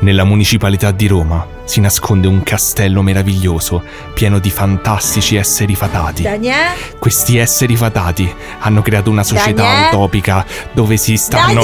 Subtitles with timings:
[0.00, 3.82] Nella municipalità di Roma si nasconde un castello meraviglioso
[4.14, 6.22] pieno di fantastici esseri fatati.
[6.22, 6.70] Daniele?
[6.98, 9.88] Questi esseri fatati hanno creato una società Daniele?
[9.88, 11.62] utopica dove si stanno.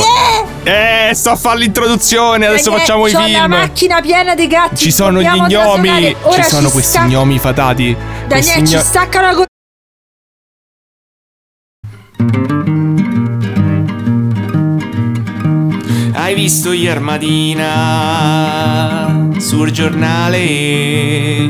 [0.64, 1.08] Daniele!
[1.10, 3.47] Eh, sto a fare l'introduzione, adesso facciamo i c'ho la film.
[3.51, 4.76] macchina piena di gatti.
[4.76, 7.96] Ci sono gli gnomi, ci sono questi sta- gnomi fatati.
[8.26, 9.35] Daniele, ci gno- staccano la
[16.34, 17.70] Hai visto ieri mattina
[19.38, 21.48] sul giornale?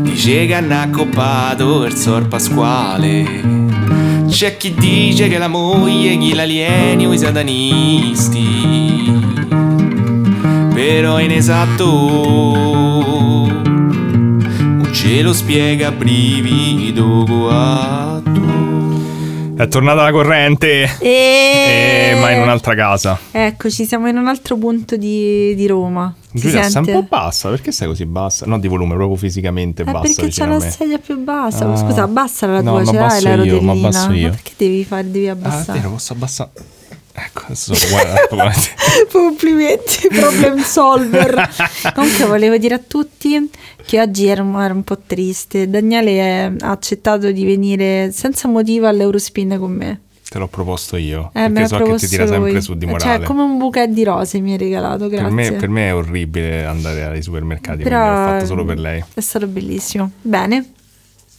[0.00, 4.24] Dice che hanno accoppato il sor Pasquale.
[4.26, 8.46] C'è chi dice che la moglie chi l'alieni o i satanisti.
[10.72, 11.84] Però è inesatto.
[13.50, 18.67] Non ce lo spiega brivido guatto.
[19.58, 20.88] È tornata la corrente.
[21.00, 22.12] E...
[22.12, 23.18] Eh, ma in un'altra casa.
[23.32, 26.14] Eccoci, siamo in un altro punto di, di Roma.
[26.32, 26.92] Si Giulia, sta un sente?
[27.00, 28.46] po' bassa, perché stai così bassa?
[28.46, 31.72] Non di volume, proprio fisicamente Eh, bassa perché c'è la sedia più bassa.
[31.72, 31.76] Ah.
[31.76, 33.88] Scusa, abbassa la No, tua, ma ce l'hai la io, ma rotellina.
[33.88, 34.28] abbasso io.
[34.28, 35.78] Ma perché devi fare, devi Ah, è abbassare?
[35.80, 36.50] vero, posso abbassare.
[37.24, 38.60] Ecco, sono guarda, guarda.
[39.10, 41.48] Complimenti, problem solver.
[41.94, 43.50] Comunque volevo dire a tutti
[43.84, 45.68] che oggi ero, ero un po' triste.
[45.68, 50.00] Daniele ha accettato di venire senza motivo all'Eurospin con me.
[50.28, 52.60] Te l'ho proposto io, Eh, perché so che ti tira sempre lui.
[52.60, 53.24] su di Cioè, morale.
[53.24, 55.34] come un bouquet di rose mi hai regalato, per, grazie.
[55.34, 59.02] me, per me è orribile andare ai supermercati, Però quindi l'ho fatto solo per lei.
[59.14, 60.10] È stato bellissimo.
[60.20, 60.72] Bene,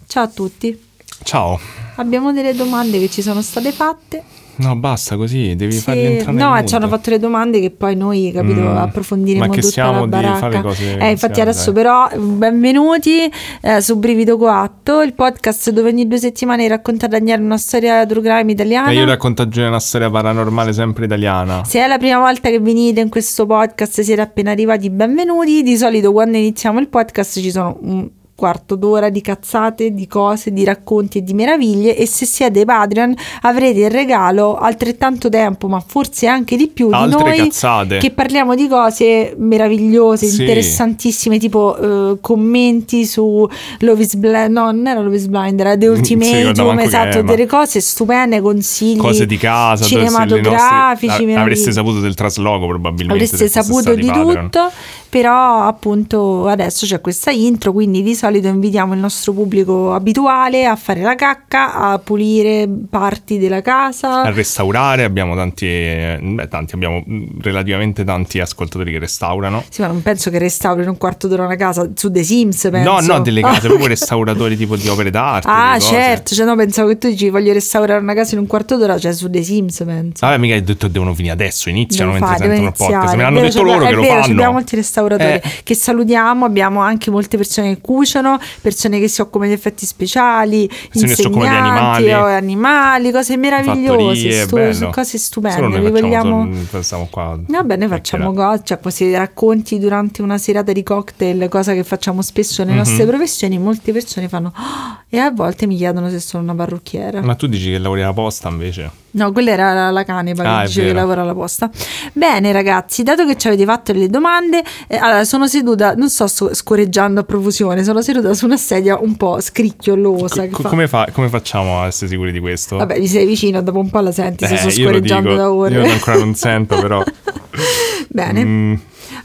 [0.07, 0.85] ciao a tutti.
[1.21, 1.59] Ciao.
[1.97, 4.23] Abbiamo delle domande che ci sono state fatte.
[4.59, 7.95] No, basta così, devi Sì, farli entrare no, ci hanno fatto le domande che poi
[7.95, 8.77] noi, capito, Mm.
[8.77, 10.37] approfondiremo Ma che tutta siamo la di baracca.
[10.37, 11.83] fare cose eh, infatti adesso dai.
[11.83, 17.57] però benvenuti eh, su Brivido Coatto, il podcast dove ogni due settimane racconta Daniele una
[17.57, 18.89] storia true crime italiana.
[18.89, 21.63] E io racconto a Giulia una storia paranormale sempre italiana.
[21.63, 25.63] Se è la prima volta che venite in questo podcast, siete appena arrivati, benvenuti.
[25.63, 30.53] Di solito quando iniziamo il podcast ci sono un quarto d'ora di cazzate, di cose,
[30.53, 35.83] di racconti e di meraviglie e se siete Patreon avrete il regalo altrettanto tempo, ma
[35.85, 37.97] forse anche di più, di Altre noi cazzate.
[37.97, 40.39] che parliamo di cose meravigliose, Sì.
[40.41, 43.45] interessantissime, tipo eh, commenti su
[43.79, 47.45] Love is Blind, no, non era Love is Blind, era The Ultimatum, che esatto, delle
[47.45, 53.23] cose stupende, consigli Cose di casa, cinematografici, nostre- avreste saputo del trasloco probabilmente.
[53.23, 54.43] avreste saputo di Patreon.
[54.43, 54.71] tutto,
[55.09, 60.75] però appunto adesso c'è questa intro, quindi di solito invitiamo il nostro pubblico abituale a
[60.75, 64.21] fare la cacca, a pulire parti della casa.
[64.21, 67.03] A restaurare abbiamo tanti, eh, beh, tanti, abbiamo
[67.41, 69.63] relativamente tanti ascoltatori che restaurano.
[69.69, 72.91] Sì, ma non penso che restaurino un quarto d'ora una casa su The Sims, penso.
[72.91, 75.47] No, no, delle case, proprio restauratori tipo di opere d'arte.
[75.49, 78.77] Ah, certo, cioè no, pensavo che tu dici voglio restaurare una casa in un quarto
[78.77, 80.23] d'ora, cioè su The Sims, penso.
[80.23, 83.15] Vabbè, mica hai detto devono finire adesso, iniziano Devo mentre fare, sentono il podcast.
[83.15, 84.33] Me l'hanno detto loro che lo vero, fanno.
[84.33, 85.41] Abbiamo molti restauratori Eh.
[85.63, 90.67] che salutiamo, abbiamo anche molte persone che cuciono, persone che si occupano di effetti speciali,
[90.67, 92.13] Persone occupano di insegnanti, animali.
[92.13, 95.61] o animali, cose meravigliose, stu- cose Solo stupende.
[95.61, 96.53] noi Vi facciamo, vogliamo...
[96.69, 97.39] solo- stiamo qua.
[97.47, 102.21] Vabbè, noi facciamo cose, cioè questi racconti durante una serata di cocktail, cosa che facciamo
[102.21, 102.85] spesso nelle Mhm.
[102.87, 107.21] nostre professioni, molte persone fanno "Ah", e a volte mi chiedono se sono una parrucchiera.
[107.21, 108.91] Ma tu dici che lavori alla posta invece?
[109.11, 111.67] No, quella era la, la canepa Ah, che lavora alla posta.
[112.13, 116.25] Bene, ragazzi, dato che ci avete fatto le domande, eh, allora sono seduta, non sto
[116.25, 120.47] so- scorreggiando a profusione, sono seduta su una sedia un po' scricchiolosa.
[120.49, 122.77] Co- fa- come, fa- come facciamo a essere sicuri di questo?
[122.77, 125.51] Vabbè, gli sei vicino, dopo un po' la senti se Eh, sto scorreggiando dico, da
[125.51, 125.75] ore.
[125.85, 127.03] Io ancora non sento, però.
[128.09, 128.43] Bene.
[128.43, 128.73] Mm,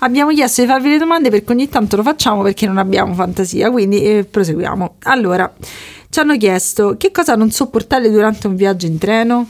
[0.00, 3.70] Abbiamo chiesto di farvi le domande perché ogni tanto lo facciamo perché non abbiamo fantasia,
[3.70, 4.96] quindi eh, proseguiamo.
[5.04, 5.50] Allora,
[6.10, 9.48] ci hanno chiesto che cosa non sopportate durante un viaggio in treno?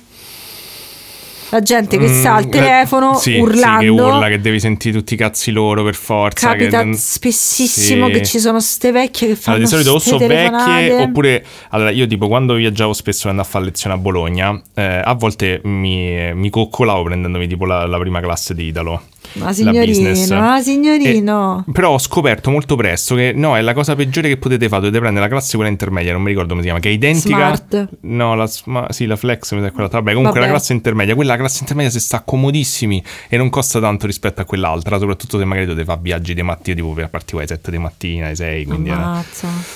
[1.54, 3.81] La gente che mm, sta al eh, telefono sì, urlando.
[3.81, 6.48] Sì, che urla, che devi sentire tutti i cazzi loro per forza.
[6.48, 8.12] Capita che spessissimo sì.
[8.12, 11.91] che ci sono ste vecchie che fanno Allora, di solito o sono vecchie oppure allora
[11.91, 15.60] io tipo quando viaggiavo spesso per andare a fare lezione a Bologna eh, a volte
[15.62, 19.03] mi, mi coccolavo prendendomi tipo la, la prima classe di Italo
[19.34, 21.65] Ma signorino, ma signorino.
[21.66, 24.83] E- però ho scoperto molto presto che no, è la cosa peggiore che potete fare.
[24.83, 27.54] Dovete prendere la classe quella intermedia, non mi ricordo come si chiama, che è identica.
[27.54, 27.89] Smart.
[28.03, 29.89] No, la, sma- sì, la flex, mi sa quella.
[29.89, 30.53] Vabbè, comunque Vabbè.
[30.53, 31.15] la classe intermedia.
[31.15, 34.98] Quella classe intermedia si sta comodissimi e non costa tanto rispetto a quell'altra.
[34.98, 38.27] Soprattutto se magari dovete fare viaggi di mattina, tipo per partivo alle 7 di mattina,
[38.27, 39.25] alle 6, quindi era,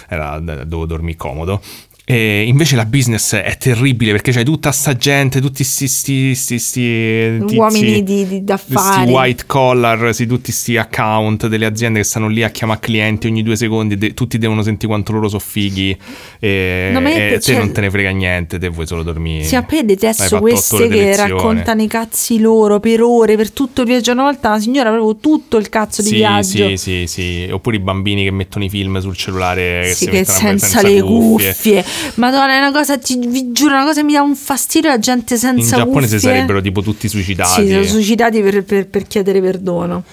[0.09, 1.61] era, dovevo dormire comodo.
[2.11, 6.59] E invece la business è terribile perché c'hai tutta sta gente, tutti sti, sti, sti,
[6.59, 8.73] sti tizi, Uomini di, di, d'affari.
[8.73, 13.27] Questi white collar, sì, tutti sti account delle aziende che stanno lì a chiamare clienti
[13.27, 15.95] ogni due secondi, de- tutti devono sentire quanto loro sono fighi
[16.41, 19.45] e, No, e te cioè- non te ne frega niente, te vuoi solo dormire.
[19.45, 23.37] Sì, a me Hai detesto fatto otto queste che raccontano i cazzi loro per ore,
[23.37, 24.13] per tutto il viaggio.
[24.13, 26.69] Una volta una signora avevo tutto il cazzo di Sì, viaggio.
[26.71, 30.05] sì, sì, sì, oppure i bambini che mettono i film sul cellulare che Sì, si
[30.07, 31.85] che mettono a- senza, le cuffie.
[32.17, 35.35] Madonna, è una cosa, ti, vi giuro, una cosa mi dà un fastidio la gente
[35.35, 37.63] In senza Giappone si sarebbero tipo tutti suicidati.
[37.63, 40.05] Sì, sono suicidati per, per- per chiedere perdono.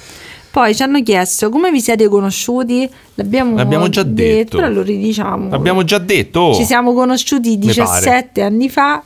[0.51, 2.89] Poi ci hanno chiesto come vi siete conosciuti.
[3.15, 4.57] L'abbiamo, L'abbiamo già detto.
[4.57, 5.53] Però lo ridiciamo.
[5.53, 6.53] Abbiamo già detto.
[6.55, 7.99] Ci siamo conosciuti Mi pare.
[8.01, 9.03] 17 anni fa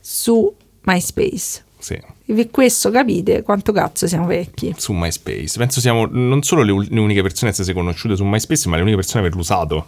[0.00, 0.52] su
[0.82, 1.64] MySpace.
[1.78, 4.72] Sì, E per questo capite quanto cazzo siamo vecchi.
[4.76, 5.58] su MySpace.
[5.58, 8.96] Penso siamo non solo le, uniche persone a essersi conosciute su MySpace, ma le uniche
[8.98, 9.86] persone a averlo usato.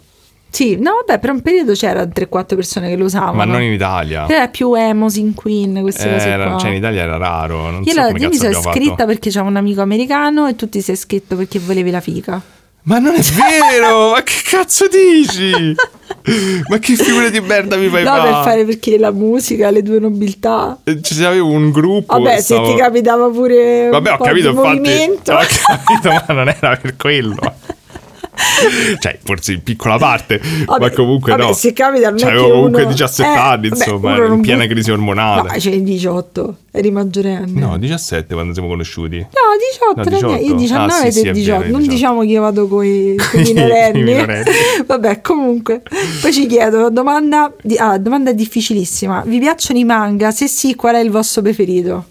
[0.55, 3.33] Sì, no, vabbè, per un periodo c'erano 3-4 persone che lo usavano.
[3.33, 4.25] Ma non in Italia.
[4.29, 6.57] Era più Emosin Queen, queste cose Era- qua.
[6.59, 7.71] cioè in Italia era raro.
[7.71, 9.05] Non io so la- io mi sono iscritta fatto.
[9.05, 12.41] perché c'era un amico americano e tu ti sei iscritto perché volevi la fica.
[12.83, 13.19] Ma non è
[13.71, 14.11] vero!
[14.11, 15.75] ma che cazzo dici?
[16.69, 18.23] ma che figura di merda mi fai No, fare?
[18.23, 20.77] per fare perché la musica, le due nobiltà.
[20.85, 22.17] Eh, Ci avevo un gruppo.
[22.17, 24.67] Vabbè, stavo- se ti capitava pure Vabbè, un ho capito, infatti.
[24.67, 25.33] movimento.
[25.33, 25.37] Ho
[25.67, 27.35] capito, ma non era per quello.
[28.99, 31.53] cioè, forse in piccola parte, Vabbè, ma comunque vabbè, no.
[31.53, 34.41] se capita non è C'avevo che comunque uno- 17 eh, anni, vabbè, insomma, uno in
[34.41, 35.41] piena può- crisi ormonale.
[35.49, 37.59] No, c'hai 18, eri maggiorenne.
[37.59, 39.17] No, 17 quando siamo conosciuti.
[39.17, 39.25] No,
[40.03, 40.45] 18, No, non è- 18.
[40.51, 41.59] io 19 Ah, sì, e sì, te è 18.
[41.59, 41.95] vero, non 18.
[41.95, 44.03] diciamo che io vado con i I minorenni.
[44.03, 44.43] minorenni.
[44.85, 45.81] Vabbè, comunque.
[46.21, 49.23] Poi ci chiedo, domanda, di- ah, domanda difficilissima.
[49.25, 50.31] Vi piacciono i manga?
[50.31, 52.05] Se sì, qual è il vostro preferito?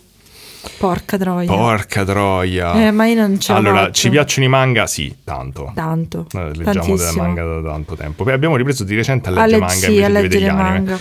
[0.79, 1.47] Porca troia.
[1.49, 2.87] Porca troia.
[2.87, 3.93] Eh, ma io non ce la allora, faccio.
[3.93, 4.87] ci piacciono i manga?
[4.87, 5.73] Sì, tanto.
[5.75, 6.27] Tanto.
[6.33, 8.25] Noi leggiamo dei manga da tanto tempo.
[8.25, 10.99] Poi abbiamo ripreso di recente a leggere le- manga sì, invece a leggere manga.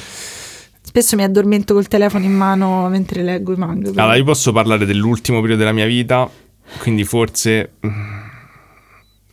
[0.85, 3.81] Spesso mi addormento col telefono in mano mentre leggo i manga.
[3.81, 6.29] quindi- Allora, io posso parlare dell'ultimo periodo della mia vita,
[6.79, 7.71] quindi forse...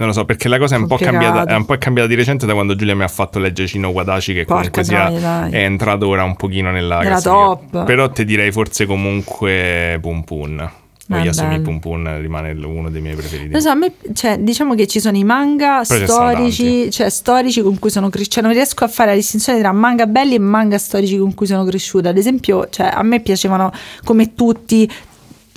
[0.01, 2.15] Non lo so, perché la cosa è un, po cambiata, è un po' cambiata di
[2.15, 5.53] recente da quando Giulia mi ha fatto leggere Cino Wadaci, che Porca comunque sia, dai.
[5.53, 7.85] è entrato ora un pochino nella Nella top.
[7.85, 10.59] Però ti direi forse comunque Pum Pum.
[10.59, 11.63] Ah, Oyasumi bello.
[11.63, 13.51] Pum Pum rimane uno dei miei preferiti.
[13.51, 17.61] Non so, a me, cioè, diciamo che ci sono i manga Però storici, cioè storici
[17.61, 18.37] con cui sono cresciuta.
[18.37, 21.47] Cioè, non riesco a fare la distinzione tra manga belli e manga storici con cui
[21.47, 22.09] sono cresciuta.
[22.09, 23.71] Ad esempio, cioè, a me piacevano
[24.03, 24.91] come tutti.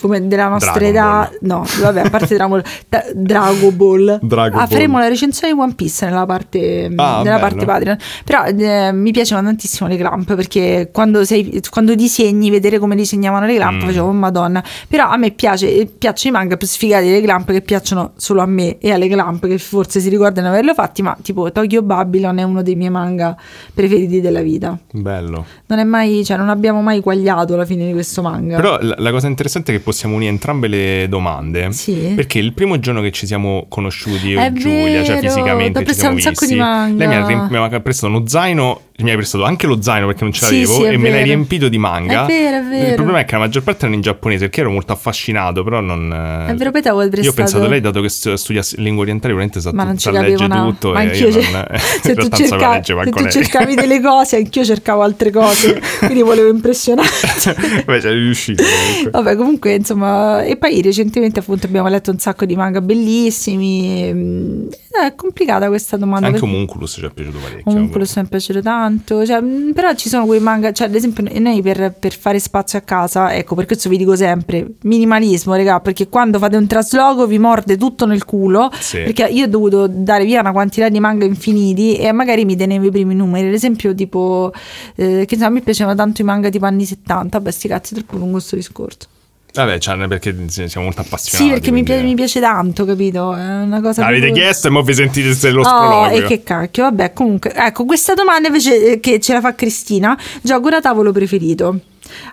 [0.01, 4.19] Come della nostra Dragon età, no, vabbè, a parte Dragon Ball, da- Dragon Ball.
[4.21, 7.97] Dragon faremo la recensione di One Piece nella parte, Ah, nella parte Patreon.
[8.25, 13.45] Però eh, mi piacevano tantissimo le clamp perché quando, sei, quando disegni, vedere come disegnavano
[13.45, 13.85] le clamp, Mm.
[13.87, 14.61] facevo, oh madonna.
[14.89, 18.45] Però a me piace, piacciono i manga più sfigati delle clamp che piacciono solo a
[18.45, 22.39] me e alle clamp che forse si ricordano di averlo fatti, ma tipo Tokyo Babylon
[22.39, 23.37] è uno dei miei manga
[23.73, 24.77] preferiti della vita.
[24.91, 25.45] Bello.
[25.67, 28.57] Non è mai, cioè non abbiamo mai quagliato alla fine di questo manga.
[28.57, 31.71] Però la, la cosa interessante è che possiamo unire entrambe le domande.
[31.71, 32.13] Sì.
[32.15, 35.83] Perché il primo giorno che ci siamo conosciuti io È e Giulia, cioè vero, fisicamente
[35.83, 39.15] t'ho ci siamo visti, lei mi ha, rim- mi ha prestato uno zaino, mi hai
[39.15, 41.23] prestato anche lo zaino perché non ce Sì, l'avevo sì, è e me l'hai vero.
[41.25, 42.23] riempito di manga.
[42.23, 42.87] È vero, è vero.
[42.89, 45.79] Il problema è che la maggior parte erano in giapponese perché ero molto affascinato, però
[45.81, 46.45] non...
[46.47, 49.01] È vero, poi ti avevo Io ho prestato- pensato lei, dato che stu- studia lingua
[49.03, 51.51] orientale, probabilmente sa, ma non sa capivo legge una- tutto ma e anch'io io cer-
[51.51, 51.65] non,
[52.01, 57.07] se, tu cerca- se tu cercavi delle cose anch'io cercavo altre cose quindi volevo impressionare
[57.85, 59.11] Beh, c'è riuscito comunque.
[59.11, 64.67] vabbè comunque insomma e poi recentemente appunto abbiamo letto un sacco di manga bellissimi mm,
[65.05, 67.71] è complicata questa domanda Anche perché- Homunculus ci è piaciuto parecchio.
[67.71, 68.92] Homunculus mi è piaciuto tanto,
[69.25, 72.77] cioè, mh, però ci sono quei manga, cioè ad esempio noi per, per fare spazio
[72.79, 77.25] a casa, ecco per questo vi dico sempre, minimalismo regà, perché quando fate un trasloco
[77.27, 78.99] vi morde tutto nel culo, Sì.
[79.03, 82.85] perché io ho dovuto dare via una quantità di manga infiniti e magari mi tenevo
[82.87, 84.51] i primi numeri, ad esempio tipo,
[84.95, 87.93] eh, che so, a me piacevano tanto i manga tipo anni 70, vabbè sti cazzi,
[87.93, 89.07] è troppo lungo sto discorso.
[89.53, 91.43] Vabbè, cioè, perché siamo molto appassionati.
[91.45, 93.35] Sì, perché mi quindi- piace, mi piace tanto, capito?
[93.35, 96.17] È una cosa Avete proprio- chiesto e mo vi sentite se lo Oh, sproloquio.
[96.17, 100.17] e che cacchio, vabbè, comunque, ecco, questa domanda invece eh, che ce la fa Cristina,
[100.41, 101.79] gioco da tavolo preferito.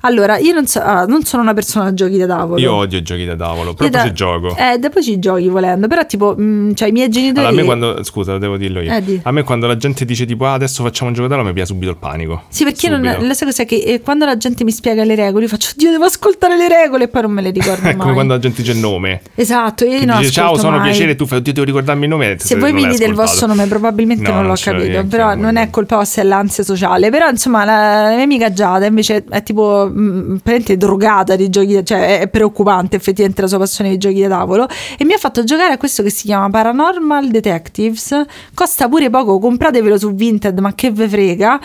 [0.03, 2.61] Allora, io non, so, ah, non sono una persona da giochi da tavolo.
[2.61, 4.57] Io odio i giochi da tavolo, però da- ci gioco.
[4.57, 7.47] Eh, dopo ci giochi volendo, però tipo, mh, cioè i miei genitori...
[7.47, 8.93] Allora, a me quando, scusa, devo dirlo io.
[8.93, 9.21] Eh, di.
[9.23, 11.55] A me quando la gente dice tipo ah, adesso facciamo un gioco da tavolo mi
[11.55, 12.43] piace subito il panico.
[12.49, 15.45] Sì, perché non, la sai cos'è che eh, quando la gente mi spiega le regole,
[15.45, 17.97] io faccio, Dio, devo ascoltare le regole e poi non me le ricordo È mai.
[17.97, 19.23] come quando la gente dice il nome.
[19.35, 20.89] Esatto, io non dice ciao, sono mai.
[20.91, 22.37] piacere, tu fai oddio, devo ricordarmi il nome.
[22.39, 25.05] Se voi mi dite il vostro nome, probabilmente No, non l'ho non capito.
[25.07, 27.11] Però non è colpa vostra, è l'ansia sociale.
[27.11, 31.85] Però, insomma, la, la mia amica Giada invece è tipo mh, praticamente drogata di giochi,
[31.85, 34.67] cioè è preoccupante effettivamente la sua passione di giochi da tavolo
[34.99, 38.25] e mi ha fatto giocare a questo che si chiama Paranormal Detectives,
[38.55, 41.61] costa pure poco, compratevelo su Vinted, ma che ve frega,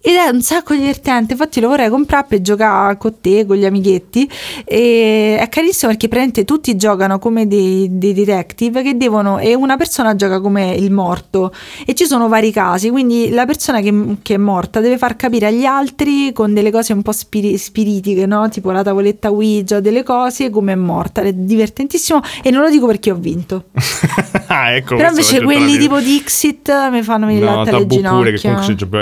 [0.00, 3.64] ed è un sacco divertente, infatti lo vorrei comprare per giocare con te, con gli
[3.64, 4.28] amichetti,
[4.64, 9.76] e è carissimo perché praticamente tutti giocano come dei, dei detective che devono, e una
[9.76, 11.52] persona gioca come il morto,
[11.86, 15.46] e ci sono vari casi, quindi la persona che, che è morta deve far capire
[15.46, 18.48] agli altri con delle cose un po' spiri- spiritiche, no?
[18.48, 22.86] tipo la tavoletta Ouija, delle cose, come è morta, è divertentissimo e non lo dico
[22.86, 23.64] perché ho vinto.
[24.48, 28.18] ah, ecco, Però invece quelli tipo Dixit mi fanno venire No, latte alle ginocchia.
[28.18, 28.48] pure che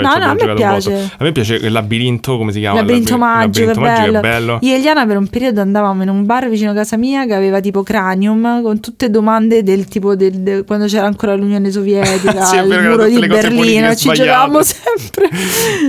[0.01, 1.11] no, no, a me piace.
[1.17, 2.77] A me piace il labirinto, come si chiama?
[2.79, 4.17] Labirinto Il labi- magico, labirinto magico bello.
[4.17, 4.57] è bello.
[4.61, 7.33] Io e Eliana per un periodo andavamo in un bar vicino a casa mia che
[7.33, 12.43] aveva tipo Cranium con tutte domande del tipo del, del- quando c'era ancora l'Unione Sovietica,
[12.45, 15.29] Sì, il muro di Berlino, ci giocavamo sempre.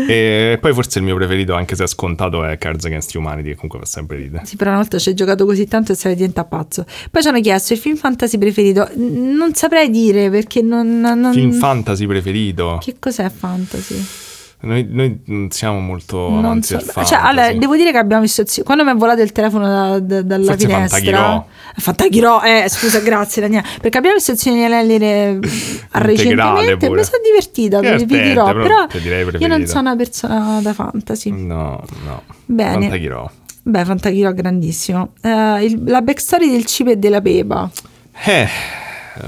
[0.09, 3.55] E poi forse il mio preferito, anche se è scontato, è Cards Against Humanity, che
[3.55, 4.45] comunque fa sempre ridere.
[4.47, 6.85] Sì, però una volta ci hai giocato così tanto e sei diventato pazzo.
[7.11, 8.89] Poi ci hanno chiesto il film fantasy preferito.
[8.97, 11.01] Non saprei dire perché non.
[11.01, 12.79] non- Film fantasy preferito.
[12.81, 14.05] Che cos'è fantasy?
[14.63, 16.79] Noi, noi non siamo molto Non amanti so.
[16.79, 17.15] Cioè, fantasy.
[17.19, 18.43] allora, devo dire che abbiamo visto.
[18.63, 20.99] Quando mi è volato il telefono da- da- dalla Forse finestra.
[20.99, 21.47] Fantaghirò.
[21.77, 23.67] Fantaghirò, eh, scusa, grazie Daniele.
[23.81, 25.39] Perché abbiamo visto il Signore degli Anelli re-
[25.93, 26.87] recentemente.
[26.87, 26.99] pure.
[27.01, 28.53] Mi sono divertita, vi, dirò.
[28.53, 31.31] però Però io non sono una persona da fantasy.
[31.31, 32.23] No, no.
[32.45, 32.81] Bene.
[32.83, 33.31] Fantaghirò.
[33.63, 35.13] Beh, Fantaghirò grandissimo.
[35.23, 37.71] Eh, il- la backstory del cibo e della pepa.
[38.27, 38.49] Eh,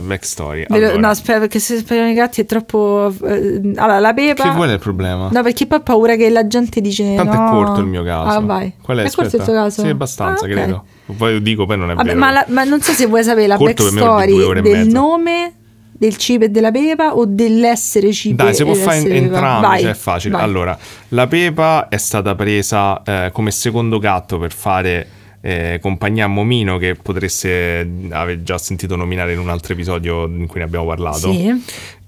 [0.00, 0.66] backstory.
[0.68, 3.12] Ve lo- Allora, No, aspetta, perché se speriamo i gatti è troppo.
[3.24, 4.42] eh, allora, la pepa.
[4.44, 5.28] che vuole il problema?
[5.30, 7.14] No, perché poi ho paura che la gente dice.
[7.14, 7.46] Tanto no.
[7.46, 8.36] è corto il mio caso.
[8.36, 8.74] Ah, vai.
[8.82, 9.02] Qual è?
[9.02, 9.82] è corto il tuo caso?
[9.82, 10.52] Sì, abbastanza, Ah, ok.
[10.54, 10.84] credo.
[11.16, 12.18] Poi dico, poi non è Vabbè, vero.
[12.20, 15.54] ma, la- ma non so se vuoi sapere la Corto backstory del nome
[15.90, 19.90] del cibo e della pepa o dell'essere cibo Dai, si può fare entrambi, Vai, cioè
[19.90, 20.34] è facile.
[20.34, 20.42] vai.
[20.42, 20.76] Allora,
[21.08, 25.06] la pepa è stata presa eh, come secondo gatto per fare
[25.42, 30.60] eh, compagnia Momino, che potreste aver già sentito nominare in un altro episodio in cui
[30.60, 31.32] ne abbiamo parlato.
[31.32, 31.52] Sì,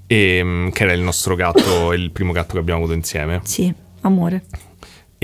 [0.06, 3.40] E, mm, che era il nostro gatto, il primo gatto che abbiamo avuto insieme.
[3.42, 3.72] sì,
[4.02, 4.44] amore.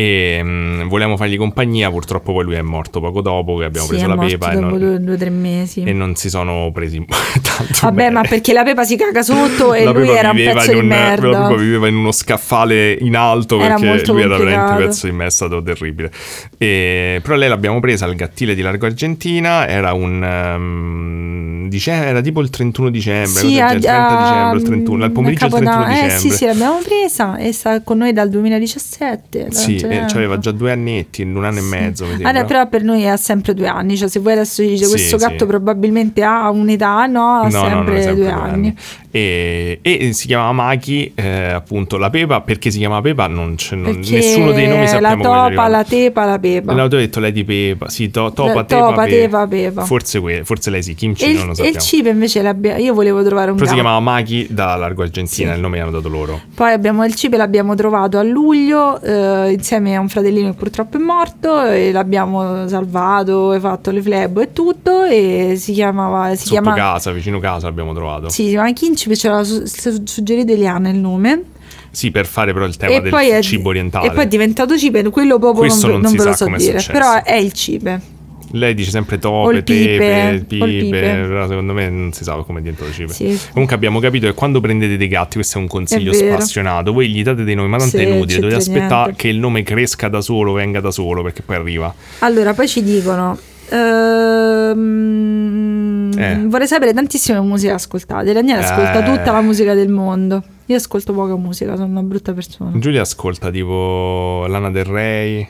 [0.00, 3.92] E mm, volevamo fargli compagnia, purtroppo poi lui è morto poco dopo che abbiamo sì,
[3.94, 5.82] preso la pepa e non, due, due tre mesi.
[5.82, 8.10] e non si sono presi tanto Vabbè, bene.
[8.10, 10.78] ma perché la pepa si caga sotto e La lui era un pezzo in di
[10.82, 11.28] un- merda.
[11.28, 14.78] La Pepa viveva in uno scaffale in alto Era perché molto lui era veramente un
[14.88, 16.10] pezzo di me, è stato terribile.
[16.56, 22.20] E- però lei l'abbiamo presa al Gattile di Largo Argentina, era un ehm, dice- era
[22.20, 25.54] tipo il 31 dicembre, Sì, a- il 30 a- dicembre, il 31, al pomeriggio del
[25.58, 25.92] 31 Capodanno.
[26.02, 26.16] dicembre.
[26.16, 29.44] Eh sì, sì, l'abbiamo presa e sta con noi dal 2017.
[29.48, 30.16] da Sì, tanto e tempo.
[30.16, 31.68] aveva già due annetti, un anno e Sì.
[31.68, 32.04] mezzo.
[32.04, 32.28] Mi sembra.
[32.30, 35.16] Allora, però per noi ha sempre due anni, cioè se voi adesso dice Sì, questo
[35.16, 38.74] gatto probabilmente ha un'età, no, ha No, no, sempre, è sempre due anni.
[39.12, 43.74] E, e si chiamava Maki, eh, appunto la Pepa, perché si chiama Pepa non c'è,
[43.74, 46.72] non- nessuno dei nomi la sappiamo come topa, la tepa, la pepa.
[46.74, 49.82] No, ho detto lei di Pepa, sì, to- topa, La tepa, topa, pepa.
[49.84, 51.80] Forse, que- forse lei sì, Kimchi e, non lo il, e il sappiamo.
[51.80, 53.86] cibo invece l'abbia- io volevo trovare un Però si gatto.
[53.88, 56.40] chiamava Maki da Largo Argentina, il nome che hanno dato loro.
[56.54, 60.56] Poi abbiamo il cibo e l'abbiamo trovato a luglio eh, insieme a un fratellino che
[60.56, 66.30] purtroppo è morto e l'abbiamo salvato, e fatto le flebo e tutto e si chiamava
[66.34, 68.28] si Sotto chiama casa, vicino casa l'abbiamo trovato.
[68.28, 71.42] sì, si chiama Kinchip, ce l'ha su- su- suggerito Eliana il nome
[71.90, 74.06] Sì, per fare però il tema e del è, cibo orientale.
[74.06, 76.84] e poi è diventato cibo quello proprio Questo non, non non ve lo so dire
[76.90, 77.98] però è il cibo
[78.52, 81.44] Lei dice sempre tope, tepe, pipe, pipe.
[81.48, 83.12] secondo me non si sa come è diventato cibo.
[83.12, 83.38] Sì.
[83.52, 87.08] Comunque abbiamo capito che quando prendete dei gatti, questo è un consiglio È spassionato, voi
[87.10, 90.08] gli date dei nomi, ma tanto Sì, è inutile, dovete aspettare che il nome cresca
[90.08, 91.94] da solo, venga da solo, perché poi arriva.
[92.20, 93.38] allora poi ci dicono
[94.80, 96.42] ehm, Eh.
[96.46, 99.16] vorrei sapere tantissime musiche ascoltate Daniele ascolta Eh.
[99.16, 103.50] tutta la musica del mondo io ascolto poca musica sono una brutta persona Giulia ascolta
[103.50, 105.48] tipo Lana Del Rey.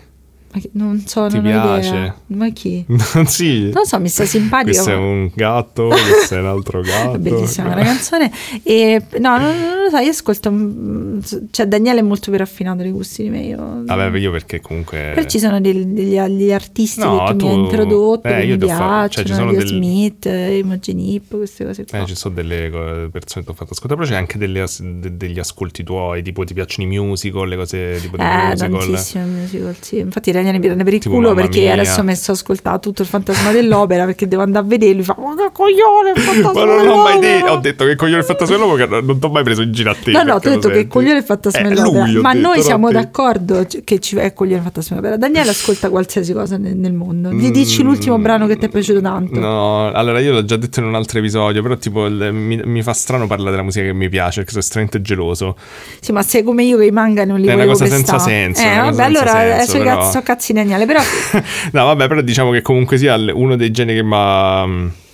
[0.73, 1.88] Non so Ti non piace?
[1.88, 2.85] idea ma chi?
[3.26, 3.71] sì.
[3.73, 7.19] non so mi sta simpatico Questo è un gatto, questo è un altro gatto.
[7.19, 8.33] Bellissima la canzone.
[8.64, 10.50] E, no, non, non lo so, io ascolto.
[10.50, 11.21] mm,
[11.52, 13.42] Cioè, Daniele è molto più raffinato dei gusti di me.
[13.42, 15.12] Io, Vabbè, io perché comunque...
[15.14, 18.47] Però ci sono degli, degli- degli artisti No, che tu, mi hai introdotto, eh, che
[18.47, 22.00] mi piacciono, cioè, ci sono del- Smith, Imogen Heap, queste cose qua.
[22.00, 22.69] Eh, ci sono delle
[23.12, 26.42] persone che ti ho fatto ascoltare, però c'è anche delle de- degli ascolti tuoi, tipo
[26.45, 28.71] ti piacciono i musical, le cose tipo di Eh, musical.
[28.71, 29.99] tantissimo musical, sì.
[29.99, 31.73] Infatti Daniele mi prende per il Tipo culo perché Mia.
[31.75, 35.02] adesso ho messo a ascoltare tutto il fantasma dell'opera perché devo andare a vederlo.
[35.02, 37.97] Fa, ma che coglione il fantasma Ma non l'ho mai dell'opera!" detto, ho detto che
[37.97, 40.11] coglione il fantasma dell'uomo che non ti ho mai preso in giro a te.
[40.11, 42.04] No, no, hai lo detto che coglione il fantasma Eh, dell'opera.
[42.06, 45.16] lui, ho Ma detto, noi no, siamo d'accordo che ci è coglione il fantasma dell'opera.
[45.20, 47.30] Daniele ascolta qualsiasi cosa nel, nel mondo.
[47.32, 49.38] Gli dici Mm, l'ultimo brano che ti è piaciuto tanto.
[49.38, 52.82] No, allora io l'ho già detto in un altro episodio, però tipo il- mi, mi
[52.82, 55.56] fa strano parlare della musica che mi piace, perché sono estremamente geloso.
[56.00, 58.12] Sì, ma sei come io che i manga non li È una volevo cosa senza
[58.14, 58.30] pestare.
[58.35, 59.97] senso, Eh, è una vabbè, cosa senza allora senso, eh, però.
[59.99, 61.00] cazzo, cazzi Daniele, però...
[61.72, 65.08] no, vabbè, però diciamo che comunque sia uno dei generi che mi ha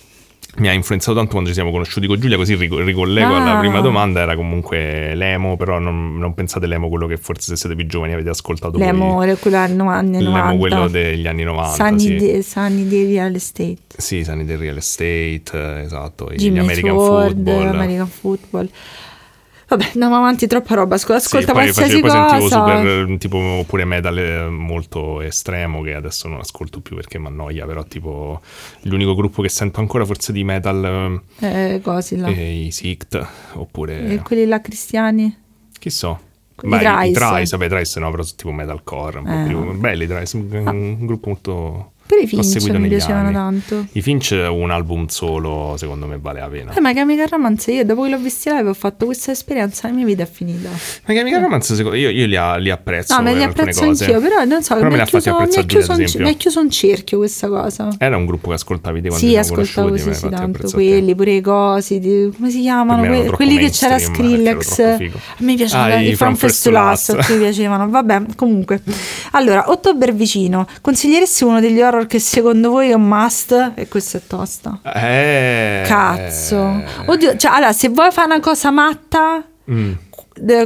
[0.57, 3.43] mi ha influenzato tanto quando ci siamo conosciuti con Giulia, così ricollego ah.
[3.43, 7.57] alla prima domanda, era comunque l'emo, però non, non, pensate l'emo quello che forse se
[7.57, 9.35] siete più giovani avete ascoltato L'emo, voi.
[9.37, 10.19] quello anni 90.
[10.19, 12.15] L'emo quello degli anni 90, Sunny, sì.
[12.15, 13.77] di, Sunny di Real Estate.
[13.97, 17.67] Sì, Sunny di Real Estate, esatto, Jimmy gli American Ford, Football.
[17.67, 18.69] American Football.
[19.69, 20.95] Vabbè, andiamo avanti, troppa roba.
[20.95, 22.29] Ascolta sì, qualsiasi poi cosa.
[22.29, 27.27] sentivo super, tipo, oppure metal eh, molto estremo che adesso non ascolto più perché mi
[27.27, 28.39] annoia, però tipo
[28.83, 32.27] l'unico gruppo che sento ancora forse di metal eh, cosi là.
[32.27, 34.07] è i Sict, oppure...
[34.09, 35.35] E quelli là cristiani?
[35.77, 36.19] Chi so?
[36.63, 37.05] I Trice.
[37.05, 39.43] I Trice, vabbè, Trice no, però sono tipo metalcore, un po' Eh.
[39.47, 40.71] più belli i Trice, un, Ah.
[40.71, 41.91] un gruppo molto...
[42.07, 43.33] Pure i Finch mi piacevano anni.
[43.67, 43.85] tanto.
[43.91, 46.73] I Finch un album solo, secondo me vale la pena.
[46.73, 49.93] Eh, ma Chemical Romance, io dopo che l'ho visti live ho fatto questa esperienza, la
[49.93, 50.69] mia vita è finita.
[50.69, 53.85] Ma che mica romance, secondo io, io li, a- li apprezzo No, me li apprezzo
[53.85, 54.05] cose.
[54.05, 55.91] anch'io, però non so, Però mi, me ha li ha fatti chiuso, mi, ha chiuso
[55.91, 57.89] un, mi ha chiuso un cerchio questa cosa.
[57.97, 61.41] Era un gruppo che ascoltavi te quando Sì, ascoltavo conosciuti, sì, tanto quelli, pure i
[61.41, 63.05] cosi, di- come si chiamano?
[63.05, 64.79] Que- quelli che c'era Skrillex.
[64.79, 64.97] A
[65.39, 67.29] me piacevano Ah, i From First to Last.
[67.31, 67.89] mi piacevano.
[67.89, 68.81] Vabbè, comunque.
[69.31, 73.71] Allora, ottobre vicino, consiglieresti uno degli horror che secondo voi è un must?
[73.75, 74.79] E questo è tosta.
[74.83, 75.83] Eh...
[75.85, 76.83] Cazzo.
[77.05, 79.91] Oddio, cioè, allora, se vuoi fare una cosa matta, Mm.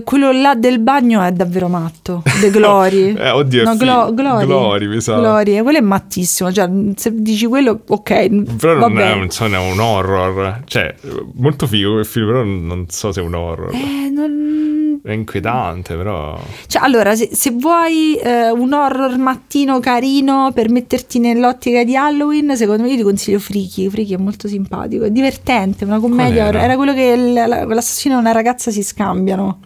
[0.03, 2.23] Quello là del bagno è davvero matto.
[2.39, 3.13] The Glory.
[3.21, 4.45] Eh, oddio, no, Glo- Glory.
[4.45, 5.17] Glory, mi sa.
[5.17, 6.51] Glory, quello è mattissimo.
[6.51, 8.55] Cioè, se dici quello, ok.
[8.57, 10.61] Però non è, un, non è un horror.
[10.65, 10.95] Cioè,
[11.35, 13.73] molto figo quel film, però non so se è un horror.
[13.73, 14.99] Eh, non...
[15.03, 16.39] È inquietante, però...
[16.67, 22.55] Cioè, allora, se, se vuoi eh, un horror mattino carino per metterti nell'ottica di Halloween,
[22.55, 23.89] secondo me io ti consiglio Freaky.
[23.89, 26.45] Freaky è molto simpatico, è divertente, una commedia.
[26.45, 26.61] Era?
[26.61, 29.60] Era quello che l- la- l'assassino e una ragazza si scambiano.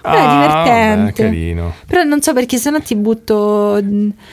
[0.00, 0.96] Però è Ah, divertente.
[1.00, 1.74] vabbè, carino.
[1.86, 3.80] Però non so perché sennò ti butto.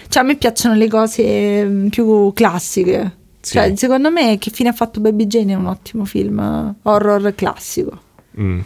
[0.07, 3.17] Cioè, a me piacciono le cose mm, più classiche.
[3.41, 3.53] Sì.
[3.53, 7.99] Cioè, secondo me, che fine ha fatto Baby Jane è un ottimo film horror classico.
[8.39, 8.59] Mm.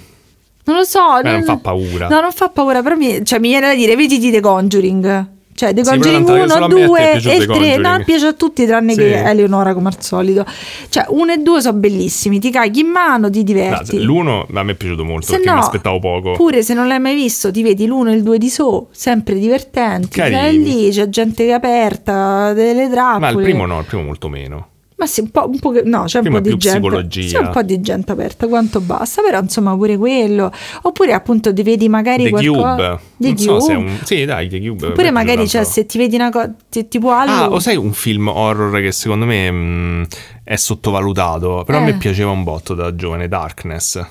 [0.65, 0.99] Non lo so.
[1.21, 2.07] Beh, non fa paura.
[2.09, 5.27] No, non fa paura, però mi, cioè, mi viene da dire, vediti The Conjuring.
[5.57, 7.29] Cioè, The Conjuring però tanto che solo 1, a me a te è 2 piaciuto
[7.29, 7.45] e The 3.
[7.47, 7.97] Conjuring.
[7.97, 8.99] No, piace a tutti tranne Sì.
[8.99, 10.45] che Eleonora come al solito.
[10.89, 13.99] Cioè, 1 e 2 sono bellissimi, ti caghi in mano, ti diverti.
[14.03, 16.33] L'uno a me è piaciuto molto Se perché no, mi aspettavo poco.
[16.33, 19.33] Pure se non l'hai mai visto, ti vedi l'1 e il 2 di So, sempre
[19.39, 20.09] divertenti.
[20.09, 20.37] Carini.
[20.37, 23.19] Sei lì, c'è gente che è aperta, delle trappole.
[23.19, 24.67] Ma il primo no, il primo molto meno.
[24.99, 27.09] Ma sì, un po', un po' no, c'è un po' gente.
[27.27, 30.51] C'è un po' di gente aperta, quanto basta, però insomma pure quello.
[30.81, 32.75] Oppure appunto ti vedi magari The qualcosa.
[32.97, 32.99] Cube.
[33.17, 33.73] The non so Cube.
[33.75, 33.97] un...
[34.03, 34.87] Sì, dai, The Cube.
[34.87, 36.51] Oppure magari cioè, se ti vedi una cosa
[36.89, 37.51] tipo Ah, Halloween.
[37.53, 40.07] o sai un film horror che secondo me mh,
[40.43, 41.85] è sottovalutato, però a Eh.
[41.85, 44.03] me piaceva un botto da giovane, Darkness.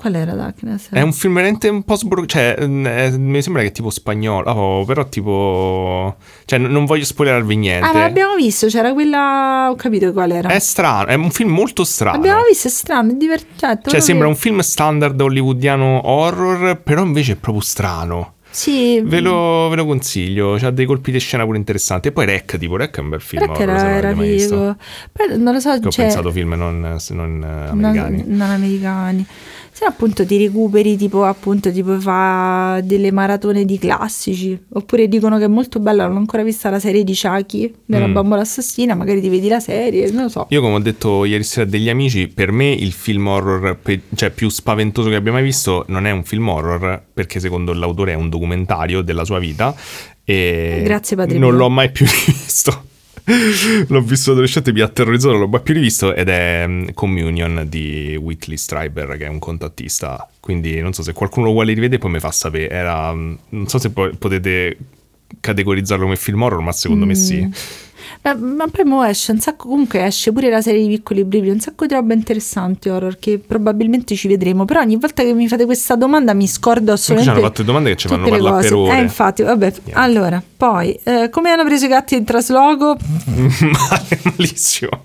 [0.00, 0.88] Qual era Darkness?
[0.90, 2.24] È un film veramente un po' sbro...
[2.24, 2.66] cioè, è-
[3.18, 6.16] mi sembra che è tipo spagnolo, oh, però tipo...
[6.46, 7.86] Cioè, non voglio spoilerarvi niente.
[7.86, 9.68] Ah, ma l'abbiamo visto, c'era quella.
[9.70, 10.48] Ho capito qual era.
[10.48, 12.16] È strano, è un film molto strano.
[12.16, 13.90] L'abbiamo visto, è strano, è divertente.
[13.90, 18.34] Cioè, sembra un film standard hollywoodiano horror, però invece è proprio strano.
[18.52, 22.08] Sì, Ve lo, ve lo consiglio, c'ha dei colpi di scena pure interessanti.
[22.08, 24.36] E poi Rec, tipo Rec è un bel film che horror, se era, non era
[24.38, 24.76] figo.
[25.12, 28.24] Però non lo so, Che ho cioè, pensato film non, non, eh, non- americani.
[28.26, 29.26] non americani.
[29.80, 34.58] Se no, appunto ti recuperi, tipo appunto tipo fa delle maratone di classici.
[34.74, 38.06] Oppure dicono che è molto bella, non ho ancora vista la serie di Chucky, della
[38.06, 38.12] Mm.
[38.12, 40.46] bambola assassina, magari ti vedi la serie, non lo so.
[40.50, 44.28] Io, come ho detto ieri sera degli amici, per me il film horror pe- cioè,
[44.28, 48.16] più spaventoso che abbia mai visto non è un film horror, perché secondo l'autore è
[48.16, 49.74] un documentario della sua vita.
[50.24, 52.84] E Grazie, Non l'ho mai più rivisto.
[53.88, 56.14] l'ho visto adolescente, mi ha terrorizzato, l'ho mai più rivisto.
[56.14, 60.28] Ed è mm, Communion di Whitley Strieber, che è un contattista.
[60.40, 62.68] Quindi non so se qualcuno lo vuole rivedere, poi mi fa sapere.
[62.68, 64.76] Era, mm, non so se poi potete
[65.38, 67.48] categorizzarlo come film horror, ma secondo me sì.
[68.22, 71.52] Ma, ma poi mo esce un sacco, comunque esce pure la serie di piccoli brividi,
[71.52, 74.64] un sacco di roba interessante horror che probabilmente ci vedremo.
[74.64, 77.38] Però ogni volta che mi fate questa domanda mi scordo qui ci assolutamente.
[77.38, 78.96] hanno fatto domande che ci fanno parlare per ore.
[78.98, 79.72] Eh, infatti, vabbè.
[79.92, 82.96] Allora, poi, eh, come hanno preso i gatti in trasloco?
[84.36, 85.04] Malissimo.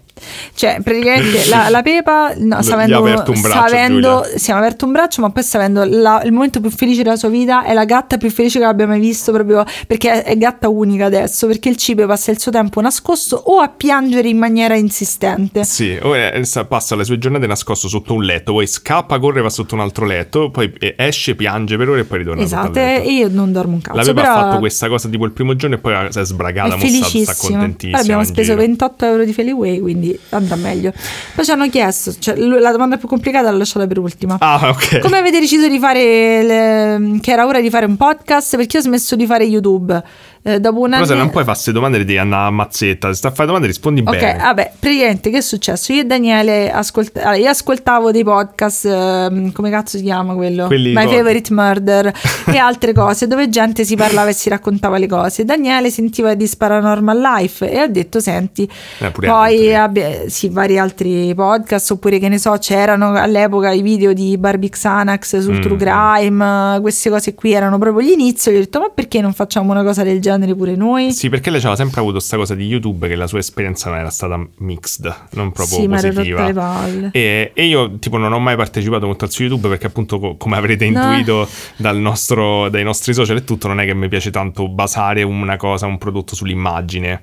[0.54, 4.54] Cioè, praticamente la, la Pepa no, sta ha avendo, aperto un braccio, avendo si è
[4.54, 7.64] aperto un braccio, ma poi sta avendo la- il momento più felice della sua vita.
[7.64, 11.06] È la gatta più felice che abbia mai visto, proprio perché è, è gatta unica
[11.06, 11.48] adesso.
[11.48, 15.64] Perché il cibo passa il suo tempo nascosto o a piangere in maniera insistente.
[15.64, 15.98] Sì,
[16.44, 19.82] sta- passa le sue giornate nascosto sotto un letto, poi scappa, corre, va sotto un
[19.82, 23.52] altro letto, poi eh, esce, piange per ore e poi ritorna Esatto, e io non
[23.52, 23.98] dormo un cazzo.
[23.98, 26.26] La Pepa però ha fatto questa cosa tipo il primo giorno e poi si è
[26.26, 27.92] sbragata, è mo sta, sta contentissima.
[27.98, 28.66] Poi abbiamo speso giro.
[28.66, 30.94] 28 euro di Feliway, quindi quindi andrà meglio.
[31.34, 34.38] Poi ci hanno chiesto, cioè, la domanda più complicata l'ho lasciata per ultima.
[34.40, 35.00] Ah, ok.
[35.00, 38.56] Come avete deciso di fare, le- che era ora di fare un podcast?
[38.56, 40.04] Perché ho smesso di fare YouTube.
[40.48, 41.06] Eh, dopo un Però anno...
[41.08, 43.08] se non puoi fare queste domande devi andare a mazzetta.
[43.08, 44.38] Se sta a fare domande rispondi Ok, bene.
[44.38, 45.92] vabbè, praticamente che è successo?
[45.92, 50.68] Io e Daniele ascolt- allora, io ascoltavo dei podcast, ehm, come cazzo si chiama quello?
[50.68, 52.14] Quelli My co- Favorite Murder
[52.46, 55.46] e altre cose dove gente si parlava e si raccontava le cose.
[55.46, 61.34] Daniele sentiva di Paranormal Life e ha detto, senti, Eh, poi abbia- sì, vari altri
[61.34, 65.62] podcast oppure che ne so, c'erano all'epoca i video di Barbie Xanax sul Mm.
[65.62, 68.50] True Crime, queste cose qui erano proprio gli inizi.
[68.52, 71.12] Io ho detto, ma perché non facciamo una cosa del genere pure noi?
[71.14, 74.00] Sì, perché lei aveva sempre avuto questa cosa di YouTube che la sua esperienza non
[74.00, 76.86] era stata mixed, non proprio Sì, positiva.
[77.12, 80.36] E, e io tipo non ho mai partecipato molto al su YouTube perché appunto co-
[80.36, 81.02] come avrete No.
[81.02, 85.24] intuito dal nostro- dai nostri social e tutto non è che mi piace tanto basare
[85.24, 87.22] una cosa, un prodotto sull'immagine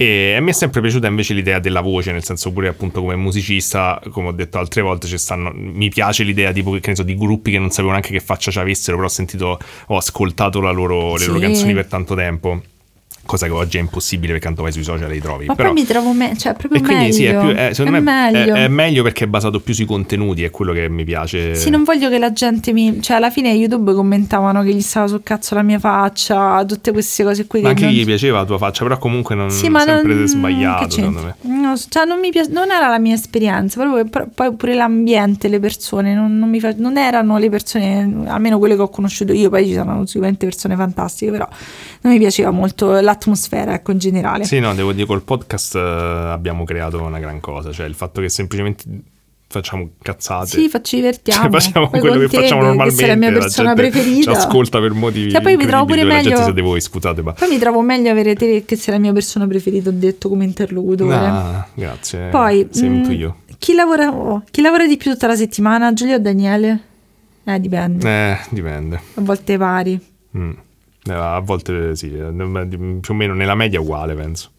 [0.00, 4.00] e mi è sempre piaciuta invece l'idea della voce, nel senso pure appunto come musicista,
[4.10, 7.14] come ho detto altre volte, ci stanno, mi piace l'idea tipo che ne so, di
[7.14, 9.58] gruppi che non sapevo neanche che faccia ci avessero, però ho sentito,
[9.88, 12.62] ho ascoltato la loro- le loro canzoni per tanto tempo.
[13.26, 15.46] Cosa che oggi è impossibile perché tanto vai sui social e li trovi.
[15.46, 15.70] Ma però...
[15.72, 17.14] poi mi trovo me- cioè, proprio E quindi meglio.
[17.14, 18.54] sì, è più, è- secondo È me è- meglio.
[18.54, 21.54] È, meglio perché è basato più sui contenuti, è quello che mi piace.
[21.54, 23.00] Sì, non voglio che la gente mi.
[23.00, 27.22] Cioè, alla fine YouTube commentavano che gli stava sul cazzo la mia faccia, tutte queste
[27.22, 27.60] cose qui.
[27.60, 30.14] Ma che anche non- gli piaceva la tua faccia, però comunque non Sì, ma sempre
[30.14, 31.34] non, sbagliato, secondo me.
[31.42, 35.46] No, cioè, non, mi piace, non era la mia esperienza, proprio, però- poi pure l'ambiente,
[35.48, 39.32] le persone, non, non mi fa- non erano le persone, almeno quelle che ho conosciuto
[39.32, 41.48] io, poi ci sono sicuramente persone fantastiche, però
[42.00, 44.44] non mi piaceva molto l'atmosfera, ecco, in generale.
[44.44, 48.20] Sì, no, devo dire, col podcast eh, abbiamo creato una gran cosa, cioè il fatto
[48.20, 48.84] che semplicemente
[49.50, 50.46] facciamo cazzate.
[50.46, 51.42] Sì, facci divertiamo.
[51.50, 53.00] Cioè, facciamo Poi quello che te, facciamo che normalmente.
[53.00, 54.32] sei la mia la persona gente preferita.
[54.32, 57.22] Ci ascolta per motivi Cioè, poi mi trovo pure la gente meglio- siete voi, scusate,
[57.22, 57.32] ma...
[57.32, 60.44] Poi mi trovo meglio avere te che sei la mia persona preferita, ho detto come
[60.44, 61.14] interlocutore.
[61.16, 62.28] Ah, grazie.
[62.28, 63.36] Poi, Sento mm, io.
[63.58, 65.92] Chi lavora, oh, chi lavora di più tutta la settimana?
[65.92, 66.80] Giulio o Daniele?
[67.44, 68.08] Eh, dipende.
[68.08, 69.00] Eh, dipende.
[69.14, 70.00] A volte pari.
[70.36, 70.52] Mm.
[71.08, 72.30] Eh, A volte sì, eh,
[73.00, 74.50] più o meno nella media uguale, penso.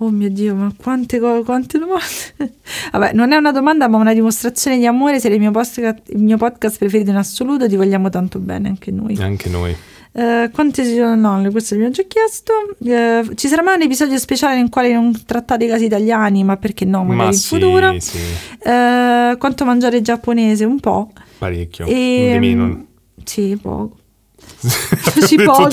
[0.00, 2.04] Oh mio Dio, ma quante, quante domande.
[2.92, 5.18] Vabbè, non è una domanda, ma una dimostrazione di amore.
[5.20, 7.66] Sei il mio, podcast, il mio podcast preferito in assoluto.
[7.66, 9.16] Ti vogliamo tanto bene, anche noi.
[9.16, 9.74] Anche noi.
[10.12, 12.52] Eh, quante si no, questo l'abbiamo già chiesto.
[12.84, 16.44] Eh, ci sarà mai un episodio speciale nel quale non trattate i casi italiani?
[16.44, 17.00] Ma perché no?
[17.02, 17.98] Magari Ma in sì, futuro.
[17.98, 18.18] sì,
[18.64, 20.64] Eh, quanto mangiare giapponese?
[20.66, 21.10] Un po'.
[21.38, 21.86] parecchio.
[21.86, 22.84] E, Di meno.
[23.24, 23.96] Sì, poco.
[24.62, 25.68] Ho Sì, detto poco.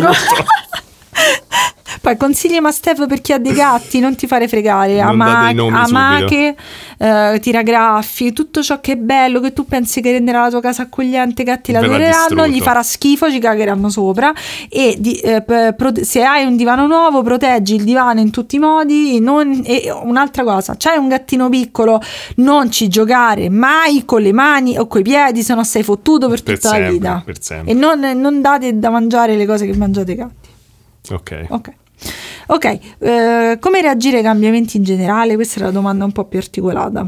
[2.02, 5.00] Poi consigli Mastef per chi ha dei gatti, non ti fare fregare.
[5.02, 5.56] Ama- i
[5.98, 6.56] amache,
[6.98, 10.84] eh, tiragraffi, tutto ciò che è bello, che tu pensi che renderà la tua casa
[10.84, 14.34] accogliente, i gatti la adoreranno, gli farà schifo, ci cagheranno sopra.
[14.70, 18.56] E di- eh, p- prote- se hai un divano nuovo, proteggi il divano in tutti
[18.56, 19.20] i modi.
[19.20, 22.02] non- e un'altra cosa, c'hai un gattino piccolo,
[22.38, 26.42] non ci giocare mai con le mani o coi piedi, se no sei fottuto per,
[26.44, 27.22] Per tutta la sempre, vita.
[27.26, 27.72] per sempre.
[27.72, 30.50] E non, non date da mangiare le cose che mangiate ai gatti.
[31.12, 31.46] Ok.
[31.50, 31.72] Ok.
[32.48, 35.36] Ok, eh, come reagire ai cambiamenti in generale?
[35.36, 37.08] Questa è la domanda un po' più articolata.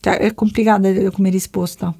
[0.00, 1.92] Cioè, è complicata come risposta.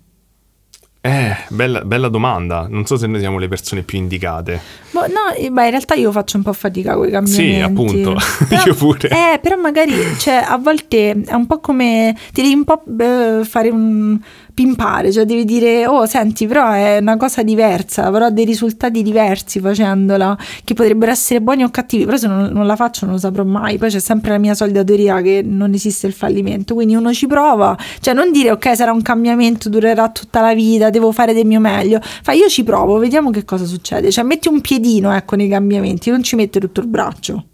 [1.00, 2.66] Eh, bella, bella domanda.
[2.68, 4.60] Non so se noi siamo le persone più indicate.
[4.90, 7.54] Boh, no, eh, beh, in realtà io faccio un po' fatica con i cambiamenti.
[7.54, 8.16] Sì, appunto.
[8.48, 9.08] Però- Io pure.
[9.08, 13.44] Eh, però magari, cioè, a volte è un po' come ti devi un po' eh,
[13.44, 14.18] fare un
[14.58, 19.60] pimpare, cioè devi dire, oh, senti, però è una cosa diversa, ha dei risultati diversi
[19.60, 23.20] facendola, che potrebbero essere buoni o cattivi, però se non, non la faccio non lo
[23.20, 23.78] saprò mai.
[23.78, 27.28] Poi c'è sempre la mia solita teoria che non esiste il fallimento, quindi uno ci
[27.28, 31.46] prova, cioè non dire, ok, sarà un cambiamento, durerà tutta la vita, devo fare del
[31.46, 32.00] mio meglio.
[32.02, 34.10] Fa, io ci provo, vediamo che cosa succede.
[34.10, 37.44] Cioè, metti un piedino, ecco, nei cambiamenti, non ci mette tutto il braccio.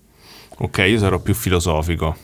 [0.56, 2.16] Ok, io sarò più filosofico.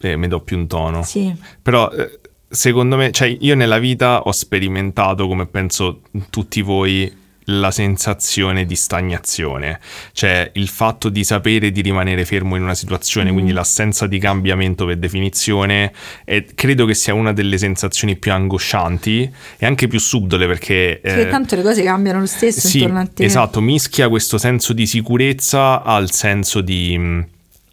[0.00, 1.02] E mi do più un tono.
[1.02, 1.34] Sì.
[1.62, 7.70] Però eh, secondo me, cioè io nella vita ho sperimentato, come penso tutti voi, la
[7.70, 9.80] sensazione di stagnazione,
[10.12, 14.84] cioè il fatto di sapere di rimanere fermo in una situazione, quindi l'assenza di cambiamento
[14.84, 15.92] per definizione,
[16.24, 20.98] e credo che sia una delle sensazioni più angoscianti e anche più subdole perché...
[21.02, 23.24] Perché eh, tanto le cose cambiano lo stesso sì, intorno a te.
[23.24, 27.26] esatto, mischia questo senso di sicurezza al senso di, mh,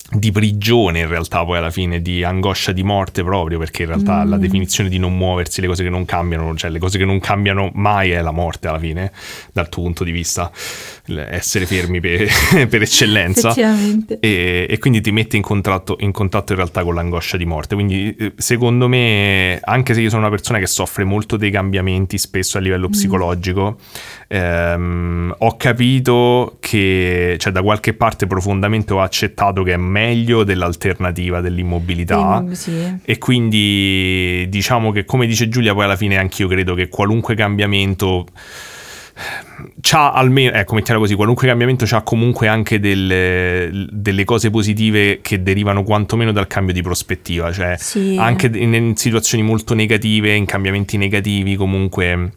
[0.07, 4.23] di prigione in realtà poi alla fine, di angoscia di morte proprio, perché in realtà
[4.23, 4.29] Mm.
[4.29, 7.19] la definizione di non muoversi, le cose che non cambiano, cioè le cose che non
[7.19, 9.11] cambiano mai è la morte alla fine,
[9.51, 10.51] dal tuo punto di vista.
[11.07, 12.27] Essere fermi per,
[12.67, 13.53] per eccellenza.
[14.19, 17.75] E, e quindi ti mette in contatto, in contatto in realtà con l'angoscia di morte.
[17.75, 22.17] Quindi eh, secondo me, anche se io sono una persona che soffre molto dei cambiamenti
[22.17, 22.91] spesso a livello Mm.
[22.91, 23.77] psicologico,
[24.27, 31.41] ehm, ho capito che, cioè da qualche parte profondamente ho accettato che è meglio dell'alternativa
[31.41, 32.37] dell'immobilità.
[32.37, 32.97] Quindi, sì.
[33.03, 38.25] E quindi diciamo che come dice Giulia, poi alla fine anch'io credo che qualunque cambiamento
[39.81, 45.41] c'ha almeno, ecco, mettiamola così, qualunque cambiamento c'ha comunque anche delle, delle cose positive che
[45.41, 48.17] derivano quantomeno dal cambio di prospettiva, cioè Sì.
[48.19, 52.31] anche in, in situazioni molto negative, in cambiamenti negativi, comunque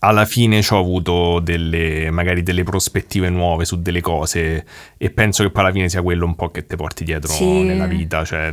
[0.00, 4.64] alla fine ci ho avuto delle, magari delle prospettive nuove su delle cose
[4.96, 7.62] e penso che poi alla fine sia quello un po' che ti porti dietro Sì.
[7.62, 8.52] nella vita, cioè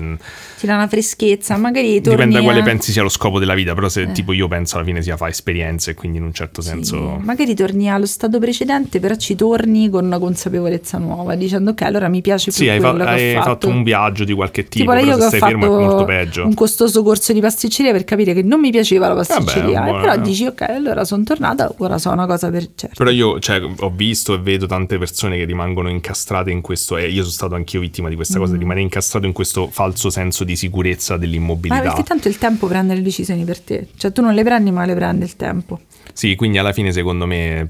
[0.60, 3.74] Ti dà una freschezza, magari torni dipende da quale pensi sia lo scopo della vita,
[3.76, 4.12] però se Eh.
[4.12, 7.20] tipo io penso alla fine sia fare esperienze e quindi in un certo Sì, senso...
[7.22, 12.08] magari torni allo stato precedente, però ci torni con una consapevolezza nuova, dicendo ok, allora
[12.08, 14.64] mi piace più Sì, hai, fa- quello che hai ho fatto un viaggio di qualche
[14.68, 16.46] tipo, Tipo io però che se ho stai fermo è fatto molto peggio.
[16.46, 19.92] un costoso corso di pasticceria per capire che non mi piaceva la pasticceria, Vabbè, eh,
[19.92, 20.22] buono, però eh.
[20.22, 22.96] dici ok, allora sono tornata, ora so una cosa per certo.
[22.98, 27.08] Però io cioè, ho visto e vedo tante persone che rimangono incastrate in questo, e
[27.10, 28.54] io sono stato anch'io vittima di questa cosa, Mm.
[28.56, 31.82] di rimanere incastrato in questo falso senso di sicurezza Ma dell'immobilità.
[31.82, 34.86] perché tanto il tempo prende le decisioni per te, cioè tu non le prendi ma
[34.86, 35.80] le prende il tempo.
[36.14, 37.66] Sì, quindi alla fine secondo me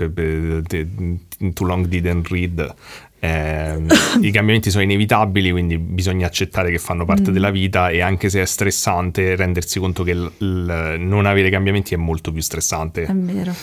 [1.54, 2.74] Too Long Didn't Read
[3.20, 3.88] ehm,
[4.22, 7.08] i cambiamenti sono inevitabili, quindi bisogna accettare che fanno Mm.
[7.08, 11.50] parte della vita e anche se è stressante rendersi conto che il- il non avere
[11.50, 13.04] cambiamenti è molto più stressante.
[13.04, 13.54] È vero.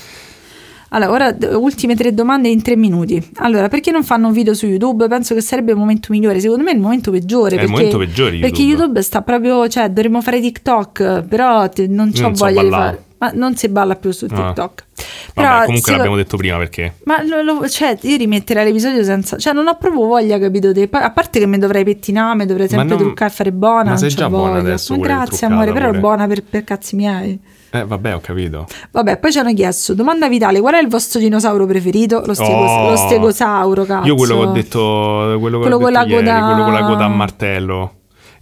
[0.90, 3.20] Allora, ora ultime tre domande in tre minuti.
[3.38, 5.08] Allora, perché non fanno un video su YouTube?
[5.08, 6.38] Penso che sarebbe il momento migliore.
[6.38, 7.50] Secondo me è il momento peggiore.
[7.50, 8.70] È il perché, momento peggiore Perché YouTube.
[8.70, 12.70] YouTube sta proprio, cioè, dovremmo fare TikTok, però te- non ho non so voglia di
[12.70, 13.04] fare.
[13.26, 14.34] Ma non si balla più su Ah.
[14.34, 14.84] TikTok.
[14.96, 16.94] Vabbè, Però, comunque secondo- l'abbiamo detto prima perché.
[17.04, 19.36] Ma lo- lo- cioè, io rimetterei l'episodio senza.
[19.36, 20.72] Cioè, non ho proprio voglia, capito?
[20.72, 20.88] Te?
[20.88, 23.90] Poi, a parte che mi dovrei pettinare, mi dovrei sempre non- truccare e fare buona.
[23.90, 24.60] ma sei già buona voglia.
[24.60, 27.38] adesso, Ma grazie, amore, però è buona per, per cazzi miei.
[27.70, 28.66] Eh, vabbè, ho capito.
[28.92, 32.22] Vabbè, poi ci hanno chiesto, domanda vitale, qual è il vostro dinosauro preferito?
[32.24, 32.90] Lo, stego- Oh.
[32.90, 34.06] lo stegosauro, cazzo.
[34.06, 36.72] Io quello che ho detto, quello Quello ho con detto la ieri, coda- quello con
[36.72, 37.92] la coda a martello.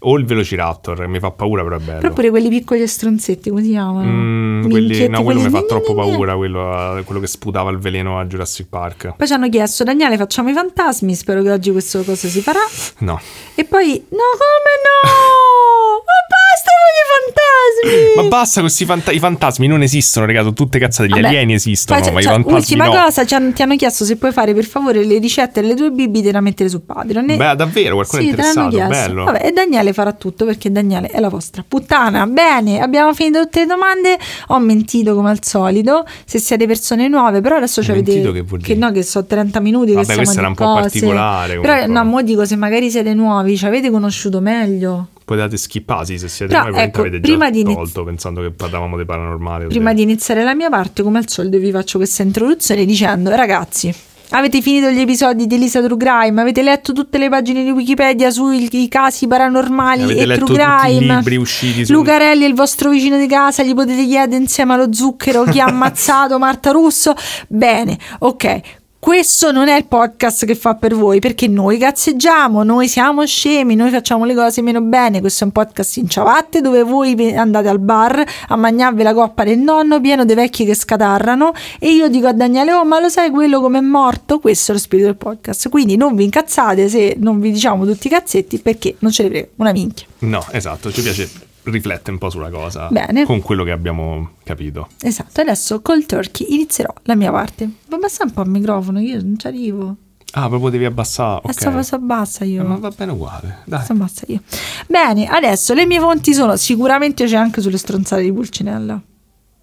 [0.07, 2.01] O il Velociraptor, mi fa paura, però è bello.
[2.01, 4.07] Però pure quelli piccoli e stronzetti, come si chiamano?
[4.07, 8.27] Mm, quelli, no, quello mi fa troppo paura, quello, quello che sputava il veleno a
[8.27, 9.15] Jurassic Park.
[9.17, 12.61] Poi ci hanno chiesto, Daniele, facciamo i fantasmi, spero che oggi questo cosa si farà.
[12.99, 13.19] No.
[13.55, 16.03] E poi, no, come no?
[16.05, 18.23] Ma con i fantasmi!
[18.23, 21.55] Ma basta questi fanta- i fantasmi, non esistono, raga, sono tutte cazzate, gli Vabbè, alieni
[21.55, 22.91] esistono, poi ma i c'è- fantasmi Ultima no.
[22.93, 26.41] cosa, ti hanno chiesto se puoi fare per favore le ricette delle tue bibite da
[26.41, 27.31] mettere su Patreon.
[27.31, 29.25] E- Beh, davvero, qualcuno sì, è interessato, bello.
[29.25, 32.27] Vabbè, e Daniele farà tutto perché Daniele è la vostra puttana.
[32.27, 34.19] Bene, abbiamo finito tutte le domande.
[34.49, 36.07] Ho mentito come al solito.
[36.25, 38.21] Se siete persone nuove, però adesso ci avete.
[38.21, 38.79] Che vuol dire?
[38.79, 39.93] no, che so 30 minuti.
[39.93, 40.81] Vabbè, che questo era un po' cose.
[40.83, 45.09] particolare, Però no, mo dico se magari siete nuovi, ci avete conosciuto meglio.
[45.25, 48.97] Potete skippare se siete Però, probabilmente ecco, avete prima già iniz- tolto pensando che parlavamo
[48.99, 49.67] di paranormale.
[49.69, 53.95] Prima di iniziare la mia parte, come al solito, vi faccio questa introduzione dicendo: ragazzi.
[54.31, 56.41] Avete finito gli episodi di Elisa True Crime?
[56.41, 60.69] Avete letto tutte le pagine di Wikipedia sui casi paranormali Avete e letto True tutti
[60.69, 61.15] i Crime?
[61.17, 64.93] libri usciti su- Lucarelli è il vostro vicino di casa, gli potete chiedere insieme allo
[64.93, 67.15] zucchero chi ha ammazzato Marta Russo.
[67.49, 68.61] Bene, ok.
[69.05, 73.75] Questo non è il podcast che fa per voi perché noi cazzeggiamo, noi siamo scemi,
[73.75, 75.21] noi facciamo le cose meno bene.
[75.21, 79.45] Questo è un podcast in ciabatte dove voi andate al bar a mangiarvi la coppa
[79.45, 83.11] del nonno pieno dei vecchi che scatarrano e io dico a Daniele, oh ma lo
[83.11, 84.39] sai quello come è morto?
[84.39, 85.69] Questo è lo spirito del podcast.
[85.69, 89.29] Quindi non vi incazzate se non vi diciamo tutti i cazzetti perché non ce ne
[89.29, 90.07] frega una minchia.
[90.21, 93.25] No, esatto, ci piace riflettere un po' sulla cosa Bene.
[93.25, 94.89] con quello che abbiamo capito.
[95.01, 97.69] Esatto, adesso col turkey inizierò la mia parte.
[97.89, 99.97] Ma basta un po' il microfono, io non ci arrivo.
[100.37, 101.43] Ah, proprio devi abbassare.
[101.45, 101.85] Adesso okay.
[101.91, 102.63] abbassa io.
[102.63, 103.59] Eh, ma va bene uguale.
[103.65, 103.79] Dai.
[103.79, 104.41] Adesso abbassa io.
[104.89, 109.01] Bene, adesso le mie fonti sono sicuramente c'è anche sulle stronzate di Pulcinella.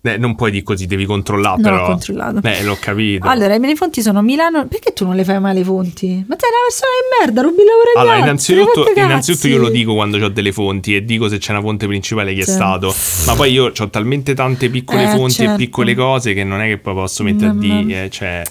[0.04, 1.62] Eh, non puoi dire così, devi controllare.
[1.62, 1.86] Non però.
[1.86, 2.40] controllato.
[2.48, 3.28] Eh, l'ho capito.
[3.28, 4.66] Allora, le mie fonti sono Milano.
[4.66, 6.08] Perché tu non le fai mai le fonti?
[6.28, 9.94] Ma sei una persona di merda, rubi il lavoro Allora, innanzitutto, innanzitutto io lo dico
[9.94, 12.94] quando ho delle fonti e dico se c'è una fonte principale chi è stato.
[13.28, 15.54] Ma poi io ho talmente tante piccole Eh, fonti certo.
[15.54, 18.06] e piccole cose che non è che poi posso mettere a dire.
[18.06, 18.42] eh, cioè,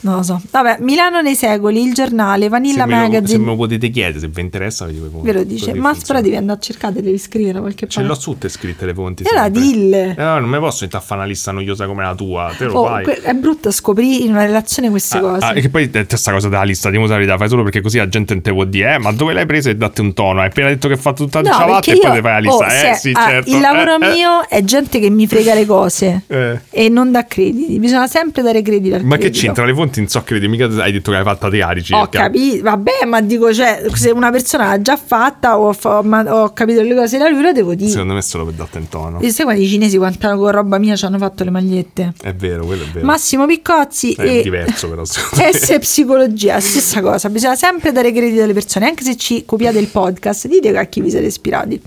[0.00, 0.40] Non lo so.
[0.50, 3.38] Vabbè, Milano nei secoli, il giornale, Vanilla se me, lo, se Magazine.
[3.38, 5.74] me lo potete chiedere, se vi interessa, vi Ve lo dice.
[5.74, 8.08] Ma però devi andare a cercare, devi scrivere qualche Ce parte.
[8.08, 9.22] l'ho tutte scritte le fonti.
[9.24, 10.10] E allora dille.
[10.16, 12.52] Eh, no, non mi posso mettere a fare una lista noiosa come la tua.
[12.56, 13.04] Te lo Oh, fai.
[13.04, 15.44] que- è brutto scoprire in una relazione queste Ah, cose.
[15.44, 17.80] ah, e che poi eh, questa cosa della lista di la verità fai solo perché
[17.80, 20.12] così la gente non te può dire eh ma dove l'hai presa e date un
[20.12, 22.32] tono hai appena detto che hai fatto tutta la No, ciabatta e poi ti fai
[22.32, 24.12] la lista oh, eh sì ah, certo il lavoro eh, eh.
[24.14, 26.60] mio è gente che mi frega le cose Eh.
[26.70, 27.78] e non dà crediti.
[27.78, 29.44] Bisogna sempre dare crediti al ma che credito.
[29.44, 32.02] c'entra le fonti non so credi, mica hai detto che hai fatto a te ricerca.
[32.02, 36.52] Ho capito, vabbè, ma dico, cioè, se una persona l'ha già fatta o ho, ho
[36.52, 37.90] capito le cose da lui, lo devo dire.
[37.90, 39.20] Secondo me solo per dare in tono.
[39.20, 42.14] E sai quando i cinesi quanta con roba mia ci hanno fatto le magliette?
[42.20, 43.06] È vero, quello è vero.
[43.06, 45.04] Massimo Piccozzi è e diverso però.
[45.06, 45.52] secondo me.
[45.52, 49.88] S psicologia, stessa cosa, bisogna sempre dare credito alle persone, anche se ci copiate il
[49.88, 51.80] podcast, dite a chi vi siete ispirati.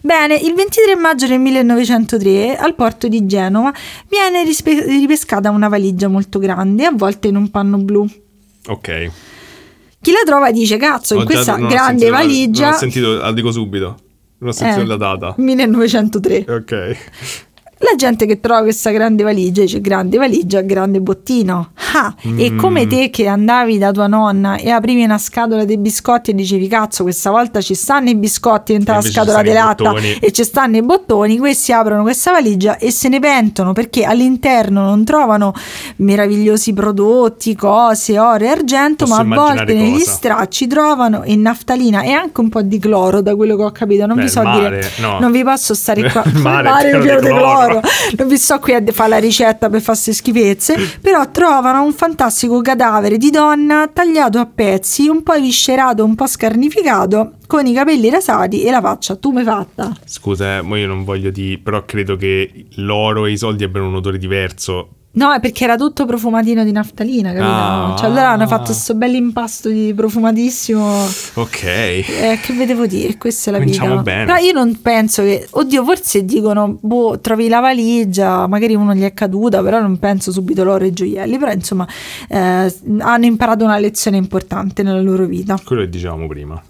[0.00, 3.72] Bene, il 23 maggio del 1903 al porto di Genova
[4.08, 8.06] viene rispe- ripescata una valigia molto grande, avvolta in un panno blu.
[8.66, 9.10] Ok.
[10.02, 12.64] Chi la trova dice, cazzo, in Ho già- questa ho grande sentito valigia...
[12.66, 13.98] Non ho sentito, la dico subito.
[14.38, 15.34] Non ho sentito Eh, la data.
[15.36, 16.44] 1903.
[16.48, 16.96] Ok.
[17.82, 21.70] La gente che trova questa grande valigia dice grande valigia, grande bottino.
[21.94, 22.58] Ah, e Mm.
[22.58, 26.68] come te che andavi da tua nonna e aprivi una scatola dei biscotti e dicevi
[26.68, 30.44] cazzo questa volta ci stanno i biscotti dentro E la scatola di latta e ci
[30.44, 35.52] stanno i bottoni, questi aprono questa valigia e se ne pentono perché all'interno non trovano
[35.96, 40.10] meravigliosi prodotti, cose, oro e argento, Posso ma a volte immaginare negli cosa.
[40.12, 44.06] stracci trovano in naftalina e anche un po' di cloro da quello che ho capito.
[44.06, 45.18] Non Beh, vi so mare, dire, no.
[45.18, 46.22] non vi posso stare qua.
[46.30, 47.69] Il mare di pieno di cloro.
[47.70, 47.88] Cloro.
[48.16, 52.60] Non vi sto qui a fare la ricetta per queste schifezze, però trovano un fantastico
[52.60, 58.10] cadavere di donna tagliato a pezzi, un po' viscerato, un po' scarnificato, con i capelli
[58.10, 59.96] rasati e la faccia tume fatta.
[60.04, 63.88] Scusa, eh, mo io non voglio dire, però credo che l'oro e i soldi abbiano
[63.88, 64.88] un odore diverso.
[65.12, 67.44] No, è perché era tutto profumatino di naftalina, capito?
[67.50, 67.94] Ah.
[67.98, 71.04] Cioè allora hanno fatto questo bel impasto di profumatissimo.
[71.34, 71.64] Ok.
[71.64, 73.16] Eh, che vi devo dire?
[73.16, 74.02] Questa è la Cominciamo vita.
[74.02, 74.24] bene.
[74.26, 75.48] Però io non penso che.
[75.50, 80.30] Oddio, forse dicono, boh, trovi la valigia, magari uno gli è caduta, però non penso
[80.30, 81.38] subito l'oro e gioielli.
[81.38, 81.88] Però insomma,
[82.28, 85.58] eh, hanno imparato una lezione importante nella loro vita.
[85.64, 86.62] Quello che dicevamo prima.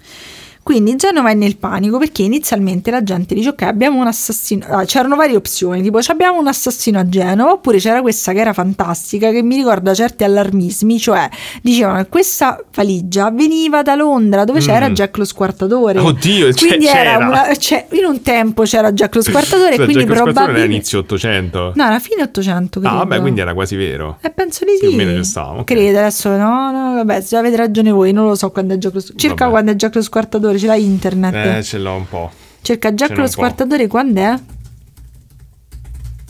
[0.71, 4.85] Quindi Genova è nel panico perché inizialmente la gente dice ok abbiamo un assassino, ah,
[4.85, 8.53] c'erano varie opzioni tipo "Ci abbiamo un assassino a Genova oppure c'era questa che era
[8.53, 11.29] fantastica che mi ricorda certi allarmismi, cioè
[11.61, 14.93] dicevano che questa valigia veniva da Londra dove c'era Mm.
[14.95, 15.99] Jack lo squartatore.
[15.99, 17.27] Oddio, c'è- quindi era c'era.
[17.27, 20.33] una, cioè, in un tempo c'era Jack lo squartatore e Cioè, quindi Jack Squartatore era
[20.45, 20.75] probabilmente...
[20.77, 21.73] inizio 800.
[21.75, 22.95] No, era fine 800 credo.
[22.95, 24.19] ah, vabbè, quindi era quasi vero.
[24.21, 24.87] Eh, penso di sì.
[24.87, 25.65] Più o meno stavamo, ok.
[25.65, 28.95] Credo adesso, no, no, vabbè, se avete ragione voi, non lo so quando è Jack
[28.95, 29.51] lo Circa Vabbè.
[29.51, 31.57] quando è Jack lo squartatore, ce l'hai internet.
[31.59, 32.31] Eh, ce l'ho un po'.
[32.63, 34.35] Cerca Jack lo squartatore quando è?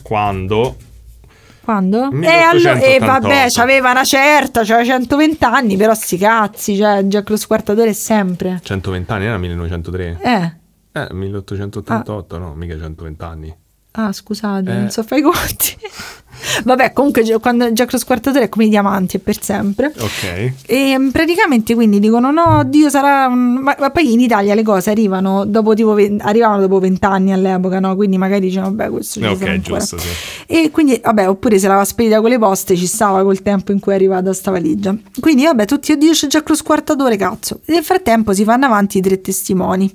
[0.01, 0.75] Quando?
[1.63, 2.09] Quando?
[2.11, 3.05] E allora, e 1888.
[3.05, 8.59] vabbè, c'aveva una certa, c'aveva 120 anni, però sti cazzi, cioè Jack lo squartatore sempre.
[8.63, 10.17] 120 anni era 1903.
[10.21, 10.53] Eh.
[10.93, 13.55] Eh, 1888, no, mica 120 anni.
[13.91, 14.73] Ah, scusate, Eh.
[14.73, 15.77] non so fare i conti.
[16.63, 19.93] Vabbè, comunque quando Jack lo squartatore è come i diamanti, è per sempre.
[19.97, 20.53] Ok.
[20.65, 23.27] E mm, praticamente quindi dicono: No, Dio sarà.
[23.27, 27.31] un-" Ma, ma poi in Italia le cose arrivano dopo tipo ve- arrivavano dopo vent'anni
[27.31, 27.95] all'epoca, no?
[27.95, 30.07] Quindi magari dicevano: Vabbè, questo ci ok, giusto, sì.
[30.47, 33.79] E quindi, vabbè, oppure se l'aveva spedita con le poste ci stava col tempo in
[33.79, 34.95] cui è arrivata sta valigia.
[35.19, 37.59] Quindi, vabbè, tutti, oddio, c'è Jack lo squartatore, cazzo.
[37.65, 39.91] E nel frattempo si fanno avanti i tre testimoni.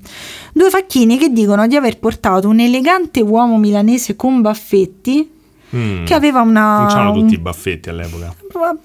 [0.53, 5.35] Due facchini che dicono di aver portato un elegante uomo milanese con baffetti
[5.75, 6.05] Mm.
[6.05, 6.79] che aveva una.
[6.79, 8.35] Non c'erano tutti i baffetti all'epoca.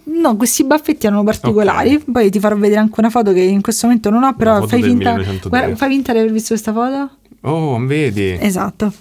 [0.04, 2.00] No, questi baffetti erano particolari.
[2.00, 4.82] Poi ti farò vedere anche una foto che in questo momento non ho, però fai
[4.82, 5.50] finta, 1903.
[5.50, 7.10] guarda, fai finta di aver visto questa foto.
[7.44, 8.38] Oh, vedi?
[8.40, 8.92] Esatto.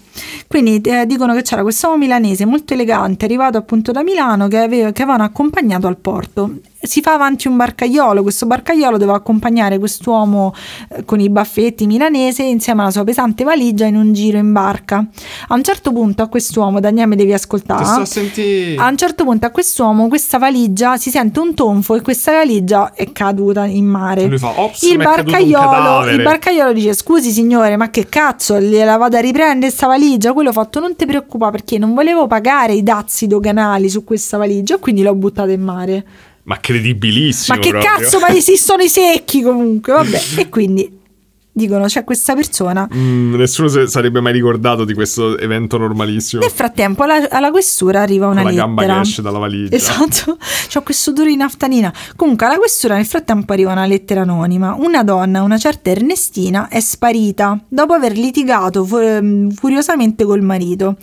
[0.46, 4.92] Quindi eh, dicono che c'era quest'uomo milanese molto elegante, arrivato appunto da Milano, che, aveva,
[4.92, 6.54] che avevano accompagnato al porto.
[6.82, 10.54] Si fa avanti un barcaiolo, questo barcaiolo doveva accompagnare quest'uomo
[10.88, 15.04] eh, con i baffetti milanese insieme alla sua pesante valigia in un giro in barca.
[15.48, 17.84] A un certo punto a quest'uomo, Daniele mi devi ascoltare.
[17.84, 18.20] sto
[18.78, 22.92] a un certo punto a quest'uomo questa valigia si sente un tonfo e questa valigia
[22.94, 24.26] è caduta in mare.
[24.26, 28.96] Lui fa, "Ops, il barcaiolo, cadavere." il barcaiolo dice scusi signore ma che cazzo gliela
[28.96, 30.32] vado a riprendere sta valigia?
[30.32, 34.38] Quello ho fatto non ti preoccupare perché non volevo pagare i dazi doganali su questa
[34.38, 36.04] valigia quindi l'ho buttata in mare.
[36.44, 37.56] Ma credibilissimo.
[37.56, 37.90] ma che proprio.
[37.90, 40.98] cazzo ma esistono i secchi comunque vabbè e quindi
[41.52, 46.42] dicono c'è questa persona Mm, nessuno sarebbe mai ricordato di questo evento normalissimo.
[46.42, 49.76] nel frattempo alla, alla questura arriva una Con la lettera gamba che esce dalla valigia.
[49.76, 51.92] Esatto, c'ho questo odore di naftalina.
[52.16, 54.74] Comunque, alla questura nel frattempo arriva una lettera anonima.
[54.78, 60.96] Una donna, una certa Ernestina, è sparita dopo aver litigato ehm, furiosamente col marito.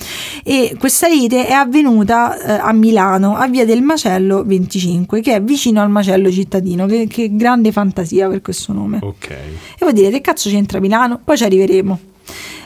[0.43, 5.41] E questa lite è avvenuta eh, a Milano, a via del Macello 25, che è
[5.41, 6.85] vicino al Macello cittadino.
[6.85, 8.99] Che, che grande fantasia per questo nome.
[9.01, 9.29] Ok.
[9.29, 11.19] E voi direte, che cazzo c'entra Milano?
[11.23, 11.99] Poi ci arriveremo.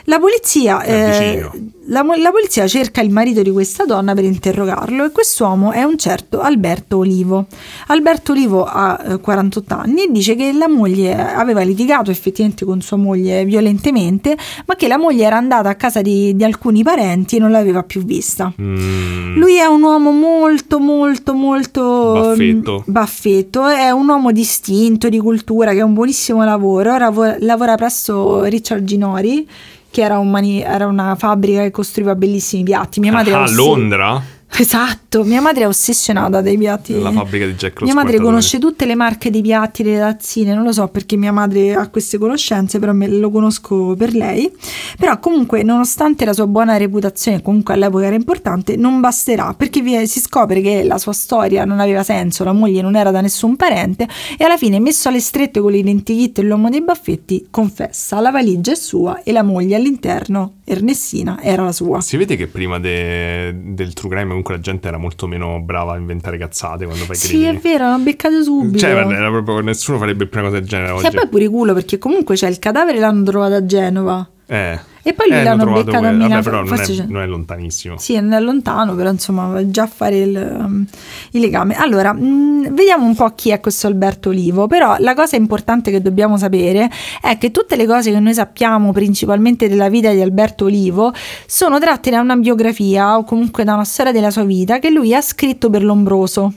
[0.06, 1.48] La polizia, eh,
[1.86, 5.96] la, la polizia cerca il marito di questa donna per interrogarlo e quest'uomo è un
[5.96, 7.46] certo Alberto Olivo.
[7.86, 12.80] Alberto Olivo ha eh, 48 anni e dice che la moglie aveva litigato effettivamente con
[12.80, 14.36] sua moglie violentemente,
[14.66, 17.82] ma che la moglie era andata a casa di, di alcuni parenti e non l'aveva
[17.84, 18.52] più vista.
[18.60, 22.78] Mm, Lui è un uomo molto, molto, molto Baffetto.
[22.88, 26.92] mm, baffetto, è un uomo distinto, di cultura, che ha un buonissimo lavoro.
[26.92, 29.48] Ora vo- lavora presso Richard Ginori,
[29.92, 32.98] che era, un mani- era una fabbrica che costruiva bellissimi piatti.
[32.98, 34.20] Mia madre è ah, ossi- Londra?
[34.54, 37.00] Esatto, mia madre è ossessionata dai piatti.
[37.00, 40.54] La fabbrica di Jack lo Mia madre conosce tutte le marche dei piatti, le tazzine,
[40.54, 44.52] non lo so perché mia madre ha queste conoscenze, però me lo conosco per lei.
[44.98, 50.20] Però comunque, nonostante la sua buona reputazione, comunque all'epoca era importante, non basterà perché si
[50.20, 54.06] scopre che la sua storia non aveva senso, la moglie non era da nessun parente
[54.36, 58.72] e alla fine, messo alle strette con l'identikit e l'uomo dei baffetti, confessa, la valigia
[58.72, 62.02] è sua e la moglie all'interno, Ernestina, era la sua.
[62.02, 65.94] Si vede che prima de- del true crime comunque la gente era molto meno brava
[65.94, 67.56] a inventare cazzate quando fai Sì, crimini.
[67.56, 68.78] è vero, l'hanno beccato subito.
[68.78, 71.06] Cioè, era proprio, nessuno farebbe più una cosa del genere Sì, oggi.
[71.06, 74.28] e poi pure culo perché comunque c'è il cadavere l'hanno trovato a Genova.
[74.52, 74.78] Eh.
[75.04, 76.12] E poi lui Eh, l'hanno beccato a quello.
[76.12, 77.96] Milano, Vabbè, però non è, non è lontanissimo.
[77.96, 80.86] Sì, è lontano, però insomma già a fare il, um,
[81.30, 81.74] il legame.
[81.74, 86.02] Allora, mh, vediamo un po' chi è questo Alberto Olivo, però la cosa importante che
[86.02, 86.90] dobbiamo sapere
[87.20, 91.12] è che tutte le cose che noi sappiamo principalmente della vita di Alberto Olivo
[91.46, 95.14] sono tratte da una biografia o comunque da una storia della sua vita che lui
[95.14, 96.52] ha scritto per Lombroso.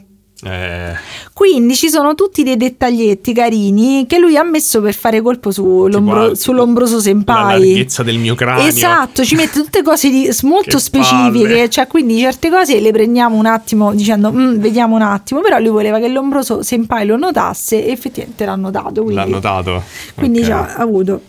[0.48, 0.93] Eh,
[1.34, 5.88] Quindi ci sono tutti dei dettaglietti carini che lui ha messo per fare colpo su
[5.88, 7.60] Lombro- tipo, sull'ombroso La senpai.
[7.60, 8.68] larghezza del mio cranio.
[8.68, 11.70] Esatto, ci mette tutte cose di- molto Che specifiche, palle.
[11.70, 15.70] cioè quindi certe cose le prendiamo un attimo dicendo "Mm, vediamo un attimo, però lui
[15.70, 19.02] voleva che l'ombroso senpai lo notasse e effettivamente l'ha notato.
[19.04, 19.82] Quindi, L'ha notato.
[20.14, 20.46] quindi Ok.
[20.46, 21.22] già ha avuto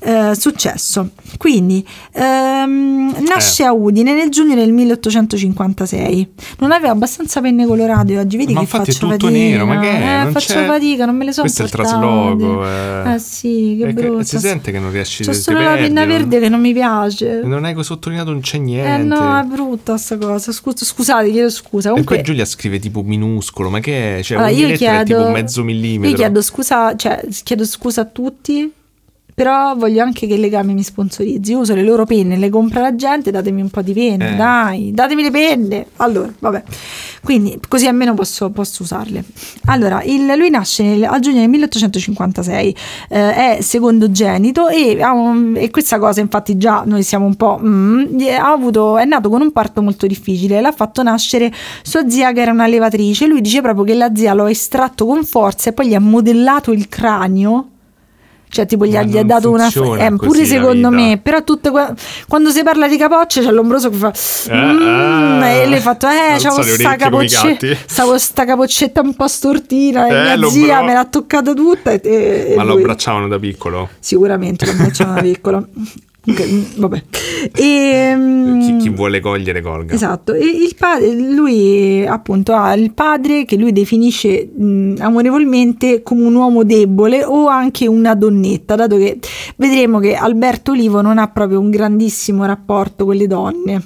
[0.00, 1.10] eh, successo.
[1.38, 3.66] Quindi ehm, nasce Eh.
[3.66, 6.28] a Udine nel giugno del 1856.
[6.58, 9.30] Non aveva abbastanza penne colorate oggi, vedi Ma che infatti è tutto fatica.
[9.30, 10.02] nero, ma che è?
[10.20, 11.98] Eh, Non faccio c'è- fatica, non me le so Questo è il portate.
[11.98, 12.66] trasloco.
[12.66, 13.14] Eh.
[13.14, 14.22] Eh sì, che E brutto.
[14.24, 17.40] Si sente che non riesci C'ho te solo la penna verde che non mi piace.
[17.44, 19.02] Non hai sottolineato non c'è Eh niente.
[19.04, 20.52] no, è brutta sta cosa.
[20.52, 21.88] Scusa, scusate, chiedo scusa.
[21.88, 24.22] E Comunque, poi Giulia scrive tipo minuscolo, ma che è?
[24.22, 26.10] Cioè, allora, io chiedo, tipo mezzo millimetro.
[26.10, 28.72] Io chiedo scusa, cioè, chiedo scusa a tutti.
[29.34, 31.52] Però voglio anche che il legame mi sponsorizzi.
[31.54, 34.36] Uso le loro penne, le compra la gente, datemi un po' di penne, Eh.
[34.36, 35.86] dai, datemi le penne.
[35.96, 36.62] Allora, vabbè.
[37.22, 39.24] Quindi, così almeno posso, posso usarle.
[39.66, 42.76] Allora, il- lui nasce nel- a giugno del 1856,
[43.08, 47.58] eh, è secondogenito e, un- e questa cosa, infatti, già noi siamo un po'.
[47.60, 50.60] mm, avuto, è nato con un parto molto difficile.
[50.60, 53.26] L'ha fatto nascere sua zia, che era una levatrice.
[53.26, 56.00] Lui dice proprio che la zia lo ha estratto con forza e poi gli ha
[56.00, 57.68] modellato il cranio.
[58.54, 59.68] Cioè, tipo, gli ha, gli ha dato una.
[60.06, 61.92] Eh, pure secondo me, però tutte que-
[62.28, 64.12] quando si parla di capocce c'è l'ombroso che fa.
[64.48, 65.62] Eh, "Mm", eh.
[65.62, 67.56] e lei ha fatto, eh, c'avevo sta, capocce-
[68.18, 71.90] sta capoccetta un po' stortina e Eh, mia zia me l'ha toccata tutta.
[71.90, 73.88] E, e- Ma lo abbracciavano da piccolo?
[73.98, 75.66] Sicuramente lo abbracciavano da piccolo.
[76.24, 77.02] Comunque, mm, vabbè.
[77.54, 79.94] E, mm, Chi, chi vuole cogliere colga.
[79.94, 86.22] Esatto, e il padre, lui appunto ha il padre che lui definisce mh, amorevolmente come
[86.22, 89.18] un uomo debole o anche una donnetta, dato che
[89.56, 93.82] vedremo che Alberto Olivo non ha proprio un grandissimo rapporto con le donne.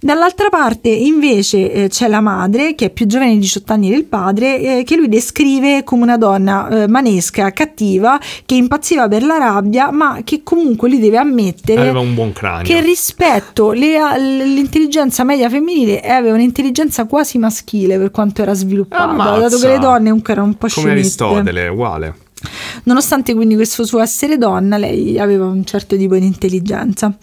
[0.00, 4.04] Dall'altra parte invece eh, c'è la madre che è più giovane di 18 anni del
[4.04, 9.38] padre eh, che lui descrive come una donna eh, manesca, cattiva, che impazziva per la
[9.38, 12.64] rabbia ma che comunque lui deve ammettere Aveva un buon cranio.
[12.64, 19.04] che rispetto le- all'intelligenza media femminile e aveva un'intelligenza quasi maschile per quanto era sviluppata,
[19.04, 19.38] Ammazza.
[19.40, 20.98] dato che le donne comunque erano un po' Come scemette.
[21.00, 22.14] Aristotele, uguale.
[22.82, 27.16] Nonostante quindi questo suo essere donna, lei aveva un certo tipo di intelligenza.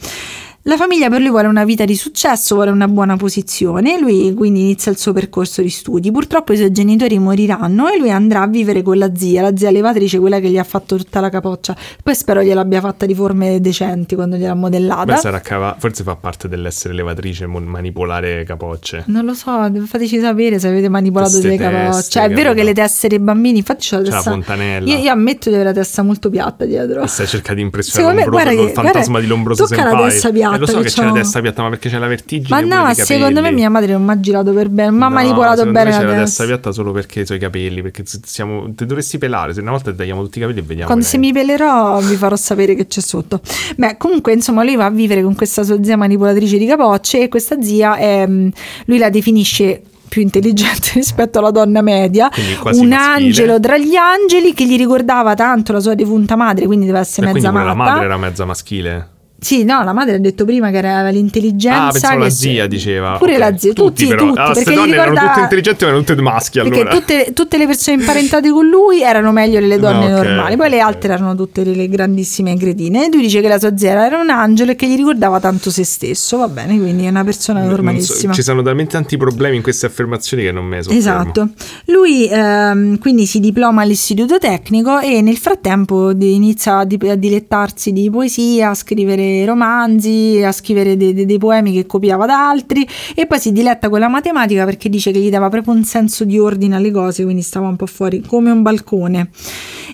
[0.65, 4.59] La famiglia per lui vuole una vita di successo, vuole una buona posizione, lui quindi
[4.59, 6.11] inizia il suo percorso di studi.
[6.11, 9.71] Purtroppo i suoi genitori moriranno e lui andrà a vivere con la zia, la zia
[9.71, 11.75] levatrice, quella che gli ha fatto tutta la capoccia.
[12.03, 15.13] Poi spero gliel'abbia fatta di forme decenti quando gliel'ha modellata.
[15.15, 19.05] Beh, sarà cava- forse fa parte dell'essere levatrice, manipolare capocce.
[19.07, 19.51] Non lo so,
[19.87, 22.09] fateci sapere se avete manipolato Queste delle capocce.
[22.11, 22.53] Cioè, è vero capito?
[22.53, 24.29] che le teste dei bambini, infatti c'ho la C'è la testa.
[24.29, 24.87] fontanella.
[24.91, 27.01] Io, io ammetto di avere la testa molto piatta dietro.
[27.01, 29.83] E stai cercando di impressionare Secondo me, guarda il che- fantasma guarda, di Lombroso tocca
[29.83, 30.09] la Senpai.
[30.11, 31.15] testa piatta Eh, lo so che che c'è la c'ho.
[31.15, 34.11] testa piatta, ma perché c'è la vertigine Ma no, secondo me mia madre non mi
[34.11, 36.45] ha girato per bene, ma ha No, manipolato bene me c'è la testa.
[36.45, 40.21] piatta solo perché i suoi capelli, perché siamo, ti dovresti pelare, se una volta tagliamo
[40.23, 40.85] tutti i capelli e vediamo.
[40.87, 43.41] Quando se mi pelerò vi farò sapere che c'è sotto.
[43.77, 47.27] Beh, comunque, insomma, lui va a vivere con questa sua zia manipolatrice di capocce e
[47.29, 48.47] questa zia è, mm,
[48.85, 49.81] lui la definisce
[50.11, 52.95] più intelligente rispetto alla donna media, un maschile.
[52.95, 57.29] angelo tra gli angeli che gli ricordava tanto la sua defunta madre, quindi deve essere
[57.29, 57.91] E mezza pure la matta.
[57.91, 59.07] madre era mezza maschile.
[59.43, 61.87] Sì, no, la madre ha detto prima che aveva l'intelligenza.
[61.87, 63.17] Ah, pensavo la zia diceva.
[63.17, 64.27] Pure Ok, la zia, tutti, però.
[64.27, 66.79] tutti, Allora, perché queste gli donne erano ricordava- tutte intelligenti, ma erano tutte maschi Perché
[66.81, 66.95] allora.
[66.95, 70.69] tutte, tutte le persone imparentate con lui erano meglio delle donne No, ok, normali, poi
[70.69, 73.05] le altre erano tutte le grandissime cretine.
[73.07, 75.71] E lui dice che la sua zia era un angelo e che gli ricordava tanto
[75.71, 76.37] se stesso.
[76.37, 78.33] Va bene, quindi è una persona Non so, normalissima.
[78.33, 80.99] ci sono talmente tanti problemi in queste affermazioni che non me ne soffermo.
[80.99, 81.49] Esatto,
[81.85, 88.69] lui ehm, quindi si diploma all'istituto tecnico e nel frattempo inizia a dilettarsi di poesia,
[88.69, 93.39] a scrivere romanzi, a scrivere de- de- dei poemi che copiava da altri e poi
[93.39, 96.75] si diletta con la matematica perché dice che gli dava proprio un senso di ordine
[96.75, 99.29] alle cose, quindi stava un po' fuori come un balcone.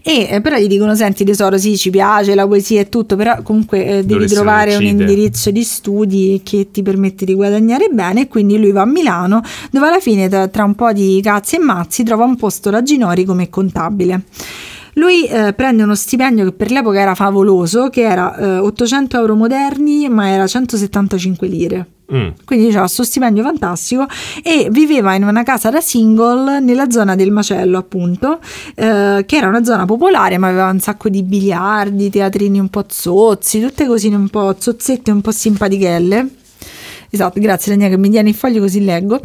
[0.04, 3.42] E eh, però gli dicono: Senti, tesoro, sì, ci piace la poesia e tutto, però
[3.42, 7.90] comunque eh, devi Dovresti trovare un uccidere." indirizzo di studi che ti permette di guadagnare
[7.92, 8.22] bene.
[8.22, 11.56] E quindi lui va a Milano, dove alla fine, tra, tra un po' di cazzi
[11.56, 14.24] e mazzi, trova un posto da Ginori come contabile.
[14.98, 19.36] Lui eh, prende uno stipendio che per l'epoca era favoloso, che era eh, 800 euro
[19.36, 21.88] moderni, ma era 175 lire.
[22.12, 22.30] Mm.
[22.46, 24.06] Quindi diceva questo stipendio fantastico
[24.42, 28.40] e viveva in una casa da single nella zona del Macello, appunto,
[28.76, 32.86] eh, che era una zona popolare, ma aveva un sacco di biliardi, teatrini un po'
[32.88, 36.28] zozzi, tutte cosine un po' zozzette, un po' simpatichelle.
[37.10, 39.22] Esatto, grazie Daniele che mi tiene il foglio così leggo.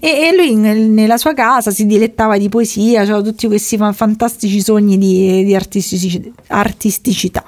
[0.00, 3.92] E, e lui nel- nella sua casa si dilettava di poesia, aveva tutti questi fa-
[3.92, 7.42] fantastici sogni di, di artistici- artisticità.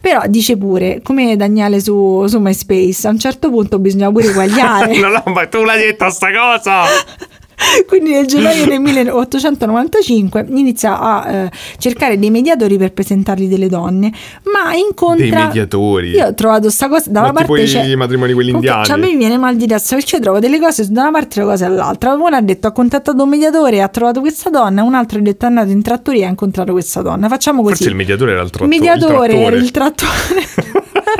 [0.00, 4.98] Però dice pure, come Daniele su, su MySpace, a un certo punto bisogna pure eguagliare.
[4.98, 6.82] no, no, ma tu l'hai detta sta cosa!
[7.86, 14.12] Quindi nel gennaio del 1895 inizia a eh, cercare dei mediatori per presentargli delle donne,
[14.52, 15.24] ma incontra...
[15.24, 16.10] Dei mediatori.
[16.10, 17.94] Io ho trovato sta cosa, da Ma una parte i c'è...
[17.94, 18.84] matrimoni quelli indiani.
[18.84, 21.42] cioè, a me viene mal di testa perché trovo delle cose da una parte e
[21.42, 22.14] le cose dall'altra.
[22.14, 25.44] Uno ha detto ha contattato un mediatore, ha trovato questa donna, un altro ha detto
[25.44, 27.28] è andato in trattoria e ha incontrato questa donna.
[27.28, 27.74] Facciamo così.
[27.74, 30.88] Forse il mediatore era il, tratto- Il mediatore era il trattore.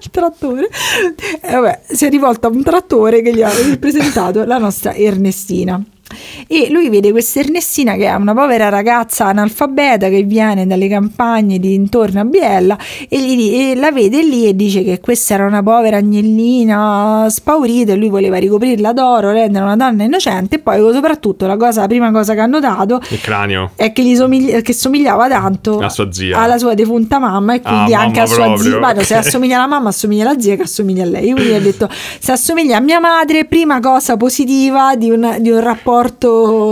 [0.00, 0.68] il trattore.
[1.40, 5.82] E vabbè, si è rivolto a un trattore che gli ha presentato la nostra Ernestina.
[6.46, 11.58] E lui vede questa Ernestina che è una povera ragazza analfabeta che viene dalle campagne
[11.58, 12.78] di intorno a Biella
[13.08, 17.92] e, gli- e la vede lì e dice che questa era una povera agnellina spaurita
[17.92, 21.86] e lui voleva ricoprirla d'oro, rendere una donna innocente e poi soprattutto la, cosa, la
[21.88, 23.72] prima cosa che ha notato Il cranio.
[23.76, 26.38] è che, gli somigli- che somigliava tanto sua zia.
[26.40, 28.92] alla sua defunta mamma e quindi Ah, anche a sua proprio, zia.
[28.92, 31.32] No, se assomiglia alla mamma, assomiglia alla zia che assomiglia a lei.
[31.32, 31.88] Quindi ha detto:
[32.18, 35.96] se assomiglia a mia madre, prima cosa positiva di un, di un rapporto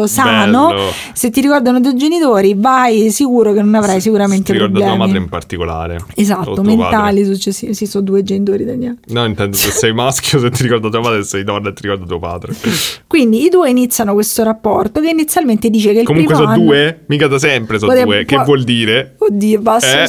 [0.07, 0.69] sano.
[0.69, 0.93] Bello.
[1.13, 4.97] Se ti ricordano i tuoi genitori, vai sicuro che non avrai sicuramente Ti ricordo problemi.
[4.97, 6.05] tua madre in particolare.
[6.15, 7.75] Esatto, mentali successivi.
[7.75, 8.97] Sì, sono due genitori padre.
[9.07, 11.83] No, intendo se sei maschio, se ti ricordo tua madre, se sei donna e ti
[11.83, 12.55] ricordo tuo padre.
[13.07, 16.65] Quindi i due iniziano questo rapporto che inizialmente dice che il Comunque primo sono anno-
[16.71, 17.01] due?
[17.07, 18.25] Mica da sempre sono due.
[18.25, 19.15] Che vuol dire?
[19.19, 20.09] Oddio, basta Eh?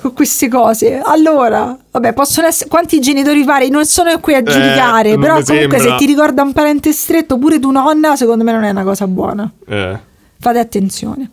[0.00, 1.00] con queste cose.
[1.02, 5.78] Allora, vabbè, possono essere quanti genitori vari, non sono qui a giudicare, non però comunque
[5.78, 5.78] sembra.
[5.78, 9.06] se ti ricorda un parente stretto, pure tu nonna, secondo me non è una cosa
[9.06, 9.50] buona.
[9.66, 10.08] Eh.
[10.42, 11.28] Fate attenzione.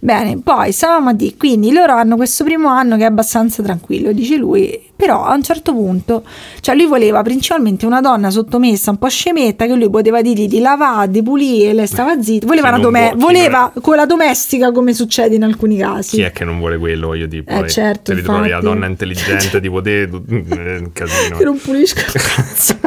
[0.00, 0.74] Bene, poi
[1.14, 5.32] dire, quindi loro hanno questo primo anno che è abbastanza tranquillo, dice lui, però a
[5.34, 6.24] un certo punto,
[6.60, 10.60] cioè lui voleva principalmente una donna sottomessa, un po' scemetta, che lui poteva dirgli di
[10.60, 15.36] lavare, di pulire, lei stava zitta, voleva, una dome- vuole- voleva quella domestica come succede
[15.36, 16.16] in alcuni casi.
[16.16, 17.06] Chi è che non vuole quello?
[17.06, 21.38] Voglio dire, Eh, poi certo, se ritrovi la donna intelligente tipo te, è un casino.
[21.38, 22.78] che non pulisco cazzo.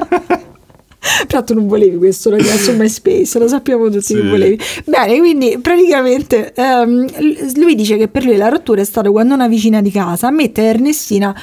[1.28, 4.16] Però tu non volevi questo ragazzo su MySpace, lo sappiamo tutti Sì.
[4.16, 4.60] che volevi.
[4.86, 9.48] Bene, quindi praticamente l- lui dice che per lui la rottura è stata quando una
[9.48, 11.36] vicina di casa mette a Ernestina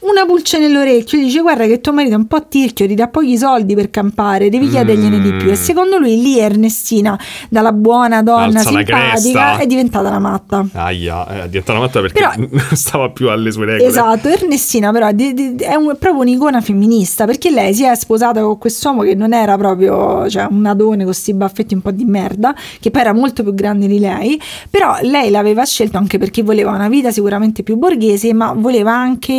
[0.00, 3.08] una pulce nell'orecchio e dice guarda che tuo marito è un po' tirchio, ti dà
[3.08, 5.50] pochi soldi per campare, devi chiedergliene di più.
[5.50, 7.18] E secondo lui lì Ernestina,
[7.48, 10.66] dalla buona donna Alza simpatica, è diventata una matta.
[10.72, 13.88] Aia, è diventata matta perché Però- stava più alle sue regole.
[13.88, 17.94] Esatto, Ernestina però di- di- è, un- è proprio un'icona femminista perché lei si è
[17.96, 21.90] sposata con quest'uomo che non era proprio cioè, un adone con questi baffetti un po'
[21.90, 24.40] di merda, che poi era molto più grande di lei,
[24.70, 29.32] però lei l'aveva scelto anche perché voleva una vita sicuramente più borghese, ma voleva anche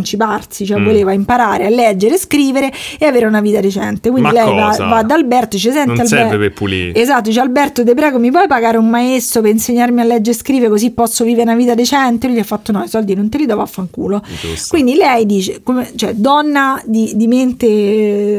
[0.00, 0.84] emanciparsi, cioè Mm.
[0.84, 4.10] voleva imparare a leggere, scrivere e avere una vita decente.
[4.10, 6.94] Quindi Ma lei va, va ad Alberto e dice senti Non Alberto, serve per pulire.
[7.00, 10.40] Esatto, dice Alberto, ti prego, mi puoi pagare un maestro per insegnarmi a leggere e
[10.40, 12.26] scrivere così posso vivere una vita decente?
[12.26, 14.22] Lui gli ha fatto no, i soldi non te li do, vaffanculo.
[14.40, 14.68] Giusto.
[14.70, 17.66] Quindi lei dice, come, cioè donna di, di mente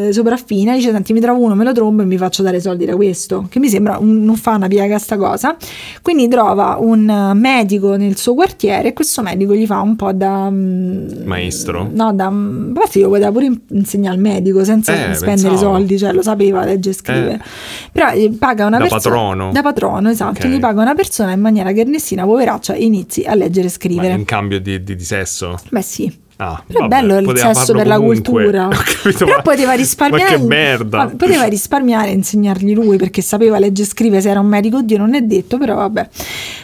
[0.07, 2.86] eh, sopraffina, dice senti mi trovo uno, me lo trombo e mi faccio dare soldi
[2.86, 5.55] da questo, che mi sembra un- non fa una piega sta cosa.
[6.01, 10.12] Quindi trova un eh, medico nel suo quartiere e questo medico gli fa un po'
[10.12, 10.49] da...
[10.49, 11.51] mm, Maestro.
[11.52, 11.89] Maestro?
[11.93, 12.34] No, da, a
[12.74, 15.58] parte io poteva pure in- insegnare al medico senza Eh, spendere pensavo.
[15.58, 17.34] soldi, cioè lo sapeva leggere e scrivere.
[17.34, 17.89] Eh.
[17.91, 19.52] Però eh, paga una Da persona patrono?
[19.52, 20.54] Da patrono, esatto, Ok.
[20.54, 24.14] gli paga una persona in maniera che Ernestina, poveraccia, inizi a leggere e Ma scrivere.
[24.14, 25.58] in cambio di, di- di sesso?
[25.70, 26.20] Beh sì.
[26.38, 28.24] Ah, Però è vabbè, bello il sesso per la comunque.
[28.32, 28.66] cultura.
[28.66, 30.32] Ho capito, Però ma- poteva risparmiare.
[30.32, 30.97] Ma che merda.
[30.97, 34.78] ma poteva risparmiare e insegnargli lui perché sapeva leggere e scrivere se era un medico.
[34.78, 36.10] Oddio, non è detto, però vabbè.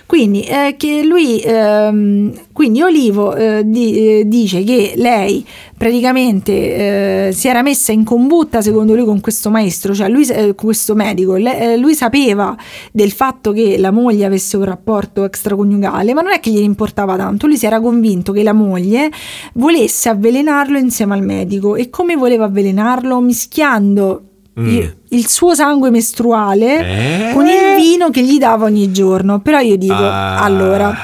[0.08, 5.46] Quindi, eh, che lui, ehm, quindi Olivo eh, di- eh, dice che lei
[5.78, 10.56] praticamente eh, si era messa in combutta secondo lui con questo maestro, cioè lui, eh,
[10.56, 11.36] questo medico.
[11.36, 12.58] Le- eh, lui sapeva
[12.92, 17.16] del fatto che la moglie avesse un rapporto extraconiugale, ma non è che gli importava
[17.16, 17.46] tanto.
[17.46, 19.12] Lui si era convinto che la moglie
[19.54, 21.76] volesse avvelenarlo insieme al medico.
[21.76, 23.20] E come voleva avvelenarlo?
[23.22, 24.22] Mischiando
[24.60, 24.68] Mm.
[24.70, 27.34] il, il suo sangue mestruale Eh?
[27.36, 29.40] con il vino che gli dava ogni giorno.
[29.40, 30.42] Però io dico, Ah.
[30.44, 30.98] allora,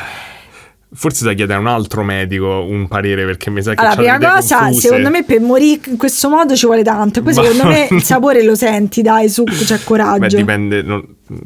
[0.93, 4.35] Forse da chiedere a un altro medico un parere perché mi sa che allora prima
[4.35, 4.81] cosa, confuse.
[4.87, 7.21] secondo me per morire in questo modo ci vuole tanto.
[7.21, 10.19] Poi Ma- secondo me il sapore lo senti, dai, su, c'è coraggio.
[10.19, 11.03] Beh, dipende, non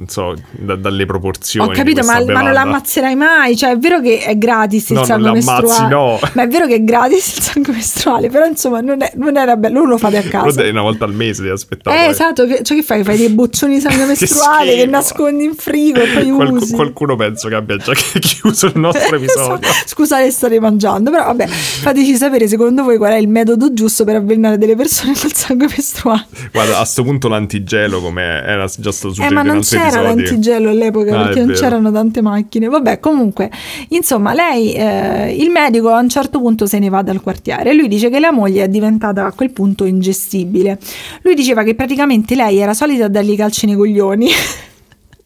[0.07, 1.69] so, da- dalle proporzioni.
[1.69, 3.55] Ho capito, ma, ma non l'ammazzerai mai.
[3.55, 5.93] Cioè, è vero che è gratis il No, non sangue mestruale.
[5.93, 6.19] no.
[6.33, 8.29] Ma è vero che è gratis il sangue mestruale.
[8.29, 9.79] Però, insomma, non, è- non era bello.
[9.79, 10.57] Non lo fate a casa.
[10.57, 12.05] devi una volta al mese devi aspettare.
[12.05, 13.03] Eh, esatto, che, cioè che fai?
[13.03, 14.89] Fai dei boccioni di sangue Che mestruale che, schifo.
[14.91, 16.73] nascondi in frigo e poi Qualcu- usi.
[16.73, 19.67] qualcuno penso che abbia già chiuso il nostro episodio.
[19.85, 24.15] Scusate, state mangiando, però vabbè, fateci sapere secondo voi qual è il metodo giusto per
[24.15, 26.25] avvelenare delle persone col sangue mestruale.
[26.51, 30.21] Guarda, a sto punto l'antigelo come era già stato Eh, suggerito non altri c'era episodi.
[30.21, 32.67] l'antigelo all'epoca Ah, perché non c'erano tante macchine.
[32.67, 33.49] Vabbè, comunque,
[33.89, 37.73] insomma, lei, eh, il medico a un certo punto se ne va dal quartiere.
[37.73, 40.77] Lui dice che la moglie è diventata a quel punto ingestibile.
[41.21, 44.27] Lui diceva che praticamente lei era solita dargli calci nei coglioni.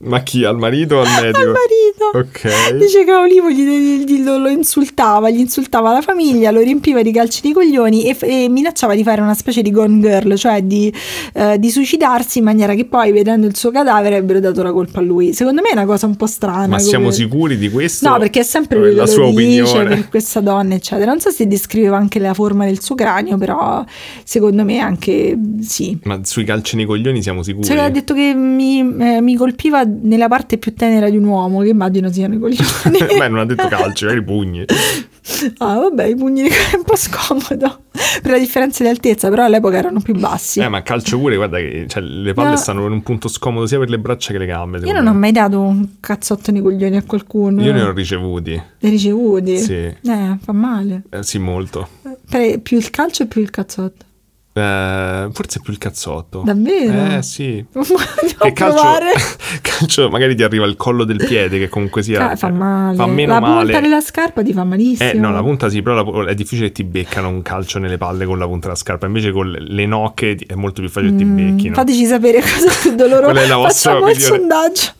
[0.04, 0.44] Ma chi?
[0.44, 1.40] Al marito o al medico?
[1.40, 2.12] al marito.
[2.14, 2.78] Ok.
[2.78, 7.12] Dice che Olivo gli, gli- lo, lo insultava, gli insultava la famiglia, lo riempiva di
[7.12, 10.92] calci di coglioni e, e minacciava di fare una specie di gone girl, cioè di,
[11.34, 15.00] eh, di suicidarsi in maniera che poi, vedendo il suo cadavere, avrebbero dato la colpa
[15.00, 15.34] a lui.
[15.34, 16.68] Secondo me è una cosa un po' strana.
[16.68, 18.10] Ma siamo come- sicuri di questo?
[18.10, 19.96] No, perché è sempre lui la sua dice opinione.
[19.96, 21.12] per questa donna, eccetera.
[21.12, 23.84] Non so se descriveva anche la forma del suo cranio, però
[24.24, 25.98] secondo me anche sì.
[26.04, 27.66] Ma sui calci nei coglioni siamo sicuri?
[27.66, 31.62] Cioè, ha detto che mi, eh, mi colpiva nella parte più tenera di un uomo,
[31.62, 33.16] che immagino siano i coglioni.
[33.18, 34.66] Beh, non ha detto calci, magari pugni.
[35.58, 37.82] ah, vabbè, i pugni è un po' scomodo
[38.22, 40.60] per la differenza di altezza, però all'epoca erano più bassi.
[40.60, 42.56] Eh, ma calcio pure, guarda che cioè, le palle No.
[42.58, 44.80] stanno in un punto scomodo sia per le braccia che le gambe.
[44.80, 45.20] Io non ho me.
[45.20, 47.62] mai dato un cazzotto nei coglioni a qualcuno.
[47.64, 48.62] Io ne ho ricevuti.
[48.80, 49.58] Li ricevuti?
[49.60, 49.74] Sì.
[49.74, 51.04] Eh, fa male.
[51.10, 51.88] Eh, sì, molto.
[52.30, 54.06] Per- più il calcio e più il cazzotto.
[54.54, 56.42] Eh, forse più il cazzotto.
[56.46, 57.18] Davvero?
[57.18, 57.64] Eh, sì.
[58.42, 58.82] Che calcio,
[59.62, 62.96] calcio magari ti arriva il collo del piede che comunque sia fa male.
[62.96, 63.64] fa meno la male.
[63.66, 65.10] punta della scarpa ti fa malissimo.
[65.12, 67.98] Eh, no, la punta sì, però la- è difficile che ti beccano un calcio nelle
[68.00, 69.06] palle con la punta della scarpa.
[69.06, 71.76] Invece con le- nocche ti- è molto più facile che ti Mm, becchino.
[71.76, 73.32] Fateci sapere cosa è doloroso.
[73.32, 74.38] Qual è la vostra Facciamo il opinione?
[74.40, 74.92] sondaggio.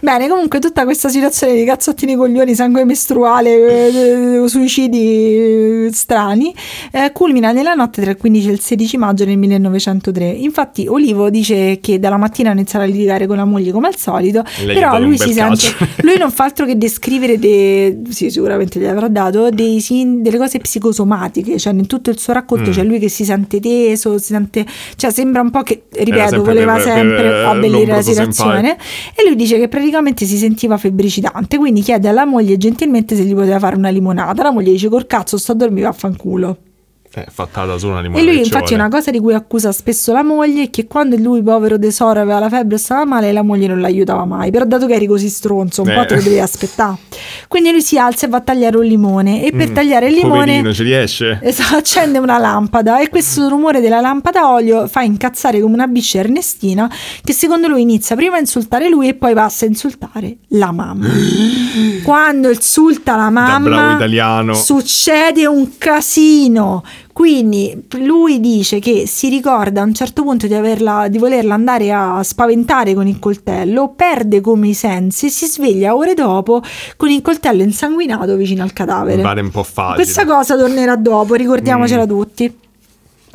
[0.00, 6.54] Bene, comunque tutta questa situazione di cazzotti nei coglioni, sangue mestruale, eh, suicidi eh, strani,
[6.90, 10.24] eh, culmina nella notte tra il 15 e il 16 maggio del 1903.
[10.30, 14.42] Infatti Olivo dice che dalla mattina inizierà a litigare con la moglie come al solito,
[14.64, 15.62] Lei però lui si sente...
[16.04, 19.82] Lui non fa altro che descrivere, de- sì sicuramente gli avrà dato, dei
[20.20, 22.72] delle cose psicosomatiche, cioè in tutto il suo racconto Mm.
[22.72, 24.64] c'è lui che si sente teso, si sente...
[24.96, 28.76] cioè sembra un po' che, ripeto, sempre voleva sempre eh, abbellire la situazione
[29.14, 33.34] e lui dice che praticamente si sentiva febbricitante, quindi chiede alla moglie gentilmente se gli
[33.34, 36.58] poteva fare una limonata, la moglie dice col cazzo sto a dormire vaffanculo.
[37.16, 38.74] Eh, fatta da sola una E lui infatti vuole.
[38.74, 42.38] una cosa di cui accusa spesso la moglie è che quando lui povero tesoro aveva
[42.40, 45.28] la febbre e stava male la moglie non l'aiutava mai, però dato che eri così
[45.28, 46.06] stronzo un po' Eh.
[46.06, 46.96] te lo devi aspettare.
[47.48, 50.14] Quindi lui si alza e va a tagliare un limone e per Mm, tagliare il
[50.14, 51.38] limone Poverino, ci riesce?
[51.42, 55.86] Esatto, accende una lampada e questo rumore della lampada a olio fa incazzare come una
[55.86, 56.90] bici Ernestina
[57.22, 61.06] che secondo lui inizia prima a insultare lui e poi passa a insultare la mamma.
[62.02, 64.54] Quando insulta la mamma italiano.
[64.54, 66.82] succede un casino.
[67.14, 71.92] Quindi lui dice che si ricorda a un certo punto di, averla, di volerla andare
[71.92, 76.60] a spaventare con il coltello, perde come i sensi e si sveglia ore dopo
[76.96, 79.18] con il coltello insanguinato vicino al cadavere.
[79.18, 79.94] Mi pare un po' facile.
[79.94, 82.08] Questa cosa tornerà dopo, ricordiamocela Mm.
[82.08, 82.58] tutti.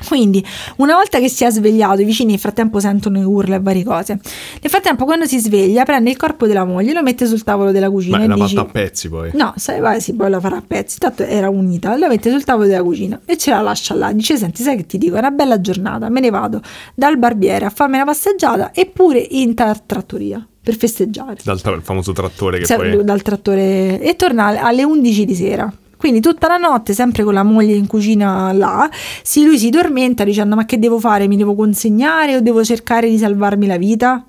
[0.08, 0.45] Quindi,
[0.78, 4.14] una volta che si è svegliato, i vicini nel frattempo sentono urla e varie cose.
[4.14, 7.89] Nel frattempo, quando si sveglia, prende il corpo della moglie, lo mette sul tavolo della
[7.89, 9.32] cucina Ma e l'ha fatta a pezzi poi.
[9.34, 10.97] No, sai, vai, sì, poi la farà a pezzi.
[10.97, 14.12] Tanto era unita, la mette sul tavolo della cucina e ce la lascia là.
[14.12, 15.16] Dice: Senti, sai che ti dico?
[15.16, 16.10] È una bella giornata.
[16.10, 16.62] Me ne vado
[16.95, 21.38] dal barbiere a farmi una passeggiata eppure in tar- trattoria per festeggiare.
[21.43, 23.04] Dal tra- il famoso trattore che Sai, poi...
[23.04, 25.74] dal trattore e torna alle 11 di sera.
[26.00, 28.89] Quindi tutta la notte, sempre con la moglie in cucina là,
[29.22, 31.28] sì, lui si tormenta dicendo ma che devo fare?
[31.28, 34.24] Mi devo consegnare o devo cercare di salvarmi la vita?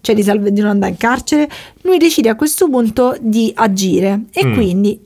[0.00, 1.48] Cioè di, salv- di non andare in carcere?
[1.82, 4.54] Lui decide a questo punto di agire e Mm.
[4.54, 5.00] quindi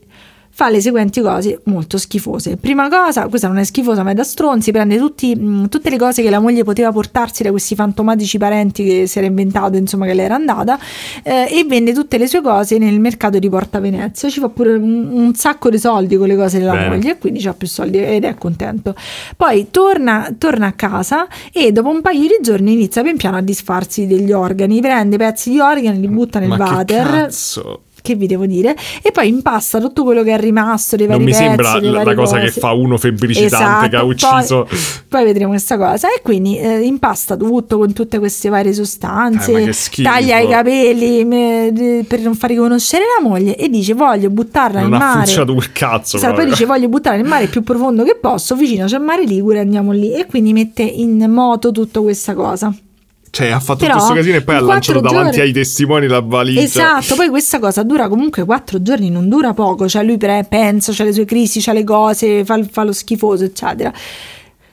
[0.59, 2.57] fa le seguenti cose molto schifose.
[2.57, 5.97] Prima cosa, questa non è schifosa ma è da stronzi, prende tutti, mh, tutte le
[5.97, 10.05] cose che la moglie poteva portarsi da questi fantomatici parenti che si era inventato, insomma
[10.05, 10.77] che lei era andata,
[11.23, 14.27] eh, e vende tutte le sue cose nel mercato di Porta Venezia.
[14.27, 16.89] Ci fa pure un, un sacco di soldi con le cose della Bene.
[16.89, 18.93] moglie e quindi ha più soldi ed è contento.
[19.37, 23.41] Poi torna, torna a casa e dopo un paio di giorni inizia pian piano a
[23.41, 27.83] disfarsi degli organi, prende pezzi di organi, li butta nel Ma che water cazzo?
[28.01, 31.29] Che vi devo dire, e poi impasta tutto quello che è rimasto dei Non vari
[31.29, 32.59] mi pezzi, sembra la, la cosa che cose.
[32.59, 34.63] fa uno febbricitante che ha Esatto, ucciso.
[34.69, 34.77] Poi,
[35.07, 36.07] poi vedremo questa cosa.
[36.09, 41.25] E quindi eh, impasta tutto con tutte queste varie sostanze, Eh, che taglia i capelli
[41.25, 45.17] me- de- per non far riconoscere la moglie e dice voglio buttarla Non ha mare.
[45.19, 46.17] funzionato quel cazzo.
[46.17, 49.23] Esatto, poi dice voglio buttarla nel mare più profondo che posso, vicino c'è il mare
[49.25, 50.13] Ligure, andiamo lì.
[50.13, 52.73] E quindi mette in moto tutta questa cosa.
[53.31, 55.53] Cioè, ha fatto Però, tutto questo casino e poi ha lanciato quattro davanti giorni- ai
[55.53, 56.61] testimoni la valigia.
[56.61, 60.91] Esatto, poi questa cosa dura comunque quattro giorni, non dura poco, cioè lui pre- pensa,
[60.93, 63.93] c'ha le sue crisi, c'ha le cose, fa, fa lo schifoso, eccetera.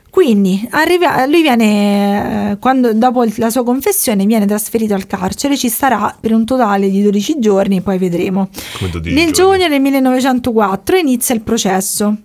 [0.08, 5.68] Quindi arriva- lui viene, eh, quando, dopo la sua confessione, viene trasferito al carcere, ci
[5.68, 8.48] starà per un totale di 12 giorni, poi vedremo.
[8.78, 9.58] Come 12 Nel giorni.
[9.58, 12.16] giugno del 1904 inizia il processo.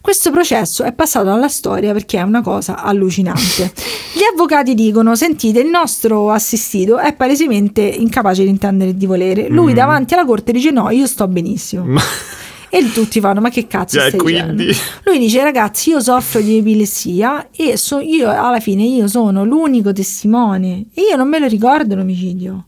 [0.00, 3.72] Questo processo è passato alla storia perché è una cosa allucinante.
[4.14, 9.48] Gli avvocati dicono: Sentite, il nostro assistito è palesemente incapace di intendere e di volere.
[9.48, 9.76] Lui Mm.
[9.76, 11.84] davanti alla corte dice: No, io sto benissimo.
[11.84, 12.00] Ma-
[12.70, 14.90] E tutti fanno: Ma che cazzo Cioè, quindi- dicendo?
[15.04, 19.90] Lui dice: Ragazzi, io soffro di epilessia e so- io alla fine io sono l'unico
[19.94, 22.66] testimone e io non me lo ricordo l'omicidio.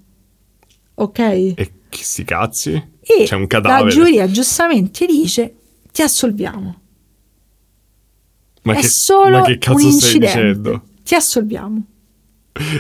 [0.95, 1.19] Ok?
[1.19, 1.55] E
[1.89, 2.71] che sti cazzi?
[3.03, 3.91] E C'è un la cadavere.
[3.91, 5.55] giuria giustamente dice:
[5.93, 6.80] Ti assolviamo.
[8.63, 10.83] Ma, è che, solo ma che cazzo un stai dicendo?
[11.05, 11.83] Ti assolviamo.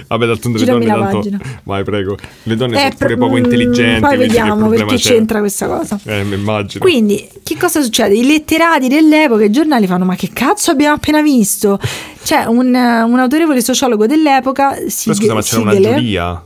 [0.08, 1.22] Vabbè, d'altronde le donne tanto...
[1.62, 2.16] Vai, prego.
[2.42, 4.00] Le donne Eh, sono pure poco mm, intelligenti.
[4.00, 5.12] Poi vediamo perché c'è?
[5.12, 5.98] c'entra questa cosa.
[6.04, 6.84] Eh, mi immagino.
[6.84, 8.14] Quindi, che cosa succede?
[8.14, 11.78] I letterati dell'epoca, i giornali fanno: Ma che cazzo abbiamo appena visto?
[12.22, 15.94] C'è un, un autorevole sociologo dell'epoca, Però Sig- scusa, ma c'era una Siegele.
[15.94, 16.44] giuria?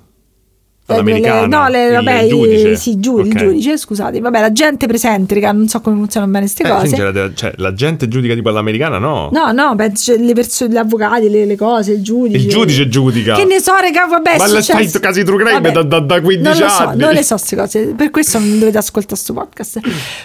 [0.86, 1.46] Eh, All'americana?
[1.46, 2.76] no, le- il vabbè, i- giudice?
[2.76, 3.36] sì, giu- il Ok.
[3.38, 4.20] giudice, scusate.
[4.20, 6.80] Vabbè, la gente presente, raga, non so come funzionano bene queste Eh, cose.
[6.94, 9.30] quindi c'era- cioè, la gente giudica tipo all'americana, no?
[9.32, 12.36] No, no, penso cioè, le persone, gli avvocati, le, le cose, il giudice.
[12.36, 13.34] Il giudice giudica.
[13.34, 14.36] Che ne so, raga, vabbè.
[14.36, 17.00] Ma fai casi true da- da- da 15 non lo so, anni.
[17.00, 19.80] Non le so queste cose, per questo non dovete ascoltare questo podcast.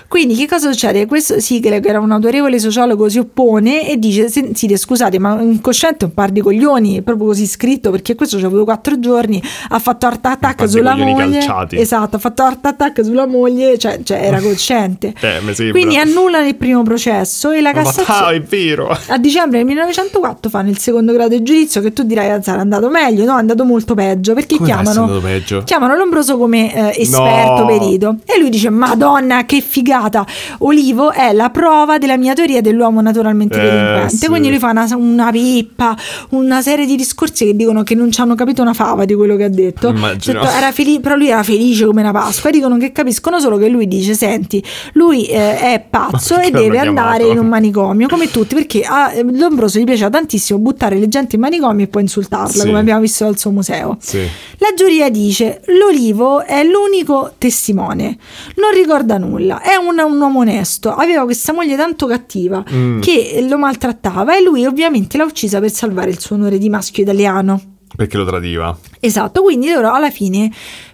[0.09, 1.05] Quindi, che cosa succede?
[1.05, 5.61] Questo Siegel, che era un autorevole sociologo, si oppone e dice: Sentite, scusate, ma un
[5.61, 8.65] cosciente è un par di coglioni, è proprio così scritto, perché questo ci ha avuto
[8.65, 10.25] quattro giorni, ha fatto heart
[10.55, 11.15] di sulla moglie.
[11.39, 11.77] calciati.
[11.79, 15.13] Esatto, ha fatto heart attack sulla moglie, cioè, cioè era cosciente.
[15.19, 15.71] Eh.
[15.71, 18.19] Quindi annullano il primo processo e la Cassazione.
[18.25, 18.97] ah, è vero.
[19.07, 22.61] A dicembre del 1904 fanno il secondo grado di giudizio che tu dirai "Ah, sarà
[22.61, 25.21] andato meglio, no, è andato molto peggio perché Come è chiamano,
[25.63, 27.17] chiamano Lombroso come eh, esperto
[27.59, 27.65] No.
[27.65, 30.25] perito e lui dice madonna che figata,
[30.59, 34.27] Olivo è la prova della mia teoria dell'uomo naturalmente Eh, delinquente, sì.
[34.27, 35.95] quindi lui fa una, una pippa,
[36.29, 39.35] una serie di discorsi che dicono che non ci hanno capito una fava di quello
[39.35, 40.38] che ha detto, Immagino.
[40.41, 43.57] Detto, era feli- però lui era felice come una Pasqua e dicono che capiscono solo
[43.57, 44.63] che lui dice senti,
[44.93, 49.23] lui eh, è pazzo e deve andare in un manicomio come tutti perché a eh,
[49.23, 52.65] Lombroso gli piaceva tantissimo buttare le gente in manicomio e poi insultarla Sì.
[52.67, 54.19] come abbiamo visto dal suo museo Sì.
[54.57, 58.17] la giuria dice l'Olivo è l'unico testimone
[58.55, 62.99] non ricorda nulla è un, un uomo onesto aveva questa moglie tanto cattiva Mm.
[63.01, 67.03] che lo maltrattava e lui ovviamente l'ha uccisa per salvare il suo onore di maschio
[67.03, 67.61] italiano
[67.99, 68.77] Perché lo tradiva.
[69.01, 70.49] esatto quindi loro alla fine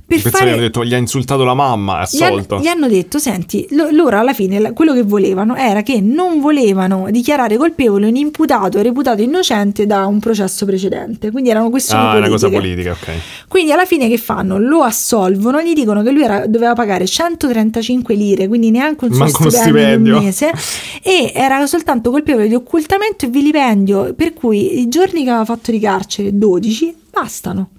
[0.07, 2.59] per fare hanno detto gli ha insultato la mamma, è gli, assolto.
[2.59, 7.07] gli hanno detto, senti, lo- loro alla fine quello che volevano era che non volevano
[7.09, 11.31] dichiarare colpevole un imputato reputato innocente da un processo precedente.
[11.31, 12.89] Quindi erano questioni Ah, è una cosa politiche.
[12.91, 13.47] politica, ok.
[13.47, 14.57] Quindi alla fine che fanno?
[14.59, 19.23] Lo assolvono, gli dicono che lui era- doveva pagare 135 lire, quindi neanche un suo
[19.23, 20.51] Manco stipendio, di stipendio.
[20.51, 20.51] mese,
[21.01, 25.71] e era soltanto colpevole di occultamento e vilipendio, per cui i giorni che aveva fatto
[25.71, 27.69] di carcere, 12, bastano.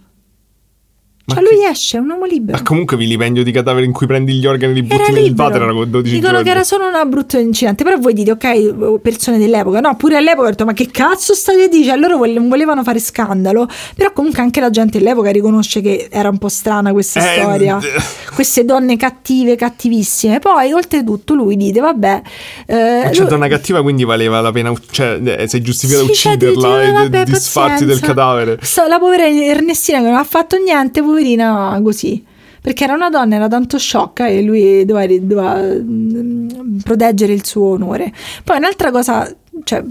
[1.26, 2.56] Ma Cioè che- lui esce, è un uomo libero.
[2.56, 5.34] Ma comunque vilipendio di cadavere in cui prendi gli organi e li Era butti nel
[5.36, 8.98] water erano con 12 Dicono che era solo un brutto incidente, però voi dite, ok,
[9.00, 11.96] persone dell'epoca, no, pure all'epoca ho detto, ma che cazzo state a dire?
[11.96, 13.66] Non volevano fare scandalo,
[13.96, 17.76] però comunque anche la gente dell'epoca riconosce che era un po' strana questa Eh, storia,
[17.80, 20.38] d- queste donne cattive, cattivissime.
[20.38, 22.22] Poi, oltretutto, lui dite, vabbè...
[22.66, 24.72] eh, Ma c'è lui- donna cattiva, quindi valeva la pena.
[24.90, 28.58] Cioè, eh, sei giustificato a Sì, cioè, ucciderla e vabbè, di- disfarti del cadavere.
[28.62, 32.22] Sta- La povera Ernestina che non ha fatto niente, poverina, così.
[32.60, 37.70] perché era una donna, era tanto sciocca e lui doveva, doveva mm, proteggere il suo
[37.70, 38.12] onore.
[38.44, 39.32] Poi un'altra cosa
[39.64, 39.82] cioè,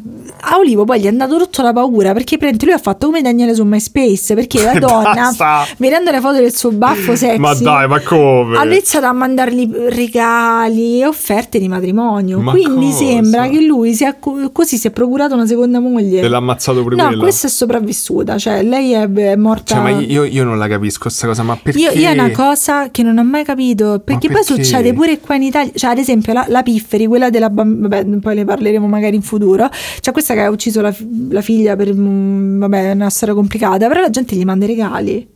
[0.42, 3.54] a Olivo poi gli è andato rotto la paura perché lui ha fatto come Daniele
[3.56, 5.32] su MySpace perché la donna
[5.78, 8.58] vedendo le foto del suo baffo sexy Ma dai, ma come?
[8.58, 12.98] ha iniziato a mandargli regali e offerte di matrimonio Ma quindi cosa?
[13.06, 16.82] sembra che lui sia co- così si è procurato una seconda moglie Te l'ha ammazzato
[16.82, 17.22] pure no quella?
[17.22, 21.28] questa è sopravvissuta cioè lei è, morta Cioè, ma io, io non la capisco questa
[21.28, 21.80] cosa, ma perché?
[21.80, 24.64] io, io è una cosa che non ho mai capito, perché, poi perché?
[24.64, 28.18] succede pure qua in Italia, cioè ad esempio la, la Pifferi, quella della bambina, vabbè
[28.18, 29.55] poi ne parleremo magari in futuro,
[30.00, 30.94] cioè questa che ha ucciso la,
[31.30, 35.28] la figlia per, mm, vabbè una storia complicata, però la gente gli manda i regali.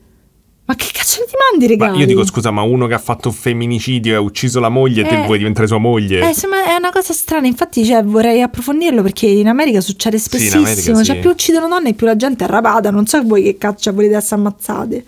[0.65, 1.99] Ma che cazzo ti mandi i Ma regali?
[2.01, 5.03] io dico, scusa, ma uno che ha fatto un femminicidio e ha ucciso la moglie,
[5.03, 5.25] te Eh.
[5.25, 6.21] vuoi diventare sua moglie?
[6.21, 10.61] Eh, insomma, è una cosa strana, infatti cioè, vorrei approfondirlo perché in America succede spessissimo,
[10.61, 11.21] America cioè sì.
[11.21, 14.35] più uccidono donne più la gente è rapata, non so voi che caccia volete essere
[14.35, 15.05] ammazzate.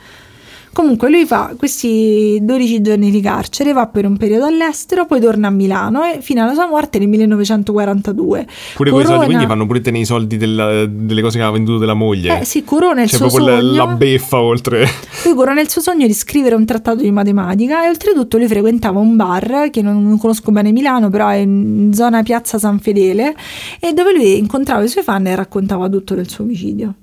[0.73, 5.47] Comunque lui fa questi 12 giorni di carcere, va per un periodo all'estero, poi torna
[5.47, 8.47] a Milano e fino alla sua morte nel 1942.
[8.75, 11.57] Pure quei soldi, Corona- quindi fanno pure tenere i soldi della- delle cose che aveva
[11.57, 12.39] venduto della moglie.
[12.39, 13.75] Eh sì, corona il C'è suo proprio la- sogno.
[13.75, 14.87] la beffa oltre.
[15.25, 18.97] Lui corona il suo sogno di scrivere un trattato di matematica e oltretutto lui frequentava
[18.99, 23.35] un bar che non, non conosco bene Milano, però è in zona Piazza San Fedele
[23.79, 26.93] e dove lui incontrava i suoi fan e raccontava tutto del suo omicidio,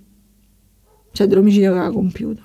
[1.13, 2.41] cioè dell'omicidio che aveva compiuto.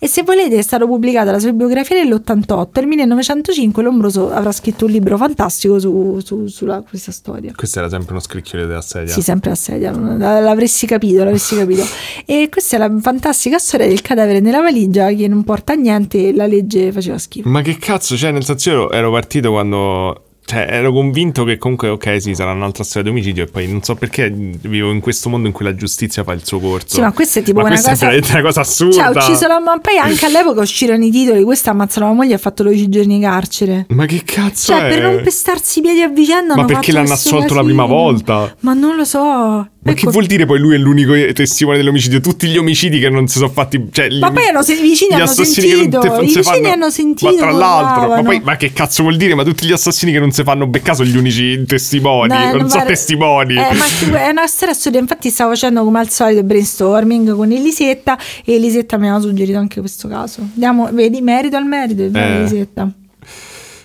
[0.00, 4.84] E se volete è stata pubblicata la sua biografia nell'88, nel 1905 Lombroso avrà scritto
[4.84, 7.52] un libro fantastico su, su- sulla, questa storia.
[7.56, 9.12] Questo era sempre uno scricchiolo della sedia.
[9.12, 11.84] Sì, sempre a sedia, l'avresti capito, l'avresti capito.
[12.24, 16.28] E questa è la fantastica storia del cadavere nella valigia che non porta a niente
[16.28, 17.48] e la legge faceva schifo.
[17.48, 20.22] Ma che cazzo, cioè, nel senso io ero partito quando...
[20.48, 23.82] Cioè, ero convinto che comunque, ok, sì, sarà un'altra storia di omicidio e poi non
[23.82, 26.94] so perché vivo in questo mondo in cui la giustizia fa il suo corso.
[26.94, 28.94] Sì, ma questa è tipo Ma una questa cosa- è una cosa assurda.
[28.94, 32.30] Cioè, ha ucciso la mamma, poi anche all'epoca uscirono i titoli, questa ammazza la moglie
[32.32, 33.84] e ha fatto 12 giorni di carcere.
[33.90, 34.88] Ma che cazzo Cioè, è?
[34.88, 37.64] per non pestarsi i piedi a vicenda Ma perché l'hanno assolto la casino.
[37.64, 38.54] prima volta?
[38.60, 39.68] Ma non lo so.
[39.80, 42.20] Ma Ecco- che vuol dire poi lui è l'unico testimone dell'omicidio?
[42.20, 43.88] Tutti gli omicidi che non si sono fatti.
[43.90, 46.68] Cioè, Ma gli- poi hanno, se- i vicini gli hanno sentito, te- i vicini fanno-
[46.72, 47.30] hanno sentito.
[47.30, 49.34] Ma tra l'altro, ma, poi, ma che cazzo vuol dire?
[49.36, 52.28] Ma tutti gli assassini che non si fanno beccare sono gli unici testimoni.
[52.28, 53.54] No, non, non so pare- testimoni.
[53.54, 54.98] Eh, ma è una storia assurda.
[54.98, 59.78] Infatti, stavo facendo come al solito brainstorming con Elisetta e Elisetta mi aveva suggerito anche
[59.80, 60.40] questo caso.
[60.40, 62.20] Andiamo, vedi, merito al merito, Eh.
[62.20, 62.90] Elisetta.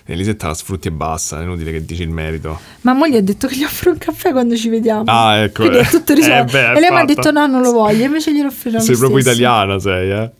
[0.06, 1.40] Elisetta la sfrutti e basta.
[1.40, 2.58] È inutile che dici il merito.
[2.82, 5.04] Ma mo gli ho detto che gli offro un caffè quando ci vediamo.
[5.06, 5.62] Ah, ecco.
[5.62, 6.56] Quindi è tutto risolto.
[6.56, 8.04] Eh, beh, e lei mi ha detto: no, non lo voglio.
[8.04, 8.80] Invece glielo offrirò.
[8.80, 9.36] Sei proprio stesso.
[9.36, 10.30] italiana, sei, eh?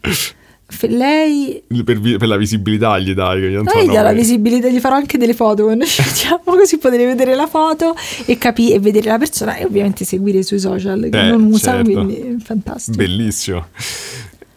[0.89, 1.63] Lei.
[1.85, 3.41] Per, vi- per la visibilità gli dai.
[3.41, 4.17] Che non so Lei dà la noi.
[4.17, 7.95] visibilità, gli farò anche delle foto quando ci vediamo, così potete vedere la foto
[8.27, 11.45] e, capi- e vedere la persona e ovviamente seguire i suoi social che Eh, non
[11.45, 11.91] usa, certo.
[11.91, 12.97] quindi è fantastico.
[12.97, 13.67] Bellissimo.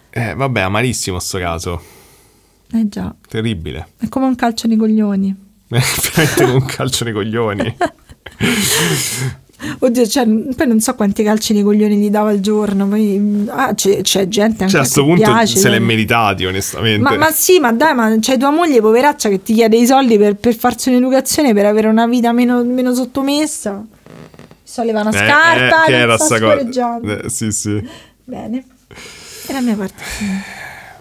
[0.09, 1.81] Eh, vabbè, amarissimo sto caso.
[2.73, 3.87] Eh già, Terribile.
[3.97, 5.35] è come un calcio nei coglioni.
[5.69, 7.75] Veramente un calcio nei coglioni.
[9.79, 12.87] Oddio, cioè, poi non so quanti calci nei coglioni gli dava al giorno.
[12.87, 15.85] Poi, ah, c'è, c'è gente anche Cioè, a che sto punto piace, se l'è dai.
[15.85, 17.01] meritati, onestamente.
[17.01, 20.17] Ma, ma sì, ma dai, ma c'è tua moglie poveraccia che ti chiede i soldi
[20.19, 23.83] per, per farsi un'educazione, per avere una vita meno, meno sottomessa.
[24.63, 26.99] So leva una Eh, scarpa, eh, che era sta cosa?
[27.01, 27.83] Eh, sì, sì.
[28.25, 28.63] Bene.
[29.47, 30.03] E la mia parte.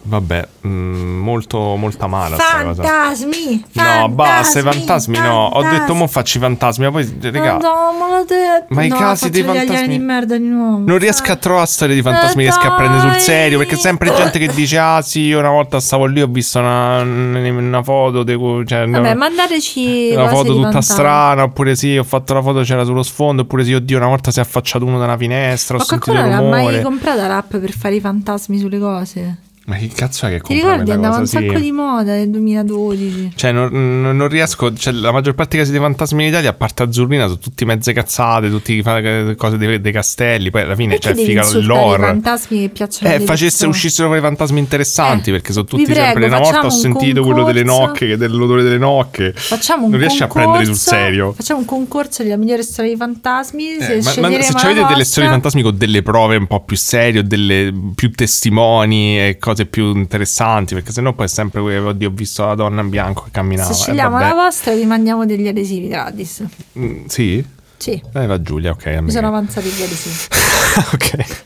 [0.09, 2.83] Vabbè, mm, molto, amara sta cosa.
[2.85, 3.65] Fantasmi!
[3.73, 5.47] No, basta, i fantasmi no.
[5.47, 5.99] Ho detto, fantasmi.
[5.99, 8.67] mo faccio i fantasmi, ma poi, raga, No, ma l'ho detto.
[8.69, 10.85] Ma i No, casi dei fantasmi- di merda di nuovo.
[10.87, 14.15] non riesco a trovare storie di fantasmi che riesco a prendere sul serio, perché sempre
[14.15, 18.23] gente che dice, ah sì, io una volta stavo lì, ho visto una, una foto,
[18.23, 18.35] de,
[18.65, 20.95] cioè, Vabbè, una- mandateci una foto tutta fantasmi.
[20.95, 24.31] strana, oppure sì, ho fatto la foto, c'era sullo sfondo, oppure sì, oddio, una volta
[24.31, 26.83] si è affacciato uno da una finestra, ho Ma sentito qualcuno il l'ha mai rumore.
[26.83, 29.37] comprata l'app per fare i fantasmi sulle cose?
[29.67, 30.93] Ma che cazzo è che Ti ricordi?
[30.93, 31.61] Andava un sacco Sì.
[31.63, 33.33] di moda nel 2012.
[33.35, 34.73] Cioè, non, non- riesco.
[34.73, 37.65] Cioè, la maggior parte dei casi dei fantasmi in Italia, a parte Azzurrina, sono tutti
[37.65, 40.51] mezze cazzate, tutti fa- cose dei, dei castelli.
[40.51, 42.07] Poi alla fine, Perché cioè, figa l'horror.
[42.07, 46.27] fantasmi che piacciono Eh, facesse uscissero quei fantasmi interessanti Eh, perché sono tutti prego, sempre.
[46.27, 47.87] Una volta ho sentito quello delle concorso.
[47.87, 49.33] nocche, che dell'odore delle nocche.
[49.35, 51.33] Facciamo un non riesci a concorso, prendere sul serio.
[51.33, 53.77] Facciamo un concorso della migliore storia dei fantasmi.
[53.79, 56.77] Eh, se ma, ma se avete delle storie fantasmi con delle prove un po' più
[56.77, 61.89] serie, o delle più testimoni e cose più interessanti, perché sennò poi è sempre quello,
[61.89, 63.73] oddio, ho visto la donna in bianco che camminava.
[63.73, 64.29] Se eh, scegliamo vabbè.
[64.29, 66.45] la vostra, vi mandiamo degli adesivi gratis.
[66.79, 67.43] Mm, sì?
[67.79, 68.87] Sì, Eh, va Giulia, ok.
[69.01, 70.17] mi sono avanzati gli adesivi.
[70.93, 71.45] ok.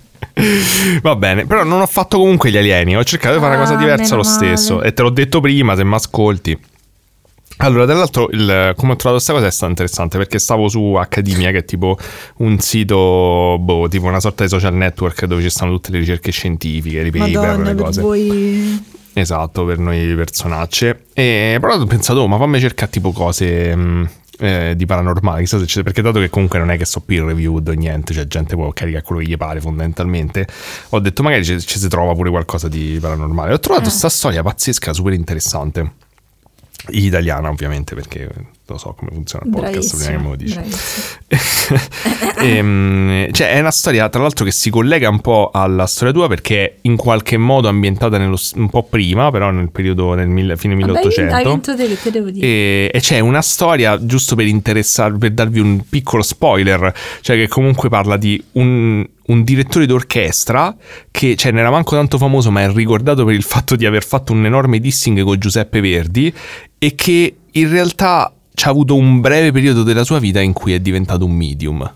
[1.03, 3.75] Va bene, però non ho fatto comunque gli alieni, ho cercato di fare una cosa
[3.77, 4.35] Ah, diversa lo male.
[4.35, 6.59] stesso e te l'ho detto prima se mi ascolti.
[7.63, 10.95] Allora, tra l'altro, il- come ho trovato questa cosa è stato interessante perché stavo su
[10.95, 11.97] Accademia, che è tipo
[12.39, 16.31] un sito, boh, tipo una sorta di social network dove ci stanno tutte le ricerche
[16.31, 18.01] scientifiche, i paper, le per cose.
[18.01, 18.83] voi...
[19.13, 21.05] Esatto, per noi personacce.
[21.13, 24.09] E però ho pensato, oh, ma fammi cercare tipo cose mh,
[24.39, 27.25] eh, di paranormale, chissà se c'è, perché dato che comunque non è che so peer
[27.25, 30.47] reviewed o niente, cioè gente può caricare quello che gli pare fondamentalmente,
[30.91, 33.53] ho detto magari ci, ci si trova pure qualcosa di paranormale.
[33.53, 33.89] Ho trovato Eh.
[33.89, 35.93] questa storia pazzesca, super interessante.
[36.89, 38.29] Italiana ovviamente perché
[38.73, 40.55] lo so come funziona il podcast prima che me lo dici.
[40.55, 41.19] bravissimo.
[42.41, 46.29] Ehm, cioè, è una storia, tra l'altro, che si collega un po' alla storia tua
[46.29, 50.75] perché è in qualche modo ambientata nello un po' prima, però nel periodo del fine
[50.75, 51.35] Vabbè, 1800.
[51.35, 52.47] hai vinto te, te devo dire?
[52.47, 57.49] E, e c'è una storia, giusto per interessarvi, per darvi un piccolo spoiler, cioè che
[57.49, 60.75] comunque parla di un, un direttore d'orchestra
[61.11, 64.05] che cioè, non era manco tanto famoso, ma è ricordato per il fatto di aver
[64.05, 66.33] fatto un enorme dissing con Giuseppe Verdi
[66.79, 70.73] e che in realtà ci ha avuto un breve periodo della sua vita in cui
[70.75, 71.95] è diventato un medium.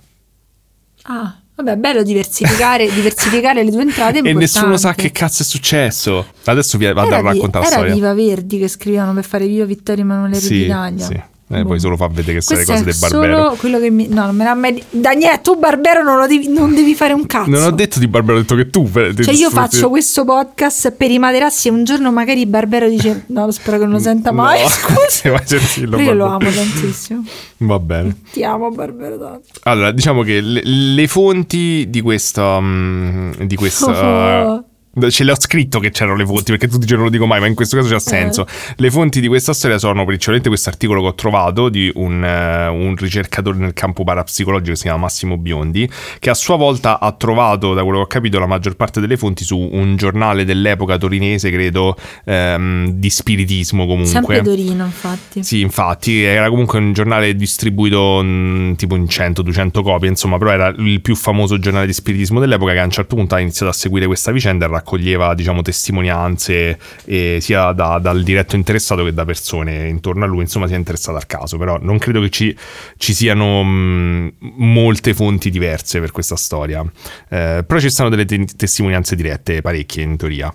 [1.03, 4.19] Ah, vabbè, bello diversificare, diversificare le tue entrate.
[4.21, 6.27] E nessuno sa che cazzo è successo.
[6.45, 7.95] Adesso vi vado a Era, di- raccontare la era storia.
[7.95, 11.05] Viva Verdi che scrivevano per fare Viva Vittorio Emanuele Sì, d'Italia.
[11.07, 11.23] sì.
[11.47, 11.69] Eh, Boh.
[11.69, 13.37] poi solo fa vedere che sono le cose del Barbero.
[13.37, 14.09] solo quello che mi...
[14.09, 14.83] No, non me l'ha mai...
[14.89, 17.51] Daniele, tu Barbero non, lo devi, non devi fare un cazzo.
[17.51, 18.91] Non ho detto di Barbero, ho detto che tu.
[18.91, 23.51] Cioè io faccio questo podcast per i materassi e un giorno magari Barbero dice no,
[23.51, 25.31] spero che non lo senta mai, No, scusa.
[25.31, 27.25] vai a sentirlo, Io lo amo tantissimo.
[27.59, 28.17] Va bene.
[28.33, 29.43] Ti amo Barbero tanto.
[29.65, 32.59] Allora, diciamo che le, le fonti di questa.
[32.61, 34.47] mm, di questa.
[34.51, 34.65] Oh.
[35.09, 37.41] Ce le ho scritto che c'erano le fonti perché tu dici non lo dico mai,
[37.41, 38.47] ma in questo caso c'ha senso.
[38.77, 42.69] Le fonti di questa storia sono principalmente questo articolo che ho trovato di un, eh,
[42.69, 45.89] un ricercatore nel campo parapsicologico che si chiama Massimo Biondi,
[46.19, 49.17] che a sua volta ha trovato, da quello che ho capito, la maggior parte delle
[49.17, 54.11] fonti su un giornale dell'epoca torinese, credo, ehm, di spiritismo comunque.
[54.13, 55.43] Sempre Dorino, infatti.
[55.43, 60.69] Sì, infatti, era comunque un giornale distribuito mh, tipo in 100-200 copie, insomma, però era
[60.69, 63.75] il più famoso giornale di spiritismo dell'epoca che a un certo punto ha iniziato a
[63.75, 69.25] seguire questa vicenda e raccoglieva, diciamo, testimonianze eh, sia da- dal diretto interessato che da
[69.25, 72.57] persone intorno a lui, insomma, si è interessato al caso, però non credo che ci,
[72.99, 76.83] ci siano mh, molte fonti diverse per questa storia,
[77.29, 80.55] Eh, però ci stanno delle te- testimonianze dirette, parecchie in teoria.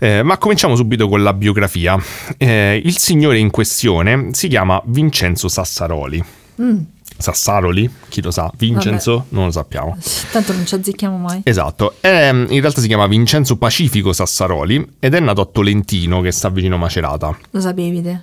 [0.00, 1.96] Eh, ma cominciamo subito con la biografia.
[2.36, 6.22] Eh, il signore in questione si chiama Vincenzo Sassaroli.
[6.60, 6.78] Mm.
[7.24, 7.90] Sassaroli?
[8.08, 8.50] Chi lo sa?
[8.56, 9.26] Vincenzo?
[9.30, 9.96] Non lo sappiamo.
[10.30, 11.40] Tanto non ci azzecchiamo mai.
[11.44, 16.30] Esatto, Ehm, in realtà si chiama Vincenzo Pacifico Sassaroli ed è nato a Tolentino che
[16.32, 17.34] sta vicino Macerata.
[17.50, 18.20] Lo sapevi te?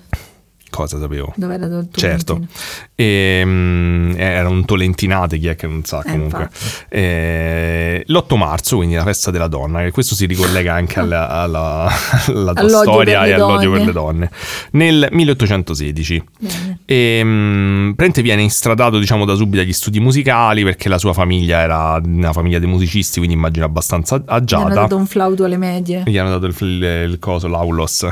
[0.72, 1.34] Cosa sapevo?
[1.36, 2.60] Dove era il Certo, Tolentino?
[2.96, 6.50] Ehm, era un tolentinate, chi è che non sa Eh, comunque.
[6.88, 11.92] Eh, L'8 marzo, quindi la festa della donna, che questo si ricollega anche alla, alla-
[12.28, 13.78] alla tua storia e all'odio donne.
[13.78, 14.32] per le donne.
[14.72, 16.24] Nel 1816.
[16.40, 16.80] Bene.
[16.86, 21.60] E, mh, Prente viene istradato diciamo da subito agli studi musicali perché la sua famiglia
[21.60, 24.74] era una famiglia di musicisti, quindi immagino abbastanza Gli hanno agiata.
[24.74, 26.04] dato un flauto alle medie.
[26.06, 28.08] Gli hanno dato il, il, il coso, l'aulos.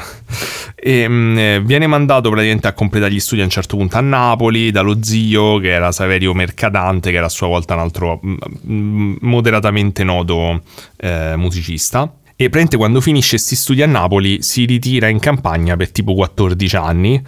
[0.76, 4.02] E mh, eh, viene mandato praticamente a completare gli studi a un certo punto a
[4.02, 8.38] Napoli dallo zio che era Saverio Mercadante, che era a sua volta un altro mh,
[8.62, 10.62] mh, moderatamente noto
[10.98, 12.14] eh, musicista.
[12.42, 16.76] E praticamente quando finisce questi studi a Napoli si ritira in campagna per tipo 14
[16.78, 17.22] anni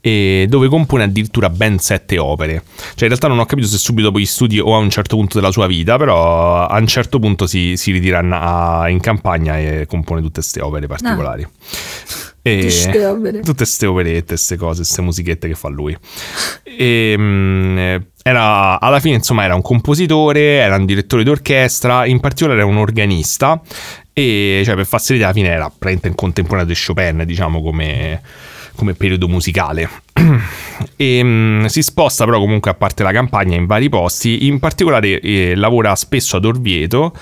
[0.00, 2.64] dove compone addirittura ben 7 opere.
[2.74, 5.14] Cioè in realtà non ho capito se subito dopo gli studi o a un certo
[5.14, 9.56] punto della sua vita, però a un certo punto si, si ritira in, in campagna
[9.56, 11.46] e compone tutte queste opere particolari.
[12.46, 13.40] E- Tutte ste opere.
[13.40, 15.96] Tutte queste operette, queste cose, queste musichette che fa lui.
[16.62, 17.78] E, mm,
[18.22, 22.76] era, alla fine, insomma, era un compositore, era un direttore d'orchestra, in particolare era un
[22.76, 23.60] organista.
[24.12, 28.22] E cioè, per farsi l'idea, alla fine era praticamente in contemporaneo di Chopin, diciamo, come,
[28.76, 29.90] come periodo musicale.
[30.94, 35.20] e mm, si sposta però comunque a parte la campagna in vari posti, in particolare
[35.20, 37.12] eh, lavora spesso ad Orvieto.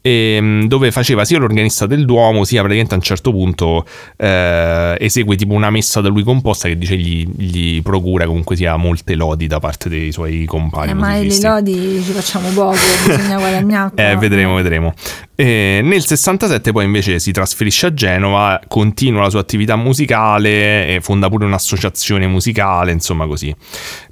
[0.00, 3.86] Ehm, dove faceva sia l'organista del Duomo sia praticamente a un certo punto
[4.16, 8.76] eh, esegue tipo una messa da lui composta che dice gli, gli procura comunque sia
[8.76, 12.76] molte lodi da parte dei suoi compagni Eh, ma le lodi ci facciamo poco,
[13.06, 13.92] bisogna guadagnare.
[13.94, 14.94] Eh, vedremo, vedremo.
[15.40, 21.00] Eh, nel 67 poi invece si trasferisce a Genova, continua la sua attività musicale e
[21.00, 23.54] fonda pure un'associazione musicale, insomma così.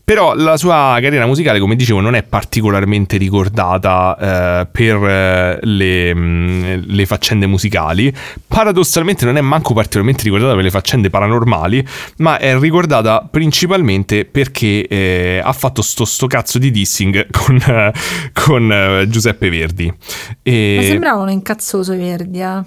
[0.07, 6.15] Però la sua carriera musicale, come dicevo, non è particolarmente ricordata eh, per eh, le,
[6.15, 8.15] mh, le faccende musicali.
[8.47, 11.85] Paradossalmente non è manco particolarmente ricordata per le faccende paranormali,
[12.19, 17.59] ma è ricordata principalmente perché eh, ha fatto sto, sto cazzo di dissing con,
[18.33, 19.93] con, eh, Giuseppe Verdi.
[20.41, 22.63] E- Ma sembravano incazzoso i verdi, eh.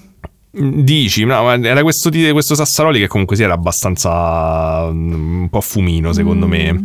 [0.51, 5.61] Dici, no, ma era questo, questo Sassaroli che comunque sì, era abbastanza mm, un po'
[5.61, 6.49] fumino secondo Mm.
[6.49, 6.83] me.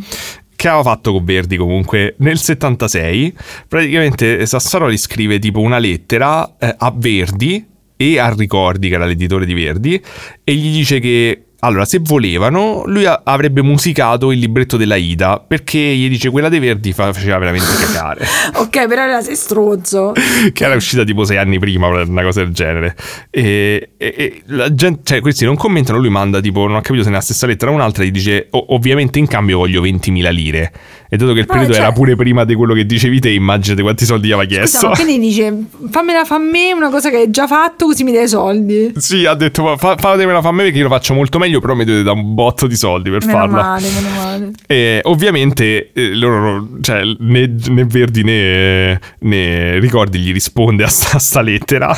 [0.55, 3.35] Che aveva fatto con Verdi comunque nel 76.
[3.67, 9.47] Praticamente Sassaroli scrive tipo una lettera eh, a Verdi e a Ricordi, che era l'editore
[9.47, 10.01] di Verdi,
[10.45, 15.43] e gli dice che allora, se volevano, lui a- avrebbe musicato il libretto della Ida
[15.47, 18.27] perché gli dice quella dei Verdi fa- faceva veramente cacare.
[18.55, 20.13] ok, però era sei stronzo.
[20.53, 22.95] che era uscita tipo sei anni prima, una cosa del genere.
[23.31, 27.03] E, e- e la gente, cioè, questi non commentano, lui manda tipo, non ho capito
[27.05, 30.73] se nella stessa lettera o un'altra, gli dice "O- ovviamente in cambio voglio 20.000 lire.
[31.15, 33.83] E dato che il periodo cioè- era pure prima di quello che dicevi te, immaginate
[33.83, 34.79] quanti soldi gli aveva chiesto.
[34.79, 35.55] Scusa, ma quindi dice
[35.91, 38.93] fammela fa a me una cosa che hai già fatto così mi dai soldi.
[38.97, 41.61] Sì, ha detto "Ma fa- fatemela fa a me perché io lo faccio molto meglio,
[41.61, 43.63] però mi dovete dare un botto di soldi per Meno farla.
[43.63, 44.51] male, meno male.
[44.67, 51.17] E ovviamente eh, loro, cioè, né, né Verdi né, né Ricordi gli risponde a sta,
[51.17, 51.97] a sta lettera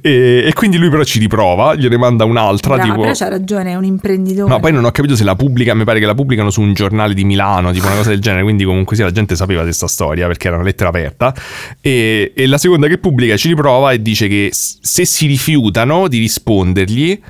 [0.00, 3.00] e, e quindi lui però ci riprova, gliene manda un'altra Brava, tipo...
[3.02, 4.48] però c'ha ragione, è un imprenditore.
[4.50, 6.72] No, poi non ho capito se la pubblica, mi pare che la pubblicano su un
[6.74, 9.66] giornale di Milano, tipo una cosa del genere, quindi comunque sì, la gente sapeva di
[9.66, 11.34] questa storia perché era una lettera aperta.
[11.82, 16.18] E, e la seconda che pubblica ci riprova e dice che se si rifiutano di
[16.18, 17.20] rispondergli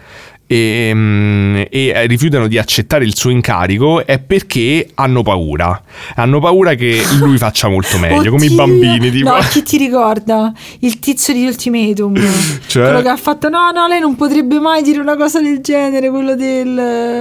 [0.51, 5.81] e, mm, e rifiutano di accettare il suo incarico è perché hanno paura.
[6.15, 8.57] Hanno paura che lui faccia molto meglio, come i Oddio!
[8.57, 9.29] bambini, tipo.
[9.29, 10.53] No, chi ti ricorda?
[10.81, 12.17] Il tizio di Ultimatum.
[12.69, 12.85] Cioè?
[12.85, 16.11] Quello che ha fatto, no, no, lei non potrebbe mai dire una cosa del genere,
[16.11, 16.79] quello del...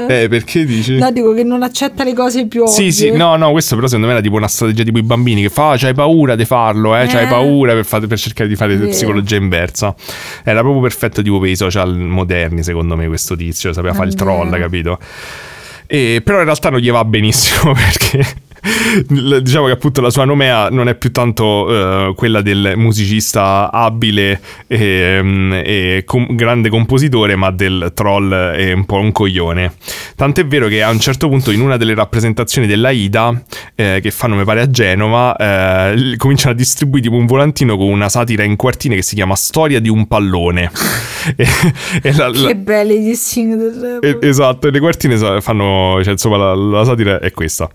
[0.09, 0.97] Eh, perché dici?
[0.97, 2.73] No, dico che non accetta le cose più ovvie.
[2.73, 5.41] Sì, sì, no, no, questo però secondo me era tipo una strategia tipo i bambini
[5.41, 7.27] che fa, ah, c'hai paura di farlo, eh, c'hai Eh.
[7.27, 8.89] paura per, fare- per cercare di fare Vero.
[8.89, 9.95] psicologia inversa.
[10.43, 14.13] Era proprio perfetto tipo per i social moderni, secondo me, questo tizio, sapeva fare il
[14.15, 14.99] troll, capito?
[15.87, 18.45] E, però in realtà non gli va benissimo perché
[19.07, 24.41] diciamo che appunto la sua nomea non è più tanto eh, quella del musicista abile
[24.67, 29.73] e, mm, e com- grande compositore, ma del troll e un po' un coglione.
[30.15, 33.41] Tant'è vero che a un certo punto in una delle rappresentazioni della Ida,
[33.75, 37.87] eh, che fanno mi pare a Genova, eh, cominciano a distribuire tipo un volantino con
[37.87, 40.71] una satira in quartine che si chiama Storia di un pallone.
[41.35, 41.47] e,
[42.01, 43.55] e la- la- Che belli gli sing
[43.99, 47.69] del esatto, e le quartine fanno, cioè insomma la, la satira è questa.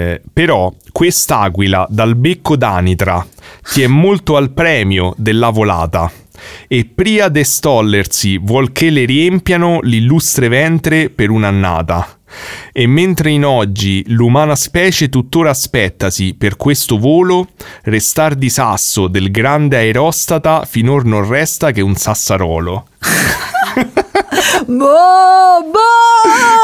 [0.00, 3.26] Eh, però quest'aquila dal becco d'anitra
[3.72, 6.10] ti è molto al premio della volata.
[6.66, 12.18] E pria de stollersi vuol che le riempiano l'illustre ventre per un'annata.
[12.72, 17.48] E mentre in oggi l'umana specie tuttora aspettasi per questo volo,
[17.82, 22.86] restar di sasso del grande aerostata finor non resta che un sassarolo.
[24.66, 25.99] Boh, boh!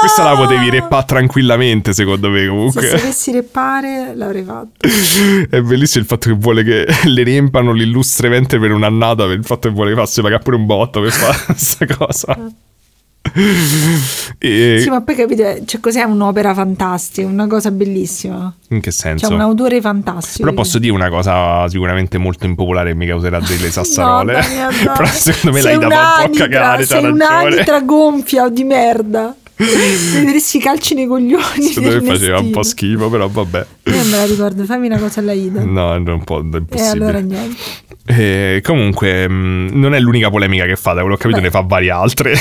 [0.07, 2.87] Questa la potevi reppare tranquillamente, secondo me, Se comunque.
[2.87, 4.87] sapessi reppare l'avrei fatto.
[5.51, 9.45] È bellissimo il fatto che vuole che le riempano l'illustre ventre per un'annata, per il
[9.45, 12.39] fatto che vuole che faccia pagare pure un botto per fare questa cosa.
[14.39, 14.79] E...
[14.81, 18.55] Sì, ma poi capite, cioè, cos'è un'opera fantastica, una cosa bellissima.
[18.69, 19.27] In che senso?
[19.27, 20.45] C'è un autore fantastico.
[20.45, 24.35] Però posso dire una cosa sicuramente molto impopolare che mi causerà delle sassarole.
[24.35, 24.93] No, Daniel, no.
[24.93, 29.35] Però secondo me Sei l'hai da un po' a cagare, Sei un'anitra gonfia di merda.
[29.57, 31.63] Vedresti i calci nei coglioni.
[31.73, 33.67] Secondo me faceva un po' schifo, però vabbè.
[33.85, 35.65] Io non me la ricordo, fammi una cosa alla Ida.
[35.65, 36.89] No, è un po' e impossibile.
[36.89, 37.57] allora niente.
[38.07, 41.47] Eh, comunque, mh, non è l'unica polemica che fa, da quello che ho capito, Beh.
[41.47, 42.35] ne fa varie altre.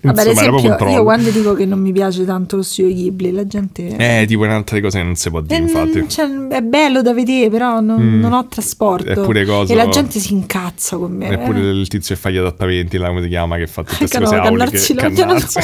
[0.00, 3.46] Vabbè, Insomma, esempio, io quando dico che non mi piace tanto lo studio Ghibli, la
[3.46, 3.94] gente...
[3.96, 5.98] Eh, tipo un'altra cosa che non si può Eh, dire, infatti.
[5.98, 8.20] non- cioè, è bello da vedere, però non, Mm.
[8.20, 9.10] non ho trasporto.
[9.10, 11.28] Eppure cosa- E la gente si incazza con me.
[11.28, 11.70] Eppure eh.
[11.70, 14.24] il tizio che fa gli adattamenti, là, come si chiama, che fa tutte queste Che
[14.24, 14.94] no, cose auliche.
[14.94, 15.58] non cannarsi.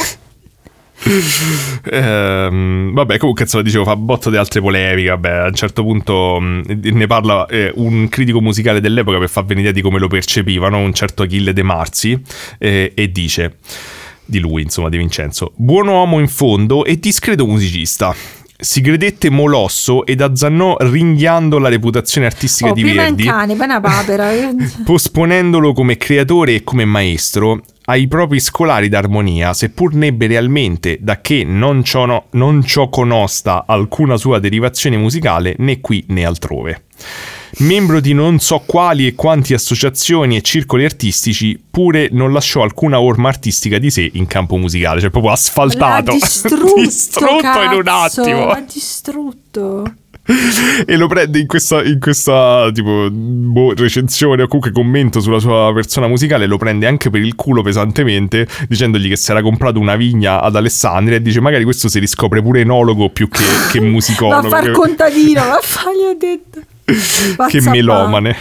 [1.91, 5.09] Ehm, vabbè, comunque insomma, dicevo, fa botto di altre polemiche.
[5.09, 9.45] Vabbè, a un certo punto mh, ne parla eh, un critico musicale dell'epoca per far
[9.45, 12.21] venire idea di come lo percepivano, un certo Achille De Marzi,
[12.57, 13.57] eh, e dice
[14.25, 18.15] di lui, insomma, di Vincenzo: Buon uomo in fondo e discreto musicista.
[18.61, 23.55] Si credette molosso ed azzannò ringhiando la reputazione artistica Oh, di prima Verdi un cane,
[23.55, 24.29] poi una papera.
[24.83, 31.43] posponendolo come creatore e come maestro ai propri scolari d'armonia, seppur nebbe realmente da che
[31.43, 36.83] non ciò, no- non ciò conosta alcuna sua derivazione musicale né qui né altrove.
[37.59, 42.99] Membro di non so quali e quanti associazioni e circoli artistici, pure non lasciò alcuna
[42.99, 46.11] orma artistica di sé in campo musicale, cioè proprio asfaltato.
[46.11, 48.45] L'ha distrutto, Distrutto in un cazzo, attimo.
[48.45, 49.93] L'ha distrutto.
[50.85, 55.71] E lo prende in questa, in questa tipo boh, recensione o comunque commento sulla sua
[55.73, 59.95] persona musicale lo prende anche per il culo pesantemente dicendogli che si era comprato una
[59.95, 63.85] vigna ad Alessandria e dice magari questo si riscopre pure enologo più che, che Va
[63.85, 66.61] musicono a far contadino, va a fare, gli ho detto.
[67.47, 68.35] che melomane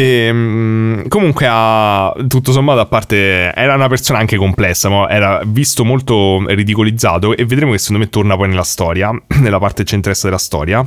[0.00, 5.42] e, mm, comunque ha tutto sommato a parte era una persona anche complessa ma era
[5.44, 10.26] visto molto ridicolizzato e vedremo che secondo me torna poi nella storia nella parte centresta
[10.26, 10.86] della storia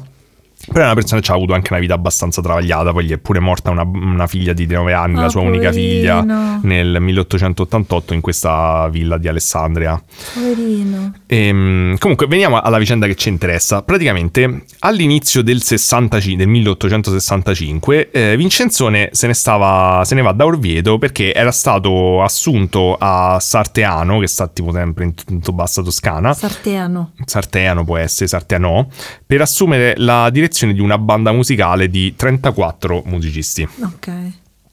[0.71, 3.17] Però è una persona che ha avuto anche una vita abbastanza travagliata, poi gli è
[3.17, 6.59] pure morta una, una figlia di 9 anni, Ah, la sua unica figlia, poverino.
[6.63, 10.01] nel 1888 in questa villa di Alessandria.
[10.33, 11.13] Poverino.
[11.27, 13.81] Ehm, comunque, veniamo alla vicenda che ci interessa.
[13.83, 20.45] Praticamente, all'inizio del, 65 del 1865, eh, Vincenzone se ne, stava, se ne va da
[20.45, 26.33] Orvieto perché era stato assunto a Sarteano, che sta tipo sempre in, in bassa Toscana.
[26.33, 27.11] Sarteano.
[27.25, 28.89] Sarteano può essere, Sarteano,
[29.25, 33.63] per assumere la direzione di una banda musicale di 34 musicisti.
[33.83, 34.07] Ok.
[34.07, 34.31] E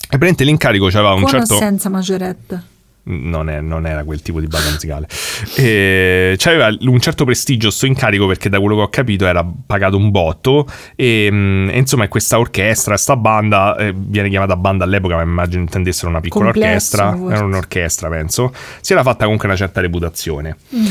[0.08, 1.56] praticamente l'incarico c'aveva un Con certo...
[1.56, 2.62] senza maggiorette?
[3.02, 5.08] Non, è- non era quel tipo di banda musicale.
[5.56, 9.96] E c'aveva un certo prestigio sto incarico perché da quello che ho capito era pagato
[9.96, 15.16] un botto e, mm, e insomma questa orchestra, sta banda, eh, viene chiamata banda all'epoca
[15.16, 17.34] ma immagino intendessero una piccola Complesso, orchestra, forse.
[17.34, 20.56] era un'orchestra penso, si era fatta comunque una certa reputazione.
[20.74, 20.86] Mm.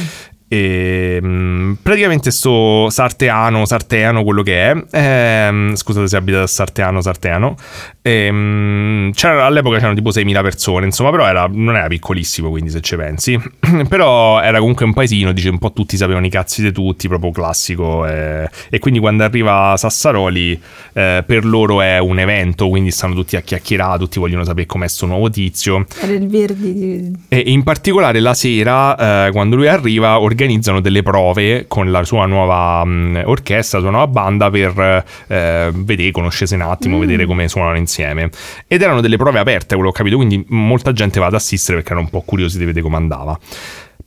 [0.51, 7.01] E, mm, praticamente sto Sarteano, Sarteano, quello che è, ehm, scusate se abita a Sarteano,
[7.01, 7.55] Sarteano,
[8.01, 12.81] ehm, c'era- all'epoca c'erano tipo 6.000 persone, insomma, però era- non era piccolissimo, quindi se
[12.81, 13.39] ci pensi,
[13.87, 17.29] però era comunque un paesino, dice un po' tutti sapevano i cazzi di tutti, proprio
[17.31, 20.59] classico, eh, e quindi quando arriva Sassaroli
[20.93, 24.87] eh, per loro è un evento, quindi stanno tutti a chiacchierare, tutti vogliono sapere com'è
[24.87, 25.85] sto nuovo tizio.
[26.01, 27.11] Era il Verdi di...
[27.27, 32.25] E in particolare la sera, eh, quando lui arriva, organizzano delle prove con la sua
[32.25, 36.99] nuova mh, orchestra, la sua nuova banda per eh, vedere, conoscersi un attimo, Mm.
[37.01, 38.29] vedere come suonano insieme.
[38.67, 41.91] Ed erano delle prove aperte, quello ho capito, quindi molta gente va ad assistere perché
[41.91, 43.37] erano un po' curiosi di vedere come andava.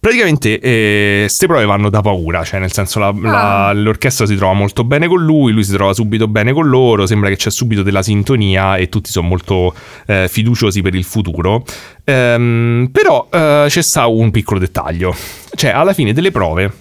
[0.03, 3.73] Praticamente queste prove vanno da paura, cioè nel senso la- la- Ah.
[3.73, 7.29] l'orchestra si trova molto bene con lui, lui si trova subito bene con loro, sembra
[7.29, 9.73] che c'è subito della sintonia e tutti sono molto
[10.07, 11.65] eh, fiduciosi per il futuro.
[12.03, 15.15] Ehm, però eh, c'è sta un piccolo dettaglio,
[15.55, 16.73] cioè alla fine delle prove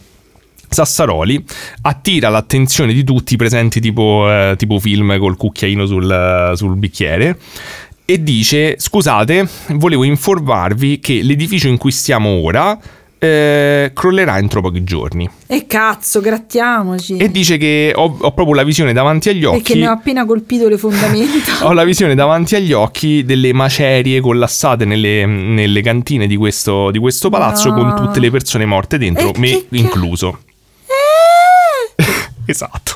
[0.68, 1.46] Sassaroli
[1.84, 7.38] attira l'attenzione di tutti i presenti tipo, eh, tipo film col cucchiaino sul, sul bicchiere
[8.04, 12.76] e dice scusate volevo informarvi che l'edificio in cui stiamo ora
[13.24, 17.18] eh, crollerà entro pochi giorni E cazzo, grattiamoci.
[17.18, 19.92] e dice che ho, ho proprio la visione davanti agli E che occhi ne ho
[19.92, 21.52] appena colpito le fondamenta.
[21.68, 26.98] ho la visione davanti agli occhi delle macerie collassate nelle, nelle cantine di questo, di
[26.98, 27.76] questo palazzo No.
[27.76, 30.40] con tutte le persone morte dentro, E me che incluso.
[30.88, 32.04] Eh!
[32.48, 32.96] Esatto.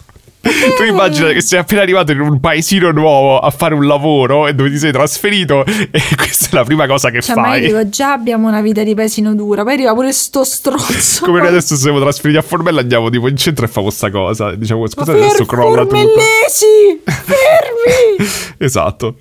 [0.77, 4.53] Tu immagina che sei appena arrivato in un paesino nuovo a fare un lavoro e
[4.53, 7.61] dove ti sei trasferito e questa è la prima cosa che Cioè, ma io fai.
[7.67, 11.26] dico, già abbiamo una vita di paesino dura, poi arriva pure sto stronzo.
[11.26, 14.53] Come noi adesso siamo trasferiti a Formello andiamo tipo in centro e fa questa cosa.
[14.55, 15.95] Diciamo scusate adesso crolla tutto.
[15.95, 18.43] formellesi, fermi!
[18.57, 19.17] Esatto.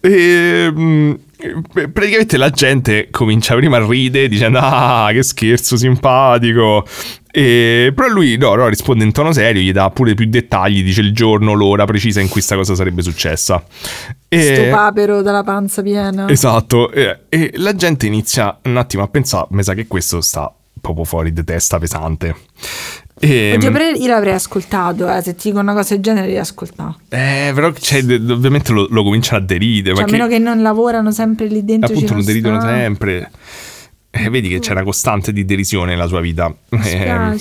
[0.00, 1.12] E, mm,
[1.70, 6.84] praticamente la gente comincia prima a ridere dicendo ah che scherzo simpatico.
[7.30, 11.02] E, però lui no, no, risponde in tono serio, gli dà pure più dettagli, dice
[11.02, 13.62] il giorno, l'ora precisa in cui sta cosa sarebbe successa.
[14.26, 16.28] E- Sto papero dalla panza piena.
[16.28, 20.52] Esatto, e, e la gente inizia un attimo a pensare, mi sa che questo sta
[20.80, 22.34] proprio fuori di testa pesante.
[23.20, 26.40] E, Oddio, però io l'avrei ascoltato, eh, se ti dico una cosa del genere l'avrei
[26.40, 26.98] ascoltato.
[27.08, 31.10] eh, però cioè, ovviamente lo, lo cominciano a deride, Cioè, a meno che non lavorano
[31.10, 31.92] sempre lì dentro.
[31.92, 33.30] appunto lo deridono sempre.
[34.24, 36.52] Eh, vedi che una costante di derisione nella sua vita.
[36.70, 37.36] Eh,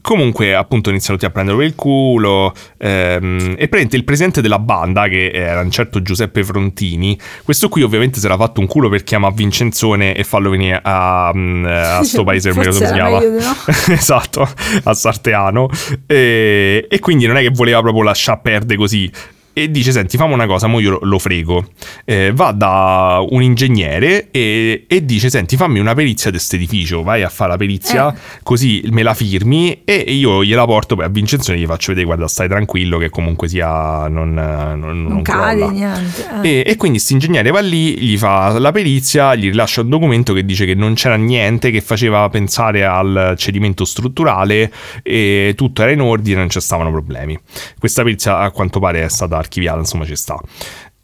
[0.00, 2.52] comunque, appunto, iniziano tutti a prendere per il culo.
[2.78, 7.18] ehm, e prende il presidente della banda, che era un certo Giuseppe Frontini.
[7.44, 11.30] Questo qui, ovviamente, si era fatto un culo per chiamare Vincenzone e farlo venire a,
[11.34, 13.18] mm, a sto paese, non mi si chiama.
[13.18, 13.54] meglio no.
[13.94, 14.48] esatto,
[14.84, 15.68] a Sarteano.
[16.06, 19.10] E, e quindi non è che voleva proprio lasciar perdere così.
[19.56, 21.64] E dice: Senti, fammi una cosa, mo io lo, frego.
[22.04, 27.02] Eh, va da un ingegnere e, e dice: Senti, fammi una perizia di questo edificio.
[27.04, 28.18] Vai a fare la perizia, Eh.
[28.42, 32.26] così me la firmi e io gliela porto a Vincenzone e gli faccio vedere: Guarda,
[32.26, 34.08] stai tranquillo, che comunque sia.
[34.08, 36.26] Non, non, non Non cade crolla." niente.
[36.42, 36.48] eh.
[36.48, 40.32] E, e quindi questo ingegnere va lì, gli fa la perizia, gli rilascia un documento
[40.32, 44.72] che dice che non c'era niente che faceva pensare al cedimento strutturale
[45.04, 47.38] e tutto era in ordine, non ci stavano problemi.
[47.78, 50.38] Questa perizia a quanto pare è stata archiviata, insomma ci sta.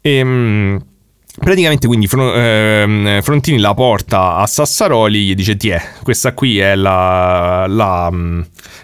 [0.01, 0.83] Ehm,
[1.33, 7.65] Praticamente quindi ehm, Frontini la porta a Sassaroli, gli dice Tiè, questa qui è la,
[7.69, 8.11] la,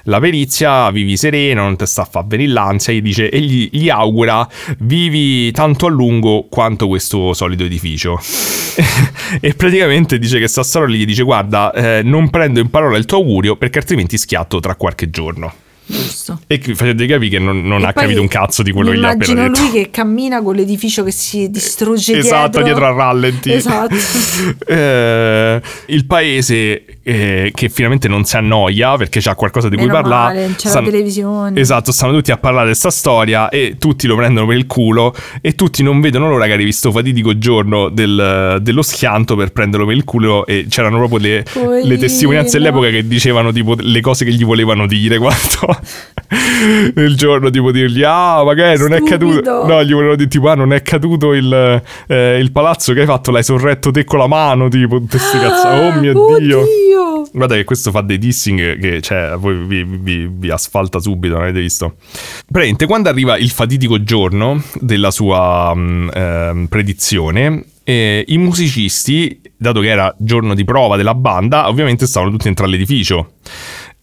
[0.04, 3.68] la perizia, vivi sereno, non ti sta a far venire l'ansia, gli dice e gli,
[3.70, 4.48] gli augura
[4.80, 8.18] vivi tanto a lungo quanto questo solito edificio.
[9.42, 13.18] e praticamente dice che Sassaroli gli dice guarda eh, non prendo in parola il tuo
[13.18, 15.54] augurio perché altrimenti schiatto tra qualche giorno.
[15.90, 16.42] Giusto.
[16.48, 19.10] E facendo capire che non, non ha capito un cazzo di quello che gli ha
[19.12, 19.62] appena Immagino detto.
[19.62, 23.52] lui che cammina con l'edificio che si distrugge Esatto, dietro a rallenti.
[23.52, 23.96] Esatto.
[24.68, 30.00] Eh, il paese eh, che finalmente non si annoia perché c'ha qualcosa di cui Meno
[30.02, 30.34] parlare.
[30.42, 31.60] male, c'è la Stanno- televisione.
[31.60, 35.16] Esatto, stanno tutti a parlare di sta storia e tutti lo prendono per il culo
[35.42, 39.86] e tutti non vedono l'ora che arrivi sto fatidico giorno del- dello schianto per prenderlo
[39.86, 41.46] per il culo e c'erano proprio le,
[41.84, 45.77] le testimonianze dell'epoca che dicevano tipo le cose che gli volevano dire quando
[46.96, 49.42] il giorno tipo dirgli ah magari non è Stupido.
[49.42, 53.02] caduto no gli volevano dire tipo ah non è caduto il, eh, il palazzo che
[53.02, 56.62] hai fatto l'hai sorretto te con la mano tipo tutte queste cazzo oh mio dio
[56.62, 57.30] Oddio.
[57.32, 61.44] Guarda che questo fa dei dissing che cioè, voi vi, vi- vi asfalta subito, non
[61.44, 61.96] avete visto?
[62.46, 69.82] Praticamente quando arriva il fatidico giorno della sua mm, ehm, predizione, eh, i musicisti, dato
[69.82, 73.34] che era giorno di prova della banda, ovviamente stavano tutti dentro all'edificio.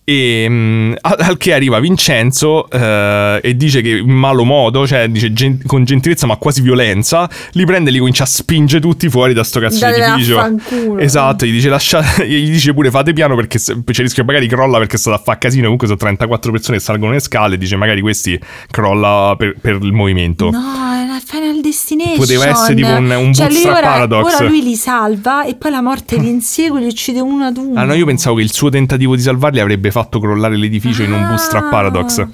[0.06, 5.32] E mm, al che arriva Vincenzo eh, e dice che in malo modo, cioè dice
[5.32, 9.32] gen- con gentilezza ma quasi violenza, li prende e li comincia a spingere tutti fuori
[9.32, 10.98] da sto cazzo di Dai, edificio.
[10.98, 14.47] Esatto, gli dice, lasciate, gli dice pure fate piano perché se- c'è il rischio magari
[14.47, 15.62] crolla perché sta a fare casino.
[15.62, 17.56] Comunque sono 34 persone che salgono le scale.
[17.56, 18.39] Dice magari questi
[18.70, 20.51] crolla per, per il movimento.
[20.51, 20.59] No,
[21.02, 22.16] era Final Destination.
[22.18, 24.35] Poteva essere tipo un- un cioè, lui ora, Paradox.
[24.35, 27.81] Ora lui li salva e poi la morte li insegue, li uccide uno ad uno.
[27.81, 31.12] Ah no, io pensavo che il suo tentativo di salvarli avrebbe fatto crollare l'edificio in
[31.12, 31.28] un Ah.
[31.28, 32.26] bootstrap paradox.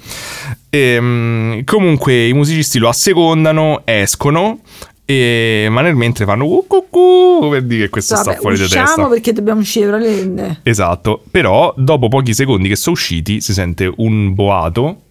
[0.69, 4.59] Ehm, comunque i musicisti lo assecondano, escono.
[5.05, 9.07] E, ma nel mentre fanno uh, per dire che questo Vabbè, sta fuori usciamo testa.
[9.07, 10.59] perché dobbiamo uscire le...
[10.63, 15.01] Esatto, però dopo pochi secondi che sono usciti si sente un boato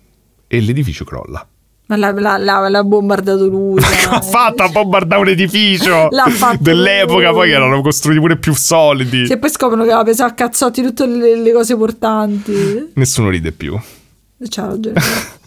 [0.46, 1.46] e l'edificio crolla.
[1.90, 3.82] Ma l'ha, l'ha- l'ha- l'ha bombardato lui.
[3.82, 4.22] Ha dai.
[4.30, 7.34] fatto a bombardare un edificio L'ha fatto dell'epoca, lui.
[7.34, 9.26] poi erano costruiti pure più solidi.
[9.26, 12.90] Se poi scoprono che aveva pesato a cazzotti tutte le, le cose portanti.
[12.94, 13.76] Nessuno ride più.
[14.48, 15.00] C'ha ragione.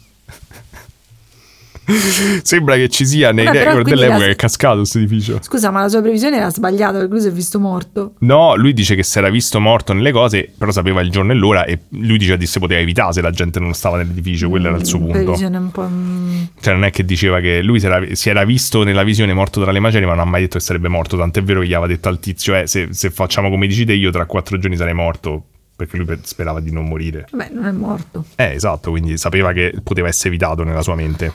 [2.43, 5.39] Sembra che ci sia nei Vabbè, record dell'epoca la- che è cascato questo edificio.
[5.41, 8.13] Scusa, ma la sua previsione era sbagliata perché lui si è visto morto.
[8.19, 11.35] No, lui dice che si era visto morto nelle cose, però sapeva il giorno e
[11.35, 14.67] l'ora e lui diceva che si poteva evitare se la gente non stava nell'edificio, quello
[14.67, 15.17] era il suo Mm, punto.
[15.23, 15.87] Previsione un po'...
[15.89, 16.43] mm.
[16.59, 19.61] Cioè non è che diceva che lui si era, si era visto nella visione morto
[19.61, 21.73] tra le macerie, ma non ha mai detto che sarebbe morto, tant'è vero che gli
[21.73, 24.77] aveva detto al tizio, eh, se, se facciamo come dici te io tra quattro giorni
[24.77, 25.43] sarei morto,
[25.75, 27.27] perché lui pe- sperava di non morire.
[27.31, 28.25] Vabbè, non è morto.
[28.35, 31.33] Eh, esatto, quindi sapeva che poteva essere evitato nella sua mente.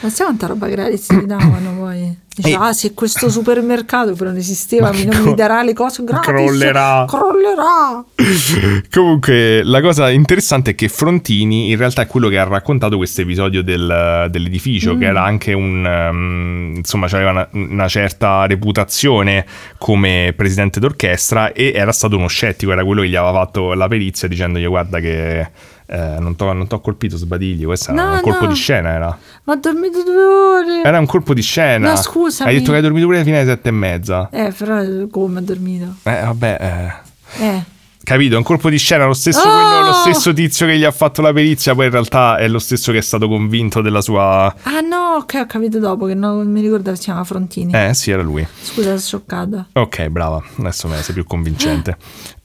[0.00, 2.16] Ma sai quanta roba gratis si davano poi?
[2.38, 5.72] Dice, E- ah, se questo supermercato però non esisteva, mi non co- mi darà le
[5.72, 6.28] cose gratis.
[6.28, 7.04] crollerà.
[7.08, 8.04] Crollerà.
[8.90, 13.22] Comunque, la cosa interessante è che Frontini in realtà è quello che ha raccontato questo
[13.22, 15.84] episodio del- dell'edificio, che era anche un.
[15.84, 19.44] um, insomma, aveva una, una certa reputazione
[19.76, 23.88] come presidente d'orchestra e era stato uno scettico, era quello che gli aveva fatto la
[23.88, 25.50] perizia dicendogli: Guarda, che.
[25.90, 28.48] Eh, non t'ho colpito sbadigli, questo era No, un colpo no.
[28.48, 28.90] di scena.
[28.90, 29.18] Era.
[29.44, 30.82] Ma ha dormito due ore.
[30.84, 31.90] Era un colpo di scena.
[31.90, 32.50] No, scusami.
[32.50, 34.28] Hai detto che hai dormito pure fino alle sette e mezza.
[34.30, 35.94] Eh, però come ha dormito?
[36.02, 36.56] Eh, vabbè.
[37.38, 37.44] eh.
[37.44, 37.62] Eh.
[38.08, 39.52] Capito, è un colpo di scena, lo stesso, Oh!
[39.52, 42.58] quello- lo stesso tizio che gli ha fatto la perizia, poi in realtà è lo
[42.58, 44.46] stesso che è stato convinto della sua...
[44.62, 47.70] Ah no, ok, ho capito dopo che non mi ricordavo si chiama Frontini.
[47.74, 48.46] Eh sì, era lui.
[48.62, 49.66] Scusa, sono scioccata.
[49.74, 51.98] Ok, brava, adesso me sei più convincente.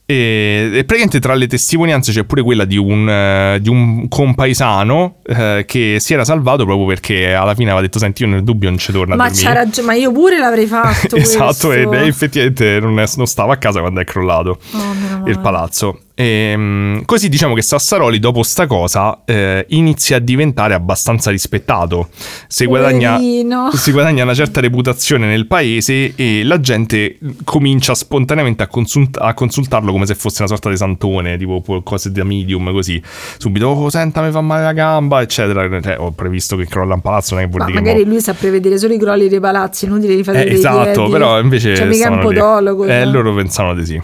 [0.06, 5.20] E, e praticamente tra le testimonianze c'è pure quella di un, eh, di un compaesano
[5.26, 8.68] eh, che si era salvato proprio perché alla fine aveva detto senti io nel dubbio
[8.70, 11.16] non ci torno Ma ragione, ma io pure l'avrei fatto.
[11.16, 11.72] esatto, questo.
[11.72, 16.00] ed e effettivamente non, è- non stava a casa quando è crollato Oh, il palazzo.
[16.16, 22.10] Ehm, così diciamo che Sassaroli, dopo sta cosa, eh, inizia a diventare abbastanza rispettato.
[22.48, 23.18] Si guadagna,
[23.74, 29.34] si guadagna una certa reputazione nel paese e la gente comincia spontaneamente a, consult- a
[29.34, 33.02] consultarlo come se fosse una sorta di santone, tipo cose da medium, così.
[33.38, 35.68] Subito, oh, senta, mi fa male la gamba, eccetera.
[35.82, 38.06] Cioè, ho previsto che crolla un palazzo, non è che vuol Ma dire che magari
[38.06, 41.12] mo- lui sa prevedere solo i crolli dei palazzi, inutile di fare eh, esatto, piedi.
[41.12, 42.86] però invece Cioè, mica un podologo.
[42.86, 43.12] Eh, no?
[43.12, 44.02] loro pensavano di sì.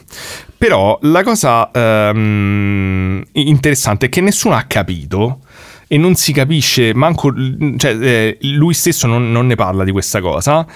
[0.60, 5.40] Però la cosa ehm, interessante è che nessuno ha capito
[5.88, 7.34] e non si capisce, manco,
[7.78, 10.68] cioè, eh, lui stesso non, non ne parla di questa cosa.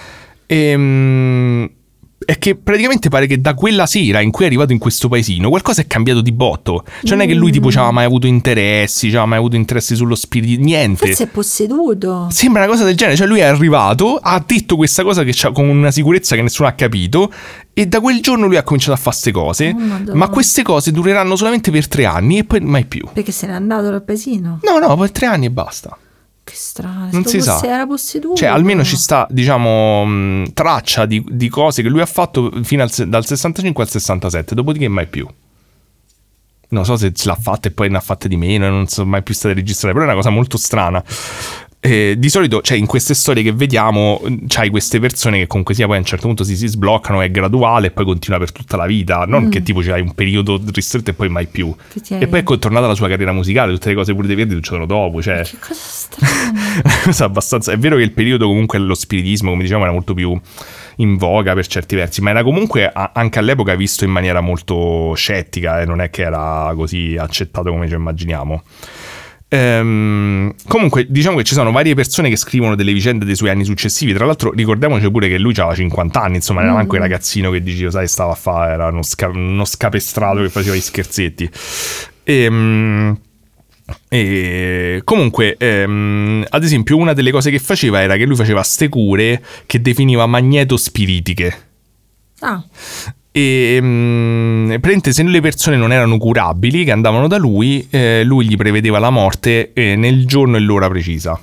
[0.46, 1.70] Ehm,
[2.24, 5.48] è che praticamente pare che da quella sera in cui è arrivato in questo paesino
[5.48, 6.84] qualcosa è cambiato di botto.
[7.02, 9.94] Cioè, non è che lui tipo ci aveva mai avuto interessi, aveva mai avuto interessi
[9.94, 11.06] sullo spirito, niente.
[11.06, 12.28] Forse è posseduto.
[12.30, 15.52] Sembra una cosa del genere, cioè lui è arrivato, ha detto questa cosa che c'ha-
[15.52, 17.32] con una sicurezza che nessuno ha capito
[17.72, 20.90] e da quel giorno lui ha cominciato a fare queste cose, Oh, ma queste cose
[20.92, 23.06] dureranno solamente per tre anni e poi mai più.
[23.12, 24.60] Perché se n'è andato dal paesino.
[24.62, 25.96] No, no, per tre anni e basta.
[26.44, 27.08] Che strano.
[27.10, 27.60] Non si sa.
[27.64, 28.36] Era posseduto.
[28.36, 32.82] Cioè, almeno ci sta, diciamo, mh, traccia di, di cose che lui ha fatto fino
[32.82, 35.26] al dal 65 al 67, dopodiché mai più.
[36.68, 39.08] non so se ce l'ha fatta e poi ne ha fatte di meno, non sono
[39.08, 41.02] mai più state registrate, però è una cosa molto strana.
[41.86, 45.84] Eh, di solito, cioè, in queste storie che vediamo, c'hai queste persone che comunque sia
[45.84, 48.78] poi a un certo punto si, si sbloccano, è graduale e poi continua per tutta
[48.78, 49.24] la vita.
[49.26, 49.50] Non Mm.
[49.50, 51.74] che tipo c'hai un periodo ristretto e poi mai più.
[52.08, 54.86] E poi è tornata la sua carriera musicale, tutte le cose pure dei verdi succedono
[54.86, 55.20] dopo.
[55.20, 56.60] Cioè, Che cosa strana.
[57.04, 57.72] cosa abbastanza.
[57.72, 60.40] È vero che il periodo comunque lo spiritismo, come diciamo, era molto più
[60.98, 65.12] in voga per certi versi, ma era comunque a- anche all'epoca visto in maniera molto
[65.16, 68.62] scettica e non è che era così accettato come ci immaginiamo.
[69.54, 73.64] Ehm, comunque, diciamo che ci sono varie persone che scrivono delle vicende dei suoi anni
[73.64, 74.12] successivi.
[74.12, 77.62] Tra l'altro, ricordiamoci pure che lui aveva 50 anni, insomma, era manco il ragazzino che
[77.62, 81.48] dicevo, sai, stava a fare, era uno, sca- uno scapestrato che faceva gli scherzetti.
[82.24, 83.16] Ehm.
[84.08, 88.88] E comunque, ehm, ad esempio, una delle cose che faceva era che lui faceva ste
[88.88, 91.56] cure che definiva magnetospiritiche.
[92.40, 92.64] Ah,
[93.36, 98.46] E mm, praticamente se le persone non erano curabili, che andavano da lui, eh, lui
[98.46, 101.36] gli prevedeva la morte eh, nel giorno e l'ora precisa.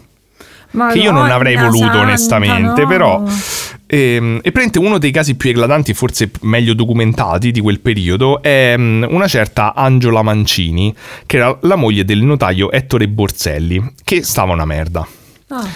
[0.71, 2.87] Che io non avrei Madonna voluto santa, onestamente, no.
[2.87, 3.23] però...
[3.87, 8.73] Ehm, e praticamente uno dei casi più eclatanti, forse meglio documentati di quel periodo, è
[8.77, 10.95] mm, una certa Angela Mancini,
[11.25, 15.05] che era la moglie del notaio Ettore Borselli, che stava una merda.
[15.49, 15.67] Ah,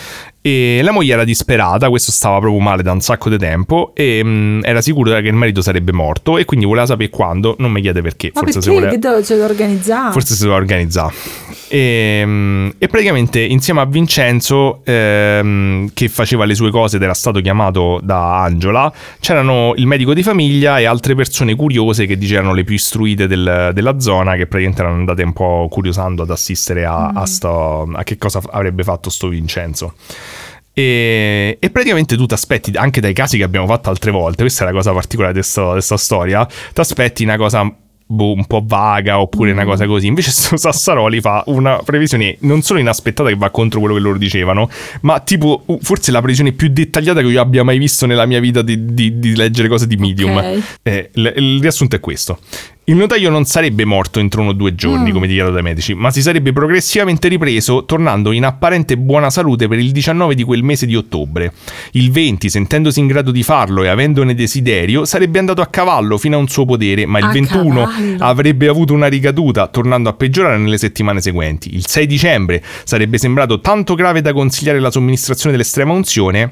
[0.45, 4.21] E la moglie era disperata, questo stava proprio male da un sacco di tempo e
[4.23, 7.81] mm, era sicura che il marito sarebbe morto e quindi voleva sapere quando, non mi
[7.81, 8.67] chiede perché, ma forse perché?
[8.67, 8.91] se voleva...
[8.91, 10.11] Che dove c'è da organizzare?
[10.11, 11.15] Forse si doveva organizzare.
[11.67, 17.15] E, mm, e praticamente insieme a Vincenzo, ehm, che faceva le sue cose ed era
[17.15, 22.53] stato chiamato da Angela, c'erano il medico di famiglia e altre persone curiose che dicevano
[22.53, 26.85] le più istruite del- della zona, che praticamente erano andate un po' curiosando ad assistere
[26.85, 29.95] a, a sto- a che cosa avrebbe fatto sto Vincenzo.
[30.77, 34.63] E, e praticamente tu ti aspetti, anche dai casi che abbiamo fatto altre volte, questa
[34.63, 37.73] è la cosa particolare di questa storia, ti aspetti una cosa
[38.05, 40.07] boh, un po' vaga oppure una cosa così.
[40.07, 44.69] Invece Sassaroli fa una previsione non solo inaspettata che va contro quello che loro dicevano,
[45.01, 48.61] ma tipo forse la previsione più dettagliata che io abbia mai visto nella mia vita
[48.61, 50.35] di, di- di leggere cose di Medium.
[50.35, 50.61] Ok.
[50.83, 52.39] Eh, il, il riassunto è questo.
[52.87, 55.13] Il notaio non sarebbe morto entro uno o due giorni, Mm.
[55.13, 59.79] come dichiarato dai medici, ma si sarebbe progressivamente ripreso, tornando in apparente buona salute per
[59.79, 61.51] il 19 di quel mese di ottobre.
[61.93, 66.35] Il 20, sentendosi in grado di farlo e avendone desiderio, sarebbe andato a cavallo fino
[66.35, 68.15] a un suo podere, ma il A 21 cavallo?
[68.19, 71.73] avrebbe avuto una ricaduta, tornando a peggiorare nelle settimane seguenti.
[71.73, 76.51] Il 6 dicembre sarebbe sembrato tanto grave da consigliare la somministrazione dell'estrema unzione.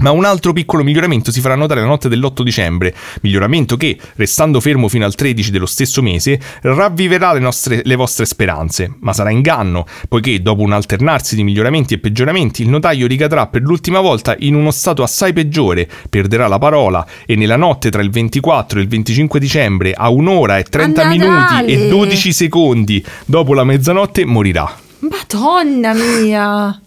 [0.00, 4.60] Ma un altro piccolo miglioramento si farà notare la notte dell'8 dicembre, miglioramento che, restando
[4.60, 8.94] fermo fino al 13 dello stesso mese, ravviverà le, nostre- le vostre speranze.
[9.00, 13.62] Ma sarà inganno, poiché dopo un alternarsi di miglioramenti e peggioramenti, il notaio ricadrà per
[13.62, 18.10] l'ultima volta in uno stato assai peggiore, perderà la parola e nella notte tra il
[18.10, 23.52] 24 e il 25 dicembre, a un'ora e 30 A minuti e 12 secondi dopo
[23.54, 24.76] la mezzanotte, morirà.
[25.00, 26.80] Madonna mia!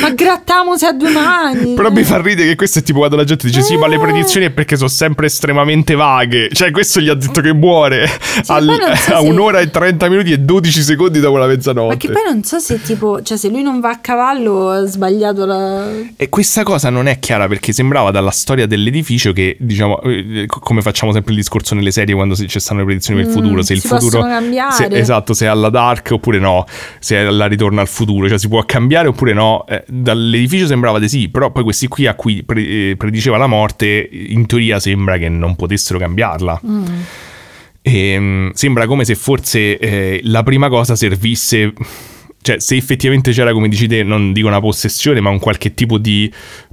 [0.00, 1.74] Ma grattamosi a due mani!
[1.74, 3.96] Però mi fa ridere che questo è tipo quando la gente dice sì, ma le
[3.96, 3.98] Eh.
[4.00, 6.48] predizioni è perché sono sempre estremamente vaghe.
[6.52, 8.08] Cioè, questo gli ha detto che muore
[8.46, 11.46] al- poi non so a se- un'ora e 30 minuti e 12 secondi dopo la
[11.46, 11.88] mezzanotte.
[11.88, 14.84] Ma che poi non so se tipo, cioè se lui non va a cavallo ha
[14.84, 15.86] sbagliato la...
[16.16, 20.60] E questa cosa non è chiara perché sembrava dalla storia dell'edificio che, diciamo, eh, co-
[20.60, 23.40] come facciamo sempre il discorso nelle serie quando ci stanno le predizioni per il Mm,
[23.42, 24.20] futuro, se il si futuro...
[24.22, 24.72] cambiare.
[24.72, 26.64] se- esatto, se è alla Dark oppure no,
[26.98, 29.64] se è alla Ritorno al futuro, cioè si può cambiare oppure no.
[29.70, 33.46] Eh, dall'edificio sembrava di sì, però poi questi qui a cui pre- eh, prediceva la
[33.46, 36.60] morte, in teoria sembra che non potessero cambiarla.
[36.66, 36.84] Mm.
[37.80, 41.72] E, mm, sembra come se forse eh, la prima cosa servisse,
[42.42, 45.98] cioè se effettivamente c'era, come dici te, non dico una possessione, ma un qualche tipo
[45.98, 46.28] di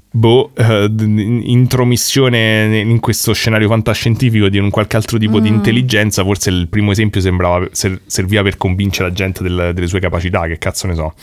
[0.10, 1.02] boh, d-
[1.44, 6.90] intromissione in questo scenario fantascientifico di un qualche altro tipo di intelligenza, forse il primo
[6.90, 10.96] esempio sembrava ser- serviva per convincere la gente del- delle sue capacità, che cazzo ne
[10.96, 11.14] so.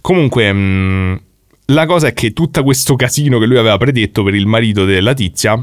[0.00, 1.20] Comunque, mh,
[1.66, 5.14] la cosa è che tutto questo casino che lui aveva predetto per il marito della
[5.14, 5.62] tizia,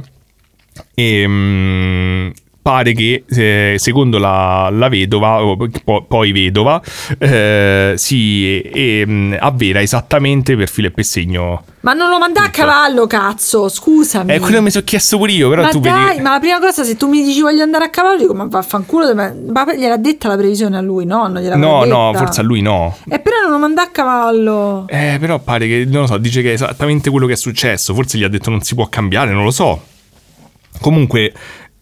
[0.94, 2.34] e, mh,
[2.66, 5.40] pare che eh, secondo la, la vedova,
[5.84, 6.82] po- poi vedova,
[7.20, 11.64] eh, si e, mh, avvera esattamente per filo e per segno.
[11.82, 14.32] Ma non lo manda a cavallo, cazzo, scusami.
[14.32, 16.22] È quello che mi sono chiesto pure io, però ma tu dai, vedi.
[16.22, 19.14] ma la prima cosa, se tu mi dici voglio andare a cavallo, dico, ma vaffanculo,
[19.14, 21.28] ma ma gliel'ha detta la previsione a lui, no?
[21.28, 21.96] Non gliel'ha No, detta.
[21.96, 22.98] no, forse a lui no.
[23.08, 24.86] E però non lo manda a cavallo.
[24.90, 27.94] Eh, però pare che, non lo so, dice che è esattamente quello che è successo.
[27.94, 29.80] Forse gli ha detto non si può cambiare, non lo so.
[30.82, 31.32] Comunque,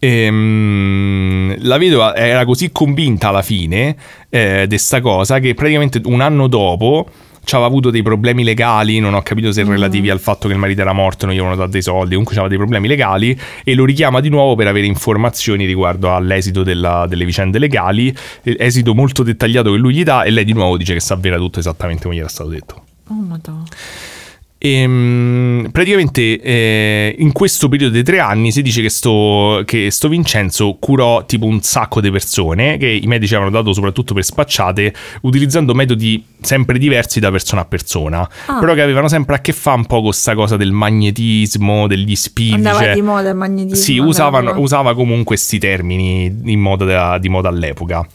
[0.08, 3.96] ehm, la vedova era così convinta alla fine
[4.30, 7.08] eh, di sta cosa che praticamente un anno dopo
[7.52, 9.70] aveva avuto dei problemi legali, non ho capito se Mm.
[9.70, 12.12] relativi al fatto che il marito era morto e non gli avevano dato dei soldi,
[12.12, 16.64] comunque aveva dei problemi legali e lo richiama di nuovo per avere informazioni riguardo all'esito
[16.64, 20.54] della- delle vicende legali, eh, esito molto dettagliato che lui gli dà e lei di
[20.54, 22.84] nuovo dice che sa avvera tutto esattamente come gli era stato detto.
[23.10, 23.66] Oh, madonna.
[24.66, 29.92] E, mm, praticamente eh, in questo periodo dei tre anni si dice che sto, che
[29.92, 34.24] sto Vincenzo curò tipo un sacco di persone che i medici avevano dato soprattutto per
[34.24, 38.60] spacciate utilizzando metodi sempre diversi da persona a persona Ah.
[38.60, 42.16] però che avevano sempre a che fare un po' con questa cosa del magnetismo degli
[42.16, 43.76] spiriti Andava cioè- di moda il magnetismo.
[43.76, 48.08] sì, usavano- usava comunque questi termini in moda da- di moda all'epoca.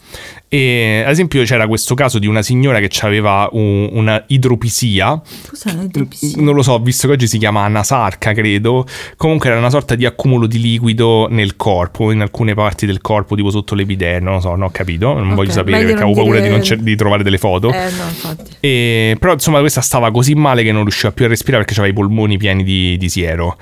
[0.51, 6.41] E, ad esempio c'era questo caso di una signora che aveva una idropisia, Cos'è l'idropisia?
[6.41, 8.83] non lo so, visto che oggi si chiama anasarca, credo.
[9.15, 13.35] Comunque era una sorta di accumulo di liquido nel corpo, in alcune parti del corpo,
[13.35, 16.13] tipo sotto l'epidermo, non lo so, non ho capito, non Ok, voglio sapere perché avevo
[16.13, 17.71] paura dire- di, di trovare delle foto.
[17.71, 18.35] Eh, no.
[18.59, 21.93] E- però insomma questa stava così male che non riusciva più a respirare perché aveva
[21.93, 23.55] i polmoni pieni di, di siero.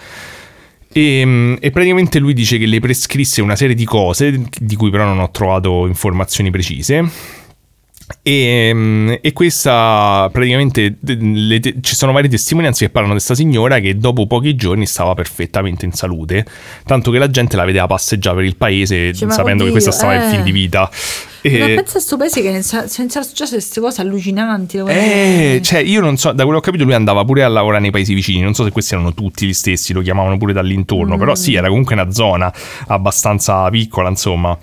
[0.97, 5.03] E, e praticamente lui dice che le prescrisse una serie di cose di cui però
[5.03, 7.07] non ho trovato informazioni precise.
[8.23, 13.79] E, e questa praticamente le te- ci sono varie testimonianze che parlano di questa signora
[13.79, 16.45] che dopo pochi giorni stava perfettamente in salute,
[16.85, 19.91] tanto che la gente la vedeva passeggiare per il paese Cioè, sapendo che oddio, questa
[19.91, 20.29] stava in eh.
[20.29, 20.89] fin di vita.
[21.41, 24.77] E- Ma pensa a sto paese che senza successo queste cose allucinanti.
[24.77, 27.81] Eh, cioè, io non so, da quello che ho capito, lui andava pure a lavorare
[27.81, 28.41] nei paesi vicini.
[28.41, 31.17] Non so se questi erano tutti gli stessi, lo chiamavano pure dall'intorno.
[31.17, 32.51] Però sì, era comunque una zona
[32.87, 34.57] abbastanza piccola, insomma.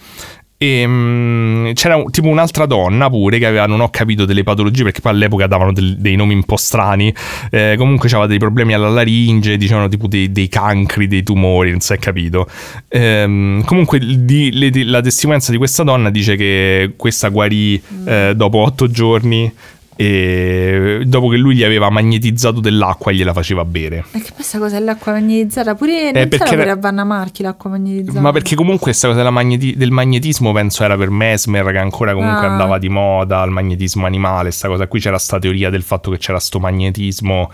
[0.65, 4.83] E mm, c'era un- tipo un'altra donna pure che aveva, non ho capito, delle patologie
[4.83, 7.13] perché poi all'epoca davano del- dei nomi un po' strani.
[7.51, 11.81] Eh, comunque aveva dei problemi alla laringe, dicevano tipo dei, dei cancri, dei tumori, non
[11.81, 12.49] si è capito.
[12.89, 18.33] Ehm, comunque di- le- di- la testimonianza di questa donna dice che questa guarì eh,
[18.35, 19.53] dopo otto giorni
[19.97, 24.05] e dopo che lui gli aveva magnetizzato dell'acqua e gliela faceva bere.
[24.13, 25.75] E che questa cosa dell'acqua magnetizzata?
[25.75, 28.21] Pure non Eh, perché era- pure a Vanna Marchi l'acqua magnetizzata.
[28.21, 32.47] Ma perché comunque questa cosa magneti- del magnetismo penso era per Mesmer che ancora comunque
[32.47, 32.51] Ah.
[32.51, 36.19] andava di moda, il magnetismo animale, sta cosa qui c'era sta teoria del fatto che
[36.19, 37.51] c'era sto magnetismo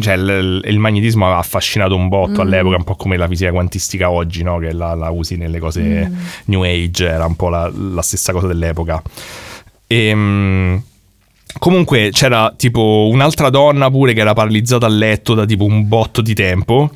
[0.00, 2.46] cioè il, il magnetismo aveva affascinato un botto Mm.
[2.46, 4.56] all'epoca, un po' come la fisica quantistica oggi, no?
[4.56, 6.14] che la, la usi nelle cose Mm.
[6.46, 9.02] New Age, era un po' la, la stessa cosa dell'epoca.
[9.86, 10.80] E,
[11.58, 16.20] comunque c'era tipo un'altra donna pure che era paralizzata a letto da tipo un botto
[16.20, 16.90] di tempo.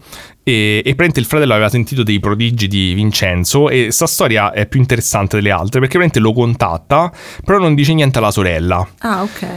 [0.48, 4.68] E, e praticamente il fratello aveva sentito dei prodigi di Vincenzo e sta storia è
[4.68, 7.10] più interessante delle altre perché praticamente lo contatta
[7.44, 9.42] però non dice niente alla sorella Ah, ok.
[9.42, 9.50] e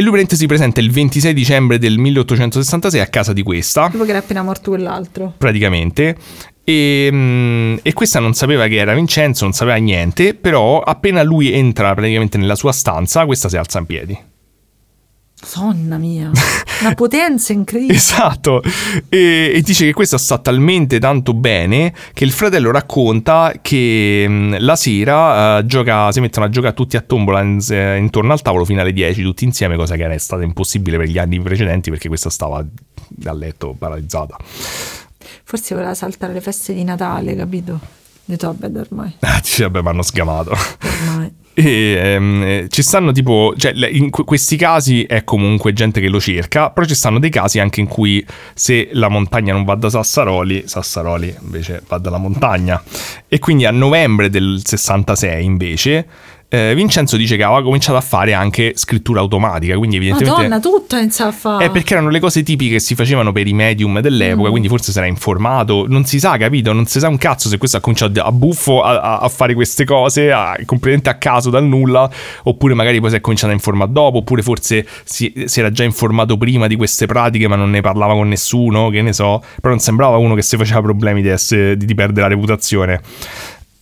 [0.00, 4.10] lui praticamente si presenta il 26 dicembre del 1866 a casa di questa Dopo che
[4.10, 5.34] era appena morto quell'altro.
[5.38, 6.16] praticamente.
[6.64, 11.52] E, mm, e questa non sapeva che era Vincenzo, non sapeva niente, però appena lui
[11.52, 14.18] entra praticamente nella sua stanza, questa si alza in piedi.
[15.44, 16.30] Sonna mia.
[16.80, 17.92] Una potenza incredibile.
[18.04, 18.62] Esatto,
[19.08, 24.54] e, e dice che questa sta talmente tanto bene che il fratello racconta che mm,
[24.58, 28.42] la sera eh, gioca, si mettono a giocare tutti a tombola in- eh, intorno al
[28.42, 31.90] tavolo fino alle 10 tutti insieme, cosa che era stata impossibile per gli anni precedenti
[31.90, 32.58] perché questa stava
[33.24, 34.36] a letto paralizzata.
[35.44, 37.72] Forse voleva saltare le feste di Natale, capito?
[37.72, 37.78] Ho
[38.24, 39.14] detto, vabbè, ormai.
[39.20, 40.56] Ah, dice, vabbè, mi hanno sgamato.
[41.08, 41.32] Ormai.
[41.56, 46.08] E ehm, eh, ci stanno tipo, cioè in que- questi casi è comunque gente che
[46.08, 48.24] lo cerca, però ci stanno dei casi anche in cui
[48.54, 52.82] se la montagna non va da Sassaroli, Sassaroli invece va dalla montagna.
[53.28, 56.06] E quindi a novembre del 66 invece
[56.48, 60.48] eh, Vincenzo dice che aveva cominciato a fare anche scrittura automatica, quindi evidentemente...
[60.48, 61.64] Madonna, tutto inizia a fare.
[61.66, 64.50] È perché erano le cose tipiche che si facevano per i medium dell'epoca, Mm.
[64.50, 65.86] quindi forse sarà informato.
[65.88, 66.72] Non si sa, capito?
[66.72, 69.54] Non si sa un cazzo se questo ha cominciato a buffo a, a- a fare
[69.54, 72.08] queste cose, a- completamente a caso dal nulla,
[72.44, 75.84] oppure magari poi si è cominciato a informare dopo, oppure forse si, si era già
[75.84, 79.42] informato prima di queste pratiche ma non ne parlava con nessuno, che ne so.
[79.60, 83.00] Però non sembrava uno che si faceva problemi di, essere- di- di perdere la reputazione.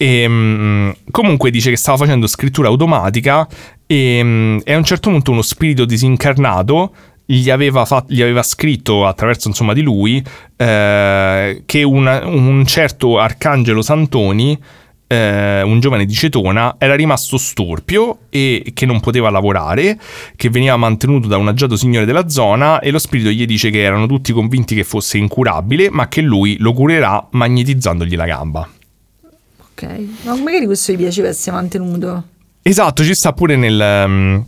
[0.02, 3.46] E, mm, comunque dice che stava facendo scrittura automatica
[3.86, 6.92] e, mm, e a un certo punto uno spirito disincarnato
[7.24, 10.20] gli aveva, fa- gli aveva scritto attraverso insomma di lui
[10.56, 14.58] eh, che una- un certo Arcangelo Santoni
[15.06, 20.00] eh, un giovane di Cetona era rimasto storpio e che non poteva lavorare,
[20.34, 23.82] che veniva mantenuto da un agiato signore della zona e lo spirito gli dice che
[23.82, 28.68] erano tutti convinti che fosse incurabile, ma che lui lo curerà magnetizzandogli la gamba.
[29.72, 29.86] Ok.
[30.22, 32.24] Ma magari questo gli piaceva essere mantenuto.
[32.62, 34.46] Esatto, ci sta pure nel, ehm,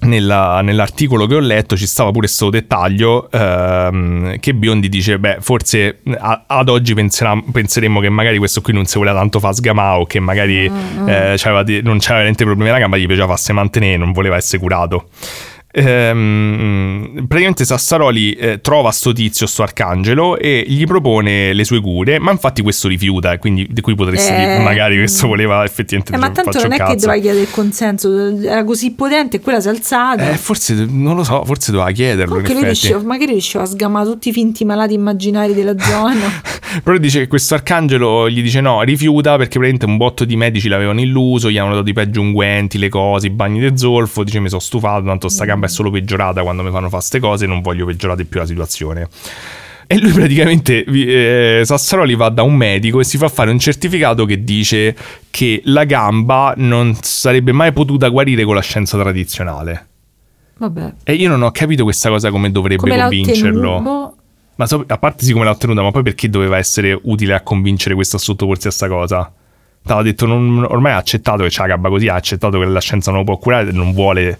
[0.00, 5.38] nella- nell'articolo che ho letto, ci stava pure questo dettaglio ehm, che Biondi dice, beh,
[5.40, 9.52] forse a- ad oggi penserà- penseremmo che magari questo qui non si voleva tanto fa
[9.52, 13.52] sgamà o che magari eh, c'aveva non c'aveva niente problemi alla gamba, gli piaceva farsi
[13.52, 15.08] mantenere, non voleva essere curato.
[15.84, 22.18] Ehm, praticamente Sassaroli eh, trova sto tizio, sto arcangelo, e gli propone le sue cure,
[22.18, 26.14] ma infatti questo rifiuta, e quindi di cui potresti Eh, dire, magari questo voleva effettivamente
[26.14, 26.94] Eh, ma tanto non è un che cazzo.
[27.06, 30.30] doveva chiedere il consenso, era così potente e quella si è alzata.
[30.30, 34.06] Eh, forse, non lo so, forse doveva chiederlo in lui riusciva, magari riusciva a sgamare
[34.08, 36.14] tutti i finti malati immaginari della zona.
[36.82, 40.68] Però dice che questo arcangelo gli dice no, rifiuta perché praticamente un botto di medici
[40.68, 44.40] l'avevano illuso, gli avevano dato i peggio unguenti, le cose, i bagni del zolfo, dice
[44.40, 47.46] mi sono stufato, tanto sta gamba è solo peggiorata quando mi fanno fare ste cose,
[47.46, 49.08] non voglio peggiorare più la situazione.
[49.88, 54.24] E lui praticamente, eh, Sassaroli va da un medico e si fa fare un certificato
[54.24, 54.96] che dice
[55.30, 59.86] che la gamba non sarebbe mai potuta guarire con la scienza tradizionale.
[60.58, 60.92] Vabbè.
[61.04, 64.14] E io non ho capito questa cosa come dovrebbe Come convincerlo.
[64.56, 67.42] Ma so- a parte sì come l'ha ottenuta, ma poi perché doveva essere utile a
[67.42, 69.32] convincere questo sottoporsi a sta cosa?
[69.82, 72.80] T'aveva detto, non- ormai ha accettato che c'è la gabba così, ha accettato che la
[72.80, 74.38] scienza non lo può curare e non vuole...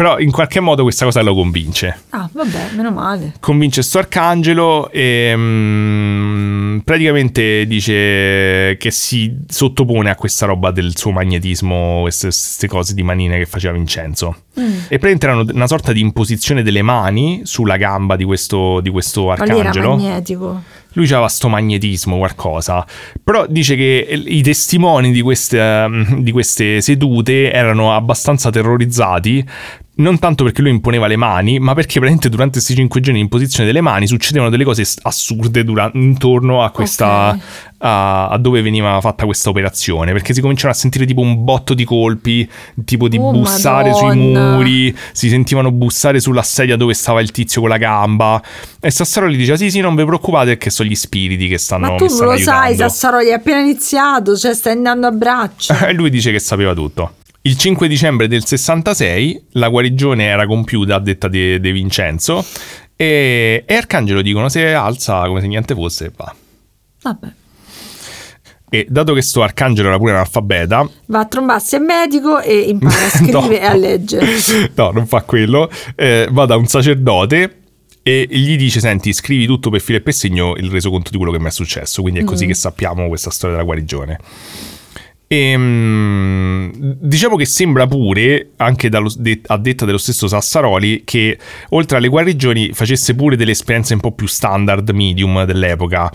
[0.00, 2.04] Però in qualche modo questa cosa lo convince.
[2.08, 3.34] Ah, vabbè, meno male.
[3.38, 11.10] Convince sto arcangelo e mm, praticamente dice che si sottopone a questa roba del suo
[11.10, 14.44] magnetismo, queste, queste cose di manine che faceva Vincenzo.
[14.58, 14.72] Mm.
[14.88, 19.26] E praticamente erano una sorta di imposizione delle mani sulla gamba di questo, di questo
[19.26, 19.96] Ma lì era arcangelo.
[19.96, 20.62] magnetico.
[20.94, 22.84] Lui aveva sto magnetismo, qualcosa.
[23.22, 25.86] Però dice che i testimoni di queste,
[26.18, 29.46] di queste sedute erano abbastanza terrorizzati.
[30.00, 33.24] Non tanto perché lui imponeva le mani, ma perché praticamente durante questi cinque giorni di
[33.24, 37.30] imposizione delle mani succedevano delle cose assurde dura- intorno a questa.
[37.34, 37.40] Ok.
[37.82, 40.12] A, a dove veniva fatta questa operazione.
[40.12, 42.46] Perché si cominciano a sentire tipo un botto di colpi,
[42.84, 44.54] tipo di Oh, bussare sui Madonna.
[44.56, 48.42] muri, si sentivano bussare sulla sedia dove stava il tizio con la gamba.
[48.80, 51.92] E Sassaro gli diceva: Sì, sì, non vi preoccupate, perché sono gli spiriti che stanno
[51.92, 55.74] Ma tu stanno lo sai, aiutando." Sassaroli è appena iniziato, cioè stai andando a braccio.
[55.86, 57.14] E lui dice che sapeva tutto.
[57.42, 62.44] Il 5 dicembre del 66 la guarigione era compiuta a detta di, di Vincenzo
[62.94, 66.34] e, e Arcangelo dicono se alza come se niente fosse e va.
[67.02, 67.28] Vabbè.
[68.72, 73.06] E dato che sto Arcangelo era pure analfabeta, Va a trombarsi al medico e impara
[73.06, 73.50] a scrivere No.
[73.50, 74.26] e a leggere.
[74.74, 77.56] no, non fa quello, eh, va da un sacerdote
[78.02, 81.32] e gli dice: Senti, scrivi tutto per filo e per segno il resoconto di quello
[81.32, 82.02] che mi è successo.
[82.02, 84.18] Quindi è così che sappiamo questa storia della guarigione.
[85.32, 91.38] Ehm, diciamo che sembra pure, anche dallo- de- a detta dello stesso Sassaroli, che
[91.68, 96.10] oltre alle guarigioni facesse pure delle esperienze un po' più standard, medium dell'epoca.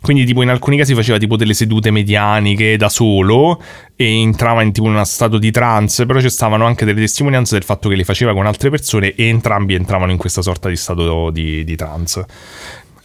[0.00, 3.62] Quindi, tipo, in alcuni casi faceva tipo delle sedute medianiche da solo
[3.94, 7.64] e entrava in tipo uno stato di trance, però ci stavano anche delle testimonianze del
[7.64, 11.30] fatto che le faceva con altre persone e entrambi entravano in questa sorta di stato
[11.30, 12.26] di, di trance.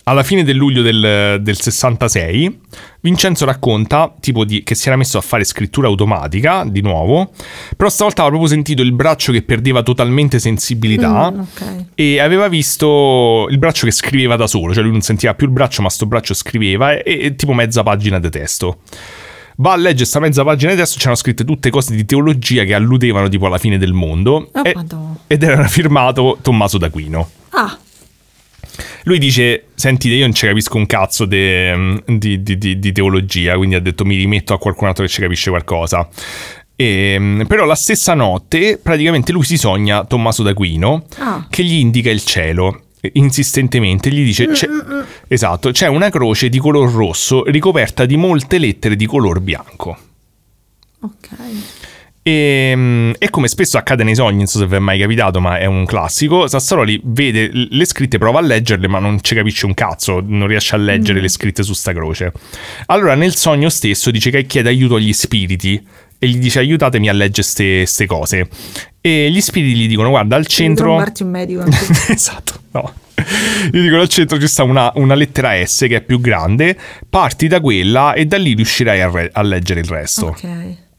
[0.03, 2.59] Alla fine del luglio del, del 66,
[3.01, 7.31] Vincenzo racconta tipo di, che si era messo a fare scrittura automatica di nuovo,
[7.77, 11.85] però stavolta aveva proprio sentito il braccio che perdeva totalmente sensibilità Mm, ok.
[11.93, 15.53] e aveva visto il braccio che scriveva da solo, cioè lui non sentiva più il
[15.53, 18.79] braccio, ma sto braccio scriveva e, e tipo mezza pagina di testo.
[19.57, 22.73] Va a leggere sta mezza pagina di testo, c'erano scritte tutte cose di teologia che
[22.73, 24.75] alludevano tipo alla fine del mondo Oh, e-
[25.27, 27.29] ed era firmato Tommaso d'Aquino.
[27.49, 27.77] Ah,
[29.03, 34.05] Lui dice: Sentite, io non ci capisco un cazzo de- di, teologia, quindi ha detto
[34.05, 36.07] mi rimetto a qualcun altro che ci capisce qualcosa.
[36.75, 41.45] E, però la stessa notte, praticamente lui si sogna Tommaso d'Aquino Ah.
[41.49, 42.83] che gli indica il cielo.
[43.13, 44.67] Insistentemente gli dice: c'è,
[45.27, 49.97] Esatto, c'è una croce di color rosso ricoperta di molte lettere di color bianco.
[51.01, 51.29] ok.
[52.23, 55.39] E, mm, e come spesso accade nei sogni, non so se vi è mai capitato,
[55.39, 56.47] ma è un classico.
[56.47, 60.75] Sassaroli vede le scritte, prova a leggerle, ma non ci capisce un cazzo, non riesce
[60.75, 62.31] a leggere le scritte su sta croce.
[62.87, 65.83] Allora, nel sogno stesso dice che chiede aiuto agli spiriti
[66.19, 68.47] e gli dice aiutatemi a leggere queste cose.
[69.01, 70.85] E gli spiriti gli dicono: Guarda, al centro.
[70.85, 71.63] trombarti un medico
[72.07, 72.93] esatto, no.
[73.71, 76.77] Gli dicono al centro ci sta una, una lettera S che è più grande,
[77.09, 80.27] parti da quella e da lì riuscirai a, re- a leggere il resto.
[80.27, 80.89] ok.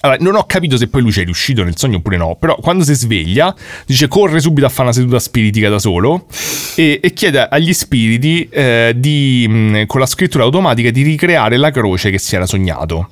[0.00, 2.56] Allora, non ho capito se poi lui ci è riuscito nel sogno oppure no, però
[2.56, 3.54] quando si sveglia
[3.86, 6.26] dice corre subito a fare una seduta spiritica da solo
[6.74, 12.10] e, e chiede agli spiriti eh, di, con la scrittura automatica di ricreare la croce
[12.10, 13.10] che si era sognato.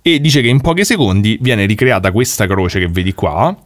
[0.00, 3.56] E dice che in pochi secondi viene ricreata questa croce che vedi qua.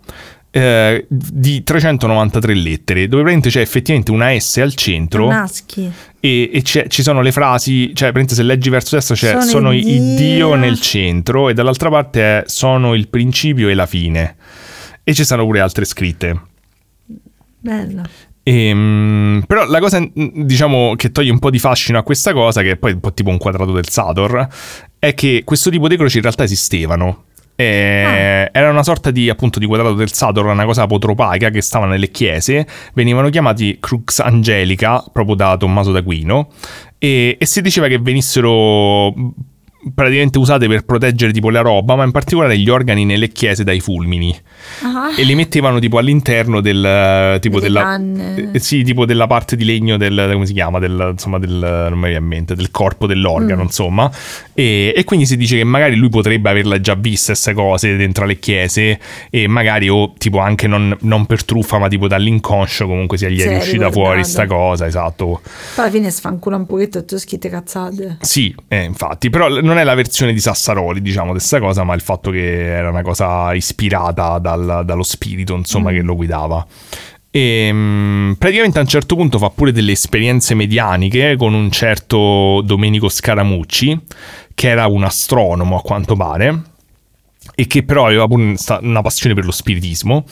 [0.55, 5.91] Eh, di 393 lettere, dove praticamente c'è effettivamente una S al centro Naschi.
[6.21, 9.73] e, e ci sono le frasi, cioè praticamente se leggi verso destra c'è Sono sono,
[9.73, 14.37] il il Dio nel centro e dall'altra parte è sono il principio e la fine.
[15.03, 16.41] E ci sono pure altre scritte.
[17.59, 18.03] Bella.
[18.43, 22.73] Ehm, però la cosa, diciamo, che toglie un po' di fascino a questa cosa, che
[22.73, 24.49] è poi un po' tipo un quadrato del Sator,
[24.99, 27.25] è che questo tipo di croci in realtà esistevano.
[27.55, 31.87] Eh, Era una sorta di appunto di quadrato del Saturn, una cosa apotropaica che stava
[31.87, 36.49] nelle chiese, venivano chiamati Crux Angelica proprio da Tommaso d'Aquino.
[36.99, 39.13] E, e si diceva che venissero
[39.95, 43.81] praticamente usate per proteggere tipo la roba, ma in particolare gli organi nelle chiese dai
[43.81, 44.35] fulmini.
[44.83, 49.57] Ah, E li mettevano tipo all'interno del tipo Delle della eh, sì, tipo della parte
[49.57, 51.51] di legno del come si chiama del insomma del
[51.91, 53.65] non mi viene in mente del corpo dell'organo, Mm.
[53.67, 54.11] insomma.
[54.55, 58.25] E, e quindi si dice che magari lui potrebbe averla già vista queste cose dentro
[58.27, 58.99] le chiese
[59.31, 63.41] e magari o tipo anche non, non per truffa, ma tipo dall'inconscio comunque sia gli
[63.41, 64.29] Si è riuscita fuori ricordato.
[64.29, 65.41] sta cosa, esatto.
[65.75, 68.19] Poi alla fine sfancula un pochetto e tu scritte cazzate.
[68.21, 71.83] Sì, eh, infatti, però l- non è la versione di Sassaroli, diciamo, di questa cosa,
[71.83, 76.65] ma il fatto che era una cosa ispirata dal- dallo spirito, insomma, che lo guidava.
[77.31, 82.61] E mm, praticamente a un certo punto fa pure delle esperienze medianiche con un certo
[82.63, 83.99] Domenico Scaramucci,
[84.55, 86.63] che era un astronomo a quanto pare,
[87.55, 90.27] e che però aveva pure una passione per lo spiritismo.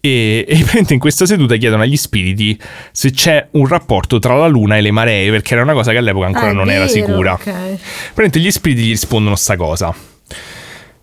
[0.00, 2.58] E, e in questa seduta chiedono agli spiriti
[2.90, 5.98] se c'è un rapporto tra la luna e le maree, perché era una cosa che
[5.98, 7.32] all'epoca ancora Ah, non era vero, sicura.
[7.34, 7.42] ok.
[7.44, 9.94] Praticamente gli spiriti gli rispondono sta cosa.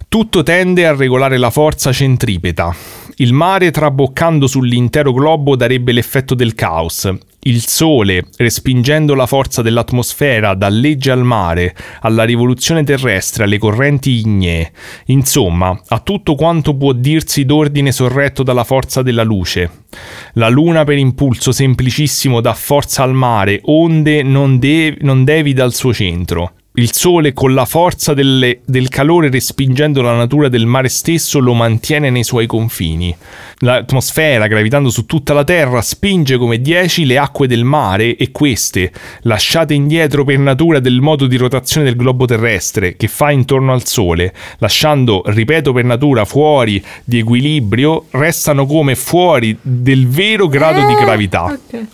[0.10, 2.74] Tutto tende a regolare la forza centripeta.
[3.18, 7.12] Il mare traboccando sull'intero globo darebbe l'effetto del caos.
[7.48, 14.20] Il sole, respingendo la forza dell'atmosfera dal legge al mare, alla rivoluzione terrestre, alle correnti
[14.20, 14.74] ignee.
[15.06, 19.86] Insomma, a tutto quanto può dirsi d'ordine sorretto dalla forza della luce.
[20.34, 25.74] La luna per impulso semplicissimo dà forza al mare, onde non, de- non devi dal
[25.74, 26.52] suo centro.
[26.80, 31.56] Il sole con la forza delle- del calore respingendo la natura del mare stesso lo
[31.56, 33.16] mantiene nei suoi confini.
[33.62, 38.92] L'atmosfera, gravitando su tutta la Terra, spinge come dieci le acque del mare e queste,
[39.22, 43.84] lasciate indietro per natura del modo di rotazione del globo terrestre che fa intorno al
[43.88, 50.94] Sole, lasciando, ripeto per natura, fuori di equilibrio, restano come fuori del vero grado di
[50.94, 51.46] Eh, gravità.
[51.46, 51.86] ok.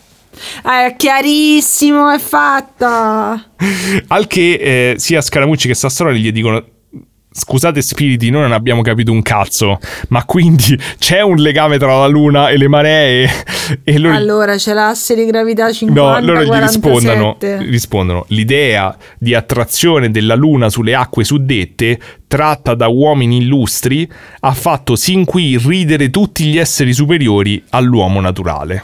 [0.64, 3.52] Ah, è chiarissimo, è fatta.
[4.08, 6.64] Al che eh, sia Scaramucci che Sassaroli gli dicono
[7.36, 9.80] Scusate spiriti, noi non abbiamo capito un cazzo,
[10.10, 13.30] ma quindi c'è un legame tra la luna e le maree?
[13.86, 16.90] E loro, Allora, c'è l'asse di gravità 50 no, loro gli 47.
[16.90, 21.98] rispondono, rispondono, l'idea di attrazione della luna sulle acque suddette,
[22.28, 24.08] tratta da uomini illustri,
[24.42, 28.84] ha fatto sin qui ridere tutti gli esseri superiori all'uomo naturale.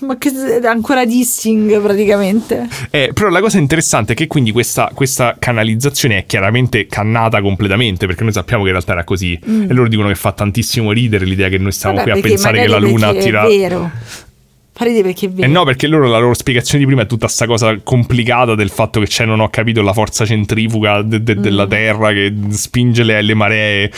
[0.00, 0.30] Ma che
[0.64, 2.68] ancora dissing praticamente.
[2.90, 8.06] Eh, però la cosa interessante è che quindi questa, questa canalizzazione è chiaramente cannata completamente,
[8.06, 9.38] perché noi sappiamo che in realtà era così.
[9.42, 11.98] E loro dicono che fa tantissimo ridere l'idea che noi stiamo Mm.
[11.98, 13.44] Vabbè, qui a pensare che la luna perché tira...
[13.44, 13.90] È vero.
[14.72, 15.52] Fa ridere perché è Eh vero.
[15.52, 18.98] no, perché loro la loro spiegazione di prima è tutta sta cosa complicata del fatto
[19.00, 21.68] che c'è, non ho capito, la forza centrifuga de- de- della Mm.
[21.68, 23.90] Terra che spinge le, le maree.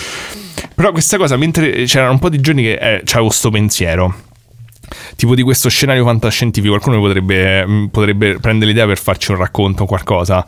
[0.74, 4.14] Però questa cosa, mentre c'erano un po' di giorni che eh, c'avevo sto pensiero.
[5.16, 9.82] Tipo di questo scenario fantascientifico, qualcuno potrebbe, mh, potrebbe prendere l'idea per farci un racconto
[9.84, 10.44] o qualcosa.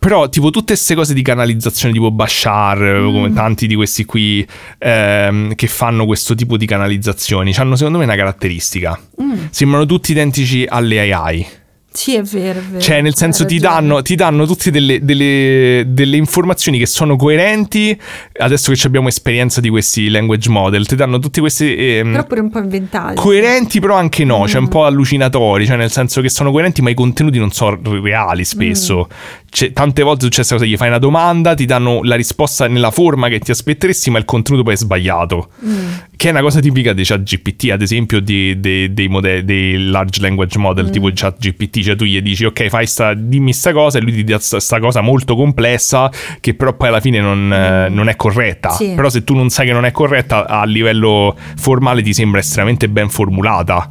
[0.00, 3.12] Però, tipo, tutte queste cose di canalizzazione, tipo Bashar, Mm.
[3.12, 4.46] come tanti di questi qui
[4.78, 8.96] ehm, che fanno questo tipo di canalizzazioni, hanno secondo me una caratteristica.
[9.20, 9.46] Mm.
[9.50, 11.46] Sembrano tutti identici alle AI.
[11.90, 12.80] Sì, è vero, è vero.
[12.80, 17.16] Cioè, nel senso, Hai ti danno, ti danno tutte delle, delle- delle informazioni che sono
[17.16, 17.98] coerenti.
[18.38, 21.74] Adesso che abbiamo esperienza di questi language model, ti danno tutti questi.
[21.74, 23.14] ehm, Però pure un po' inventati.
[23.16, 24.64] Coerenti, però anche no, cioè Mm.
[24.64, 28.44] un po' allucinatori, cioè nel senso che sono coerenti, ma i contenuti non sono reali
[28.44, 29.08] spesso.
[29.10, 29.46] Mm.
[29.50, 32.90] Cioè, tante volte succede questa cosa: gli fai una domanda, ti danno la risposta nella
[32.90, 35.48] forma che ti aspetteresti, ma il contenuto poi è sbagliato.
[35.64, 35.88] Mm.
[36.16, 40.20] Che è una cosa tipica di ChatGPT, ad esempio, di- di- dei, modelli, dei large
[40.20, 40.90] language model Mm.
[40.90, 41.80] tipo ChatGPT.
[41.80, 44.60] Cioè, tu gli dici, ok, fai sta, dimmi sta cosa, e lui ti dà sta,
[44.60, 46.10] sta cosa molto complessa,
[46.40, 48.70] che però poi alla fine non, eh, non è corretta.
[48.72, 48.76] Mm.
[48.76, 48.92] Sì.
[48.94, 52.88] Però se tu non sai che non è corretta, a livello formale ti sembra estremamente
[52.88, 53.88] ben formulata.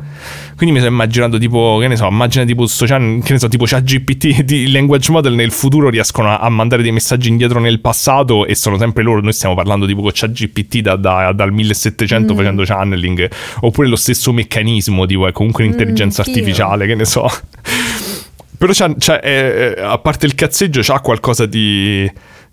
[0.57, 3.47] Quindi mi sono immaginato tipo, che ne so, immagina tipo sto chan- che ne so,
[3.47, 7.79] tipo ChatGPT di language model nel futuro riescono a, a mandare dei messaggi indietro nel
[7.79, 9.21] passato e sono sempre loro.
[9.21, 13.29] Noi stiamo parlando tipo con ChatGPT da, da- dal 1700 facendo channeling,
[13.59, 16.37] oppure lo stesso meccanismo, tipo è comunque un'intelligenza anch'io.
[16.39, 17.27] artificiale, che ne so.
[18.57, 22.11] Però c'ha, c'ha- eh, eh, a parte il cazzeggio, c'ha qualcosa di,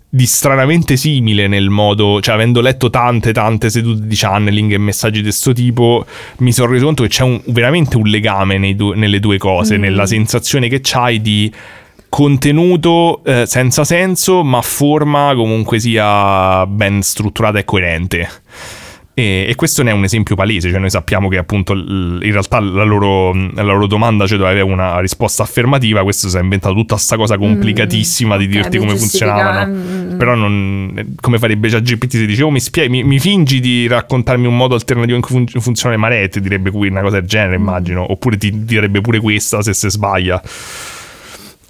[0.09, 5.17] di stranamente simile nel modo, cioè avendo letto tante tante sedute di channeling e messaggi
[5.17, 6.05] di questo tipo,
[6.37, 10.05] mi sono reso conto che c'è un- veramente un legame due- nelle due cose, nella
[10.05, 11.51] sensazione che c'hai di
[12.07, 18.29] contenuto eh, senza senso, ma forma comunque sia ben strutturata e coerente.
[19.17, 22.31] E, e questo ne è un esempio palese, cioè noi sappiamo che appunto l- in
[22.33, 26.41] realtà la loro, la loro domanda cioè, doveva avere una risposta affermativa, questo si è
[26.41, 29.71] inventato tutta questa cosa complicatissima Mm, di ok, dirti come funzionavano.
[29.73, 30.17] mm.
[30.17, 33.87] Però non, come farebbe già GPT se dice oh mi, spie- mi, mi fingi di
[33.87, 37.17] raccontarmi un modo alternativo in cui fun- funzionano le maree, ti direbbe qui una cosa
[37.21, 37.61] del genere Mm.
[37.61, 40.41] immagino, oppure ti direbbe pure questa se si sbaglia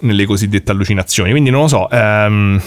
[0.00, 1.30] nelle cosiddette allucinazioni.
[1.30, 1.88] Quindi non lo so.
[1.90, 2.60] ehm,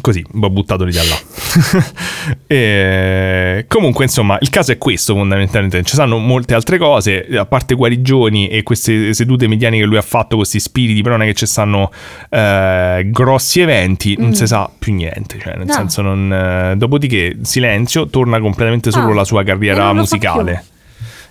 [0.00, 1.88] Così, ho buttato lì da là.
[2.46, 5.82] E, comunque, insomma, il caso è questo fondamentalmente.
[5.82, 10.02] Ci sono molte altre cose, a parte guarigioni e queste sedute mediane che lui ha
[10.02, 11.90] fatto questi spiriti, però non è che ci stanno
[12.28, 15.38] eh, grossi eventi, non si sa più niente.
[15.40, 15.68] Cioè, nel Mm.
[15.68, 15.72] No.
[15.72, 20.64] senso, non, eh, dopodiché, silenzio, torna completamente solo Ah, la sua carriera musicale.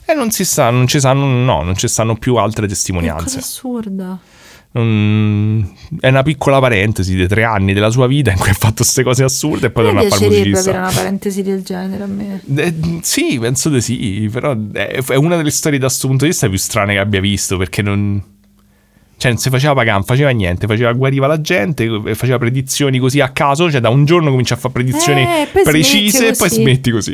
[0.05, 3.39] E non si sa, non ci sanno, no, non ci stanno più altre testimonianze.
[3.39, 4.17] assurda.
[4.71, 9.01] È una piccola parentesi dei tre anni della sua vita in cui ha fatto queste
[9.01, 10.69] cose assurde e poi torna a fare piacerebbe musicista.
[10.69, 12.41] avere una parentesi del genere a me.
[12.55, 16.47] Eh, sì, penso di sì, però è, una delle storie da questo punto di vista
[16.47, 18.21] più strane che abbia visto perché non...
[19.17, 23.19] Cioè non si faceva pagare, non faceva niente, faceva, guariva la gente, faceva predizioni così
[23.19, 26.89] a caso, cioè da un giorno comincia a fare predizioni Eh, precise e poi smetti
[26.91, 27.13] così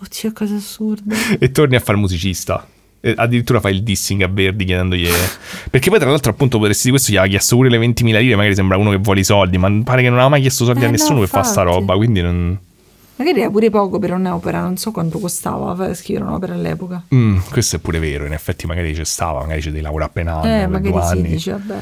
[0.00, 1.14] Oddio, cosa assurda.
[1.38, 2.66] e torni a fare musicista.
[3.04, 5.08] E addirittura fai il dissing a Verdi chiedendogli...
[5.70, 8.36] Perché poi tra l'altro appunto potresti di questo gli aveva chiesto pure le 20.000 lire,
[8.36, 10.80] magari sembra uno che vuole i soldi, ma pare che non aveva mai chiesto soldi
[10.80, 12.56] Eh, a no, nessuno per fare sta roba, quindi non...
[13.16, 17.02] Magari era pure poco per un'opera, non so quanto costava scrivere un'opera all'epoca.
[17.14, 20.42] Mm, questo è pure vero, in effetti magari ci stava, magari ci devi lavorare appena
[20.42, 21.74] eh, magari due sì, dici, vabbè,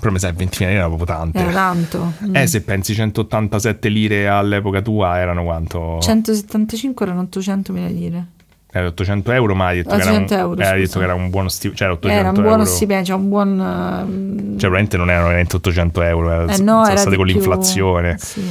[0.00, 1.38] Però mi sa che 20.000 lire erano proprio tante.
[1.38, 2.12] era tanto.
[2.24, 2.34] Mm.
[2.34, 5.98] Eh, se pensi 187 lire all'epoca tua erano quanto?
[6.00, 8.26] 175 erano 800 mila lire.
[8.74, 10.76] Era 800 euro, ma hai detto, che era, un, 800 euro, eh, scusa.
[10.76, 11.76] detto che era un buono stipendio.
[11.78, 12.74] Cioè, era 800 Era un buono euro.
[12.74, 13.48] stipendio, cioè un buon...
[13.60, 17.24] ehm, Cioè, probabilmente non erano veramente 800 euro, era, eh sono no, era state con
[17.26, 17.34] più.
[17.34, 18.16] l'inflazione.
[18.18, 18.42] Sì,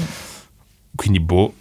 [0.95, 1.53] Quindi, boh,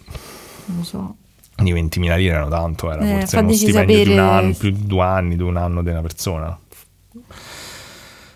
[0.65, 1.15] non lo so.
[1.55, 4.69] di 20.000 lire erano tanto, era Eh, forse uno stipendio di un sapere- anno, più
[4.69, 6.59] di due anni, di un anno di una persona.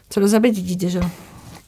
[0.08, 1.10] Se lo sapete ditecelo.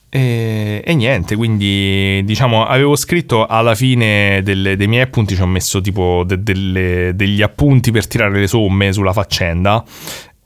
[0.10, 5.46] E, e niente, quindi diciamo avevo scritto alla fine delle- dei miei appunti, ci ho
[5.48, 9.84] messo tipo de- delle- degli appunti per tirare le somme sulla faccenda.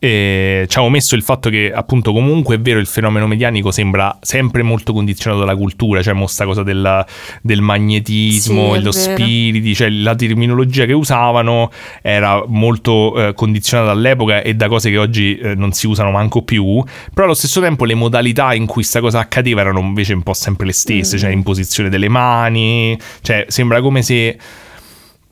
[0.03, 4.17] E ci avevo messo il fatto che appunto comunque è vero il fenomeno medianico sembra
[4.19, 7.05] sempre molto condizionato dalla cultura, cioè mo sta cosa della-
[7.43, 11.69] del magnetismo, Sì, lo spiriti, cioè la terminologia che usavano
[12.01, 16.41] era molto eh, condizionata dall'epoca e da cose che oggi eh, non si usano manco
[16.41, 16.83] più,
[17.13, 20.33] però allo stesso tempo le modalità in cui sta cosa accadeva erano invece un po'
[20.33, 21.19] sempre le stesse, Mm.
[21.19, 24.35] cioè imposizione delle mani, cioè sembra come se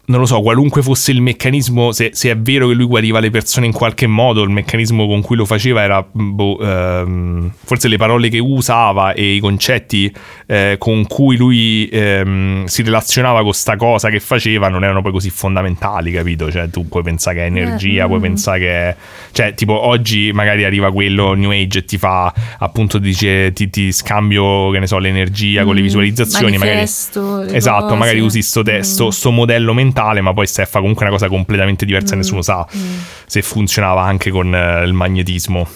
[0.10, 3.30] non lo so, qualunque fosse il meccanismo, se, se è vero che lui guariva le
[3.30, 7.98] persone in qualche modo, il meccanismo con cui lo faceva era, boh, ehm, forse le
[7.98, 10.12] parole che usava e i concetti
[10.48, 15.12] eh, con cui lui ehm, si relazionava con sta cosa che faceva non erano poi
[15.12, 16.50] così fondamentali, capito?
[16.52, 18.22] Cioè tu puoi pensare che è energia, Eh, puoi mm.
[18.22, 18.96] pensare che è...
[19.32, 23.92] Cioè tipo oggi magari arriva quello New Age e ti fa, appunto dice, ti, ti
[23.92, 26.80] scambio, che ne so, l'energia con le Mm, visualizzazioni, magari...
[26.82, 27.96] Esatto, cose.
[27.96, 29.10] magari usi sto testo, Mm.
[29.10, 32.20] sto modello mentale, ma poi stai a fare comunque una cosa completamente diversa e Mm,
[32.20, 32.98] nessuno sa mm.
[33.26, 35.68] se funzionava anche con eh, il magnetismo.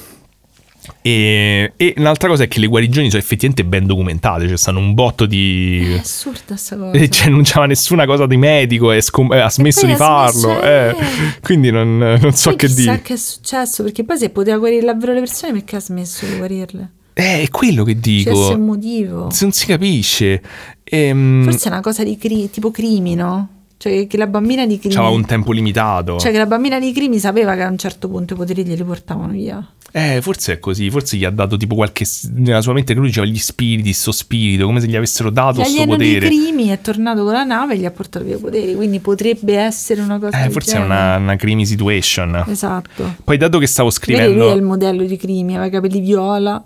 [1.01, 4.93] E, e un'altra cosa è che le guarigioni sono effettivamente ben documentate, cioè stanno un
[4.93, 5.93] botto di...
[5.95, 6.91] È assurda sta cosa.
[6.97, 9.95] E cioè, non c'era nessuna cosa di medico e scom- eh, ha smesso di ha
[9.95, 10.39] farlo.
[10.39, 10.89] smesso, eh.
[10.89, 10.95] eh.
[11.41, 13.01] Quindi non, non so che dire.
[13.01, 16.35] che è successo, perché poi se poteva guarire davvero le persone, perché ha smesso di
[16.35, 16.89] guarirle?
[17.13, 18.57] Eh, è quello che C'è il dico.
[18.57, 19.29] motivo.
[19.29, 20.41] Se non si capisce.
[20.83, 22.71] Ehm, Forse è una cosa di cri- tipo
[23.15, 23.49] no?
[23.83, 24.95] Cioè che la bambina di crimi...
[24.95, 26.17] c'aveva un tempo limitato.
[26.17, 28.81] Cioè che la bambina di crimi sapeva che a un certo punto i poteri glieli
[28.81, 29.67] portavano via.
[29.91, 32.05] Eh, forse è così, forse gli ha dato tipo qualche...
[32.35, 35.55] nella sua mente che lui diceva gli spiriti, sto spirito, come se gli avessero dato
[35.55, 36.27] sto L'alieno dei potere.
[36.27, 39.57] crimi è tornato con la nave e gli ha portato via i poteri, quindi potrebbe
[39.57, 40.93] essere una cosa Eh, forse è genere.
[40.93, 42.45] una, una crimi situation.
[42.47, 43.15] Esatto.
[43.21, 44.53] Poi dato che stavo Vedi, lui è scrivendo...
[44.55, 46.63] il modello di crimi, aveva i capelli viola.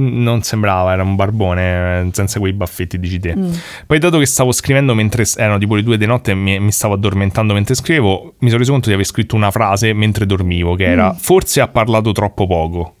[0.00, 3.34] Non sembrava, era un barbone eh, senza quei baffetti dici te.
[3.36, 3.50] Mm.
[3.86, 6.70] Poi dato che stavo scrivendo mentre erano tipo le due di notte e mi, mi
[6.70, 10.74] stavo addormentando mentre scrivevo, mi sono reso conto di aver scritto una frase mentre dormivo
[10.76, 11.16] che era Mm.
[11.16, 12.94] forse ha parlato troppo poco.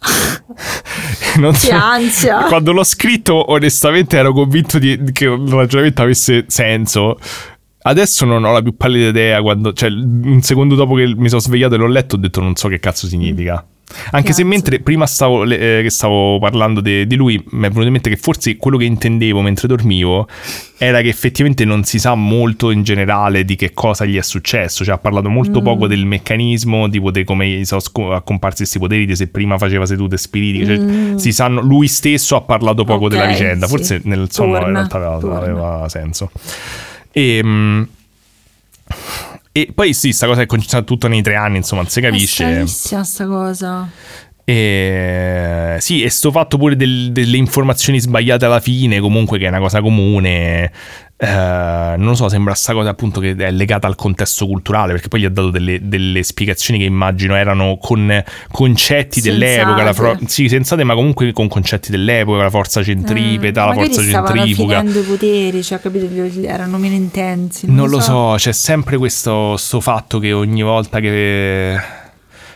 [1.38, 2.44] non Che ansia.
[2.44, 7.18] Quando l'ho scritto onestamente ero convinto di- che il ragionamento avesse senso.
[7.82, 11.40] Adesso non ho la più pallida idea quando, cioè un secondo dopo che mi sono
[11.40, 13.64] svegliato e l'ho letto ho detto non so che cazzo significa.
[14.12, 14.44] Anche se Cazzo.
[14.54, 18.08] mentre prima stavo, eh, che stavo parlando de- di lui mi è venuto in mente
[18.10, 20.28] che forse quello che intendevo mentre dormivo
[20.78, 24.84] era che effettivamente non si sa molto in generale di che cosa gli è successo,
[24.84, 25.64] cioè ha parlato molto Mm.
[25.64, 30.16] poco del meccanismo, di come sono sco- accomparsi questi poteri, di se prima faceva sedute
[30.16, 31.16] spiritiche, cioè Mm.
[31.16, 33.72] si sanno, lui stesso ha parlato poco Ok, della vicenda, sì.
[33.76, 36.30] forse nel sonno in realtà aveva, aveva senso.
[37.12, 37.82] E, mm,
[39.52, 42.02] E poi sì, sta cosa è concentrata tutto nei tre anni, insomma, non si È
[42.02, 42.44] capisce.
[42.44, 43.88] stranissima sta cosa.
[44.44, 49.48] E, sì, e sto fatto pure del- delle informazioni sbagliate alla fine, comunque che è
[49.48, 50.72] una cosa comune.
[51.22, 51.26] Eh,
[51.98, 55.20] non lo so, sembra sta cosa appunto che è legata al contesto culturale, perché poi
[55.20, 60.30] gli ha dato delle, delle spiegazioni che immagino erano con concetti dell'epoca, la fro- Sensate.
[60.30, 64.78] sì, sensate, ma comunque con concetti dell'epoca, la forza centripeta, Eh, la forza centrifuga.
[64.78, 66.06] finendo i poteri, cioè, capito?
[66.46, 67.70] Erano meno intensi.
[67.70, 71.98] Non lo so, c'è sempre questo sto fatto che ogni volta che...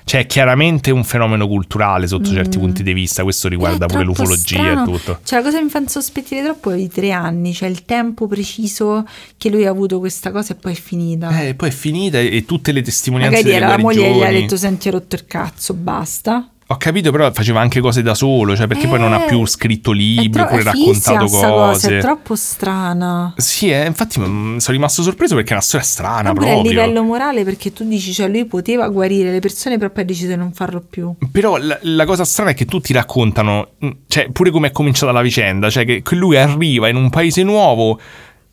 [0.05, 4.60] Cioè, è chiaramente un fenomeno culturale sotto certi punti di vista, questo riguarda pure l'ufologia
[4.60, 4.82] strano.
[4.82, 5.18] e tutto.
[5.24, 8.26] Cioè, la cosa che mi fa insospettire troppo è i tre anni, cioè il tempo
[8.26, 9.06] preciso
[9.39, 11.40] che lui ha avuto questa cosa e poi è finita.
[11.40, 14.22] Eh, poi è finita e, e tutte le testimonianze Magari delle era la moglie gli
[14.22, 16.51] ha detto senti hai rotto il cazzo, basta.
[16.69, 19.45] Ho capito, però faceva anche cose da solo, cioè perché poi non ha Eh, più
[19.47, 21.99] scritto libri tro- oppure raccontato sta cosa, cose.
[21.99, 23.35] è troppo strana.
[23.36, 26.62] Sì, eh, infatti mm, sono rimasto sorpreso perché è una storia strana a proprio.
[26.62, 30.28] livello morale perché tu dici, cioè lui poteva guarire le persone però poi ha deciso
[30.28, 31.15] di non farlo più.
[31.31, 35.12] Però la, la cosa strana è che tutti raccontano, mm, cioè pure come è cominciata
[35.12, 38.01] la vicenda, cioè che lui arriva in un paese nuovo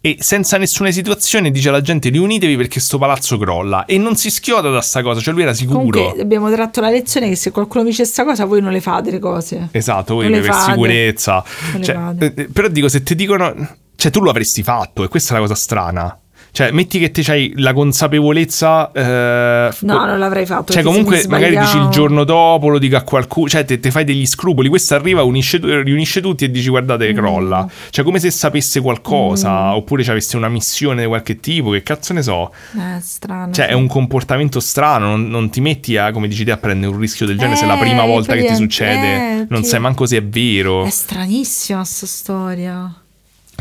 [0.03, 4.31] e senza nessuna situazione dice alla gente riunitevi perché sto palazzo crolla e non si
[4.31, 5.77] schioda da sta cosa, cioè lui era sicuro.
[5.77, 9.11] Comunque abbiamo tratto la lezione che se qualcuno dice sta cosa voi non le fate
[9.11, 9.69] le cose.
[9.71, 10.71] Esatto, voi per fate.
[10.71, 11.43] sicurezza.
[11.81, 12.33] Cioè, fate.
[12.35, 13.77] eh, però dico, se ti dicono...
[13.93, 16.20] Cioè, tu lo avresti fatto e questa è la cosa strana.
[16.53, 18.91] Cioè, metti che te c'hai la consapevolezza...
[18.91, 20.73] eh, No, non l'avrei fatto.
[20.73, 24.03] Cioè, comunque, magari dici il giorno dopo, lo dico a qualcuno, cioè, te, te fai
[24.03, 24.67] degli scrupoli.
[24.67, 27.15] Questo arriva, unisce, riunisce tutti e dici, guardate, Mm.
[27.15, 27.69] crolla.
[27.89, 32.13] Cioè, come se sapesse qualcosa, oppure ci avesse una missione di qualche tipo, che cazzo
[32.13, 32.51] ne so.
[32.75, 33.53] Eh, strano.
[33.53, 33.71] Cioè, sì.
[33.71, 36.99] è un comportamento strano, non, non ti metti a, come dici te, a prendere un
[36.99, 39.39] rischio del genere se è la Eh, prima volta che ti succede.
[39.41, 40.85] eh, non sai manco se è vero.
[40.85, 42.93] È stranissima sta storia.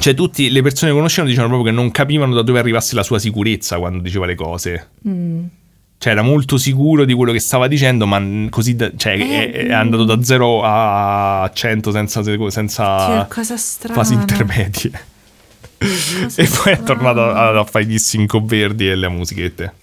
[0.00, 3.02] Cioè, tutte le persone che conoscevano dicevano proprio che non capivano da dove arrivasse la
[3.02, 4.88] sua sicurezza quando diceva le cose.
[5.06, 5.44] Mm.
[5.98, 9.66] Cioè, era molto sicuro di quello che stava dicendo, ma così da- cioè, Eh, è,
[9.66, 13.94] è andato da 0 a 100 senza, senza Che cosa strana.
[13.94, 14.90] fasi intermedie.
[16.36, 19.74] E poi è tornato a, a fare gli sinco verdi e le musichette.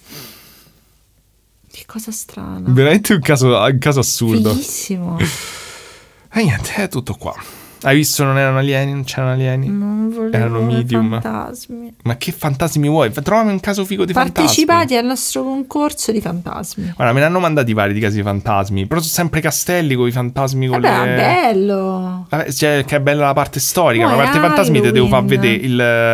[1.72, 2.62] Che cosa strana.
[2.66, 4.50] Veramente un caso, un caso assurdo.
[4.52, 5.18] Fighissimo.
[5.20, 7.36] E niente, è tutto qua.
[7.84, 9.68] Hai visto non erano alieni, non c'erano alieni?
[9.70, 11.22] Non volevo Erano medium.
[11.22, 11.94] fantasmi.
[12.04, 13.12] Ma che fantasmi vuoi?
[13.12, 14.34] Trovami un caso figo di fantasmi.
[14.46, 16.92] Partecipati al nostro concorso di fantasmi.
[16.96, 18.88] Guarda, me ne hanno mandati vari di casi di fantasmi.
[18.88, 21.16] Però sono sempre castelli con i fantasmi con Vabbè, le.
[21.16, 22.26] bello.
[22.30, 24.06] Vabbè, cioè, che è bella la parte storica.
[24.06, 25.40] Mo' la parte dei fantasmi te devo far Halloween.
[25.42, 25.64] vedere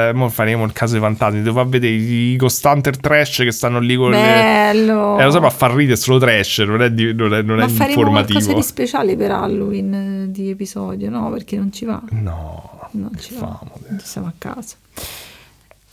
[0.09, 0.15] il.
[0.15, 1.41] Mo faremo il caso dei fantasmi.
[1.41, 4.17] Devo far vedere i Ghost Hunter trash che stanno lì con le.
[4.17, 5.17] Bello.
[5.17, 7.65] Eh, lo so, ma fa ridere solo trash, non è, di- non è, non Ma
[7.65, 8.33] è faremo informativo.
[8.39, 11.29] qualcosa di speciale per Halloween eh, di episodio, no?
[11.31, 12.01] Perché non ci va.
[12.11, 13.39] No, Non ci va.
[13.39, 13.71] famo.
[14.03, 14.75] Siamo a casa.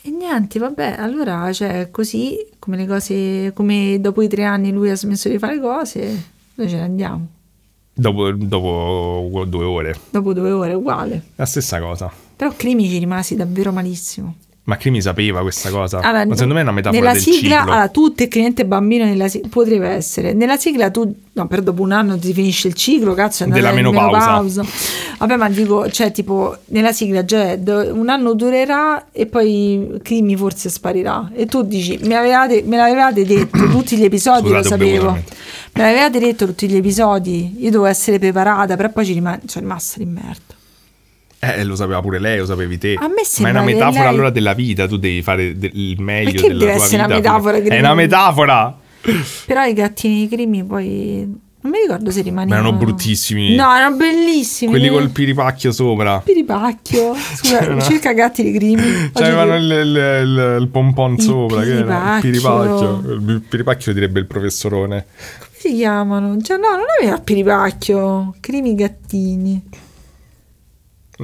[0.03, 4.91] E niente, vabbè, allora, cioè, così, come le cose, come dopo i tre anni lui
[4.91, 6.25] ha smesso di fare cose,
[6.55, 7.27] noi ce ne andiamo.
[7.93, 9.99] Dopo, dopo due ore.
[10.11, 11.23] Dopo due ore, uguale.
[11.35, 12.11] La stessa cosa.
[12.35, 14.37] Però Crimi ci rimasi davvero malissimo.
[14.63, 15.99] Ma Crimi sapeva questa cosa?
[15.99, 17.73] Allora, Ma secondo me è una metafora nella sigla, ciclo.
[17.73, 20.33] allora, tu tecnicamente bambino nella sigla, potrebbe essere.
[20.33, 23.71] Nella sigla tu, no, per dopo un anno ti finisce il ciclo, cazzo, è Della
[23.71, 24.63] in menopausa.
[25.19, 29.99] Vabbè, ma dico, cioè, tipo, nella sigla già è, do- un anno durerà e poi
[30.03, 31.31] Crimi forse sparirà.
[31.35, 35.11] E tu dici, me l'avevate, me l'avevate detto tutti gli episodi, Scusate, lo sapevo.
[35.13, 39.65] Me l'avevate detto tutti gli episodi, io dovevo essere preparata, però poi ci rimane, sono
[39.65, 40.59] rimasta di merda.
[41.43, 42.95] Eh, lo sapeva pure lei, lo sapevi te.
[42.99, 45.71] A me Ma è sembra una metafora lei- allora della vita, tu devi fare de-
[45.73, 47.07] il meglio Perché della deve tua essere vita.
[47.07, 48.79] una metafora È una metafora!
[49.47, 51.49] Però i gattini di Crimi poi...
[51.63, 52.69] Non mi ricordo se Ma rimanevano...
[52.69, 53.55] erano bruttissimi.
[53.55, 54.71] No, erano bellissimi.
[54.71, 56.19] Quelli col piripacchio sopra.
[56.21, 57.15] Piripacchio.
[57.15, 59.11] Scusa, cerca gatti di Crimi.
[59.13, 61.63] C'avevano il, il, il- il pompon Il sopra.
[61.63, 62.17] Era?
[62.17, 63.01] Il piripacchio.
[63.01, 63.11] piripacchio.
[63.35, 65.05] Il piripacchio direbbe il professorone.
[65.39, 66.41] Come si chiamano?
[66.41, 68.35] Cioè, no, non aveva il piripacchio.
[68.41, 69.63] Crimi gattini.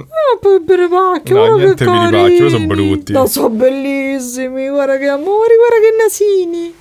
[0.00, 1.34] Ah, poi il piripacchio.
[1.34, 2.50] No, guarda niente che carini.
[2.50, 3.12] sono brutti.
[3.12, 4.68] No, sono bellissimi.
[4.68, 6.74] Guarda che amori, guarda che nasini.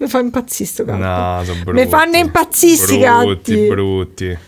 [0.00, 0.98] Mi fa impazzire sto gatto.
[1.04, 1.80] No, sono brutti.
[1.82, 3.66] Mi fanno impazzire sti Brutti, gatti.
[3.68, 4.38] brutti.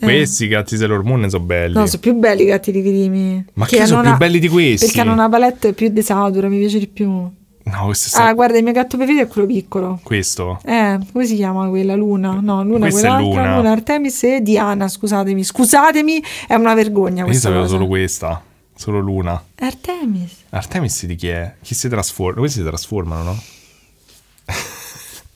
[0.00, 1.74] Questi gatti Sailor Moon sono belli.
[1.74, 3.44] No, sono più belli i gatti di Crimi.
[3.54, 4.86] Ma Che che sono più una- belli di questi?
[4.86, 7.30] Perché hanno una palette più desatura, mi piace di più.
[7.62, 10.00] No, questo Ah, è guarda, il mio gatto preferito è quello piccolo.
[10.02, 10.58] questo.
[10.64, 11.94] Eh, come si chiama quella?
[11.94, 12.38] Luna?
[12.40, 13.56] No, Luna Questa è quell'altra.
[13.56, 13.70] Luna.
[13.70, 15.44] Artemis e Diana, scusatemi.
[15.44, 17.74] Scusatemi, è una vergogna Io questa sapevo cosa.
[17.74, 18.42] solo questa.
[18.74, 19.42] Solo l'una.
[19.60, 20.32] Artemis.
[20.50, 21.54] Artemis di chi è?
[21.62, 22.40] Chi si trasforma?
[22.40, 23.38] Questi si trasformano, no?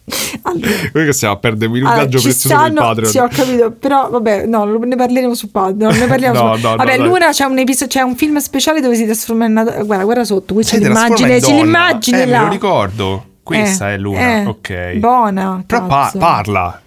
[0.42, 0.68] Allora.
[0.92, 3.10] Noi che stiamo a perdere un Allora, minutaggio ci prezioso stanno, Patreon.
[3.10, 5.96] sì, ho capito, però vabbè, no, ne parleremo su Patreon.
[5.96, 7.06] Ne parliamo No, su- no, no, vabbè, dai.
[7.06, 10.24] Luna c'è un, episodio, c'è un film speciale dove si trasforma in una Guarda, guarda
[10.24, 12.38] sotto, qui c'è l'immagine, c'è l'immagine Eh, là.
[12.40, 13.24] me lo ricordo.
[13.42, 14.92] Questa Eh, è Luna, eh, ok.
[14.96, 16.80] Buona, Però pa- parla.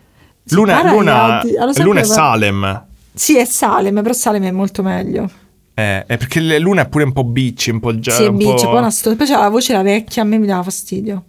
[0.50, 1.40] Luna, parla Luna.
[1.60, 2.86] Allora, Luna è Salem.
[3.14, 5.30] Sì, è Salem, però Salem è molto meglio.
[5.74, 8.12] Eh, è perché Luna è pure un po' bitchy, un po' già.
[8.12, 8.70] sì, è un bici, po'...
[8.72, 11.24] poi una sto- poi c'è la voce la vecchia, a me mi dava fastidio.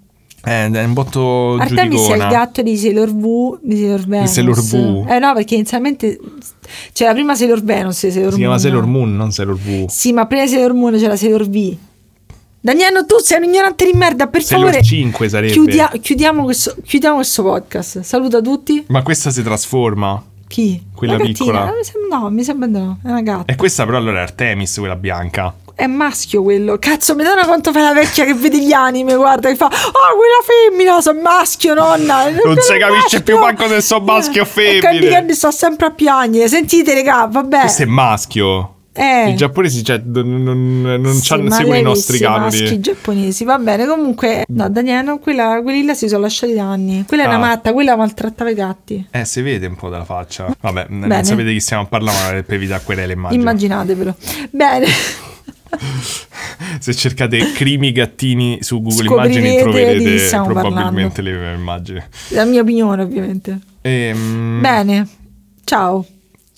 [0.44, 2.26] Eh, è un botto Artemis è il giudicona.
[2.28, 4.30] gatto di Sailor V di Sailor Venus.
[4.30, 5.04] Sailor V?
[5.08, 6.18] Eh no, perché inizialmente
[6.92, 8.60] c'è la prima Sailor Venus e Sailor Si chiama Moon.
[8.62, 9.86] Sailor Moon, non Sailor V.
[9.88, 11.76] Sì, ma prima Sailor Moon c'era Sailor V.
[12.60, 14.84] Daniele, tu sei un ignorante di merda, per Sailor favore.
[14.84, 15.52] 5 sarebbe.
[15.52, 18.00] chiudia- chiudiamo, questo, chiudiamo questo podcast.
[18.00, 18.84] Saluta tutti.
[18.88, 20.22] Ma questa si trasforma.
[20.46, 20.82] Chi?
[20.94, 21.68] Quella piccola.
[21.70, 22.98] Eh, no, mi sembra no.
[23.02, 23.52] È una gatta.
[23.52, 25.54] E questa però allora è Artemis, quella bianca.
[25.78, 26.76] È maschio quello.
[26.80, 29.70] Cazzo, mi dona quanto fa la vecchia che vede gli anime, guarda, che fa "Ah,
[29.70, 32.24] quella femmina, sono maschio, nonna".
[32.44, 33.22] Non si capisce maschio.
[33.22, 35.08] più manco se sono maschio o Eh, E Candy.
[35.08, 36.48] Candy sta sempre a piangere.
[36.48, 37.60] Sentite, raga, vabbè.
[37.60, 38.72] Questo è maschio.
[38.92, 39.30] Eh.
[39.30, 42.42] I giapponesi cioè, non, non, non Sì, seguono i nostri canoni.
[42.60, 46.64] maschi giapponesi va bene comunque no Daniele no, quella, quelli là si sono lasciati da
[46.64, 47.38] anni quella è una Ah.
[47.38, 50.52] matta quella maltrattava i gatti Eh, si vede un po' dalla faccia.
[50.60, 51.06] Vabbè, Bene.
[51.14, 53.40] non sapete chi stiamo a parlare, ma per evitare querele immagino.
[53.40, 54.16] immaginatevelo
[54.50, 54.86] bene
[56.80, 62.02] Se cercate crimi gattini su Google Immagini troverete probabilmente le immagini.
[62.28, 65.06] la mia opinione ovviamente Ehm, bene
[65.64, 66.04] ciao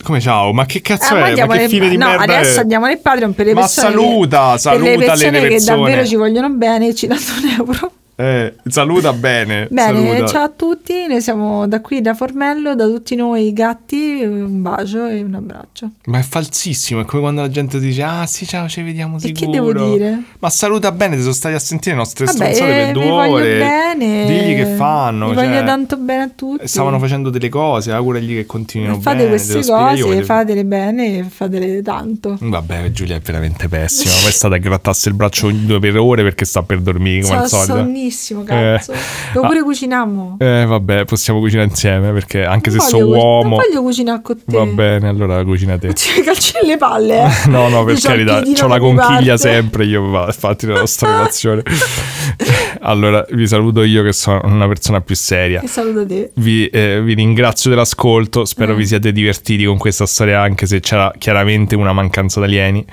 [0.03, 0.53] Come ciao?
[0.53, 1.45] Ma che cazzo ma è?
[1.45, 2.63] Ma che fine di no, merda adesso è?
[2.63, 5.49] andiamo nel Patreon per le Ma persone saluta, che, saluta per le le persone, che
[5.49, 5.77] persone.
[5.81, 9.67] davvero ci vogliono bene ci danno un euro Eh, saluta bene.
[9.71, 10.27] bene saluta.
[10.27, 15.07] ciao a tutti noi siamo da qui da Formello da tutti noi gatti un bacio
[15.07, 18.69] e un abbraccio Ma è falsissimo, è come quando la gente dice "Ah, sì, ciao,
[18.69, 19.47] ci vediamo E sicuro".
[19.51, 20.23] che devo dire?
[20.41, 23.03] Ma saluta bene, ti sono stati a sentire le nostre Vabbè, stronzate eh, per due
[23.05, 23.59] vi voglio ore.
[23.59, 24.27] bene.
[24.27, 26.69] Digli che fanno, Vi cioè, voglio tanto bene a tutti.
[26.69, 29.29] Stavano facendo delle cose, auguragli che continuino fate bene.
[29.31, 32.37] queste te lo spiego io, cose, te- fatele bene e fatele tanto.
[32.41, 34.13] Vabbè, Giulia è veramente pessima.
[34.29, 37.29] È stata a grattarsi il braccio ogni due per ore perché sta per dormire come
[37.29, 37.73] Sono al solito.
[38.11, 38.93] Sonnissimo, cazzo.
[38.93, 38.97] Eh.
[39.35, 39.47] Ah.
[39.47, 39.99] pure cucinare.
[40.39, 43.57] Eh, vabbè, possiamo cucinare insieme perché anche se Non sono voglio cu- uomo.
[43.57, 44.57] Non voglio cucinare con te.
[44.57, 45.93] Va bene, allora cucina te.
[45.93, 47.23] Ti calci le palle.
[47.25, 47.29] eh.
[47.51, 51.63] No, no, per il carità, c'ho la conchiglia sempre io, infatti, nella nostra relazione.
[52.81, 55.63] allora, vi saluto io che sono una persona più seria.
[55.67, 56.31] Saluto te.
[56.35, 58.77] Vi, eh, vi ringrazio dell'ascolto, spero Eh.
[58.77, 62.85] vi siate divertiti con questa storia anche se c'era chiaramente una mancanza d'alieni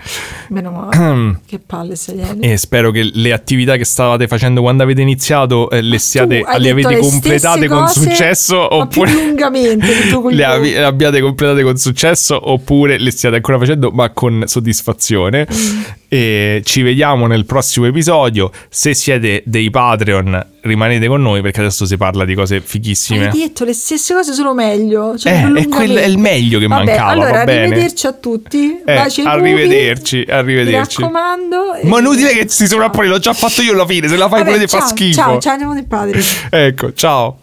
[0.50, 1.40] Meno male.
[1.46, 2.40] che palle sei ieri.
[2.40, 6.70] e spero che le attività che stavate facendo quando avete iniziato eh, le, siate, le
[6.70, 13.12] avete le completate con successo oppure le gli avi- abbiate completate con successo oppure le
[13.12, 15.82] stiate ancora facendo ma con soddisfazione Mm.
[16.10, 21.86] e ci vediamo nel prossimo episodio se siete dei Patreon rimanete con noi perché adesso
[21.86, 25.16] si parla di cose fighissime Hai detto le stesse cose, solo meglio.
[25.18, 28.82] Cioè Eh, è quel- è il meglio che Vabbè, mancava, Allora, arrivederci a tutti.
[28.84, 29.38] Eh, Baci ai pupi.
[29.52, 31.02] arrivederci, arrivederci.
[31.02, 31.74] Mi raccomando.
[31.76, 34.40] e- ma inutile che si sovrappone l'ho già fatto io alla fine se la fai
[34.40, 36.24] Vabbè, pure ti fa schifo Ciao, ciao, andiamo nel Patreon.
[36.50, 37.40] ecco ciao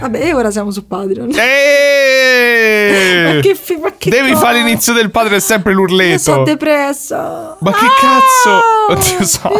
[0.00, 1.30] Vabbè, e ora siamo su Patreon.
[1.34, 3.24] Eeeh!
[3.34, 4.44] Ma che fi- ma che devi cosa?
[4.44, 7.56] fare l'inizio del padre è sempre Io l'urleto sono depressa.
[7.60, 8.00] Ma che Ah!
[8.00, 8.60] cazzo?
[8.92, 9.58] Oddio santo.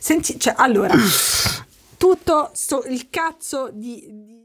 [0.00, 0.94] Senti, cioè, allora,
[1.96, 4.38] tutto sto, il cazzo di- di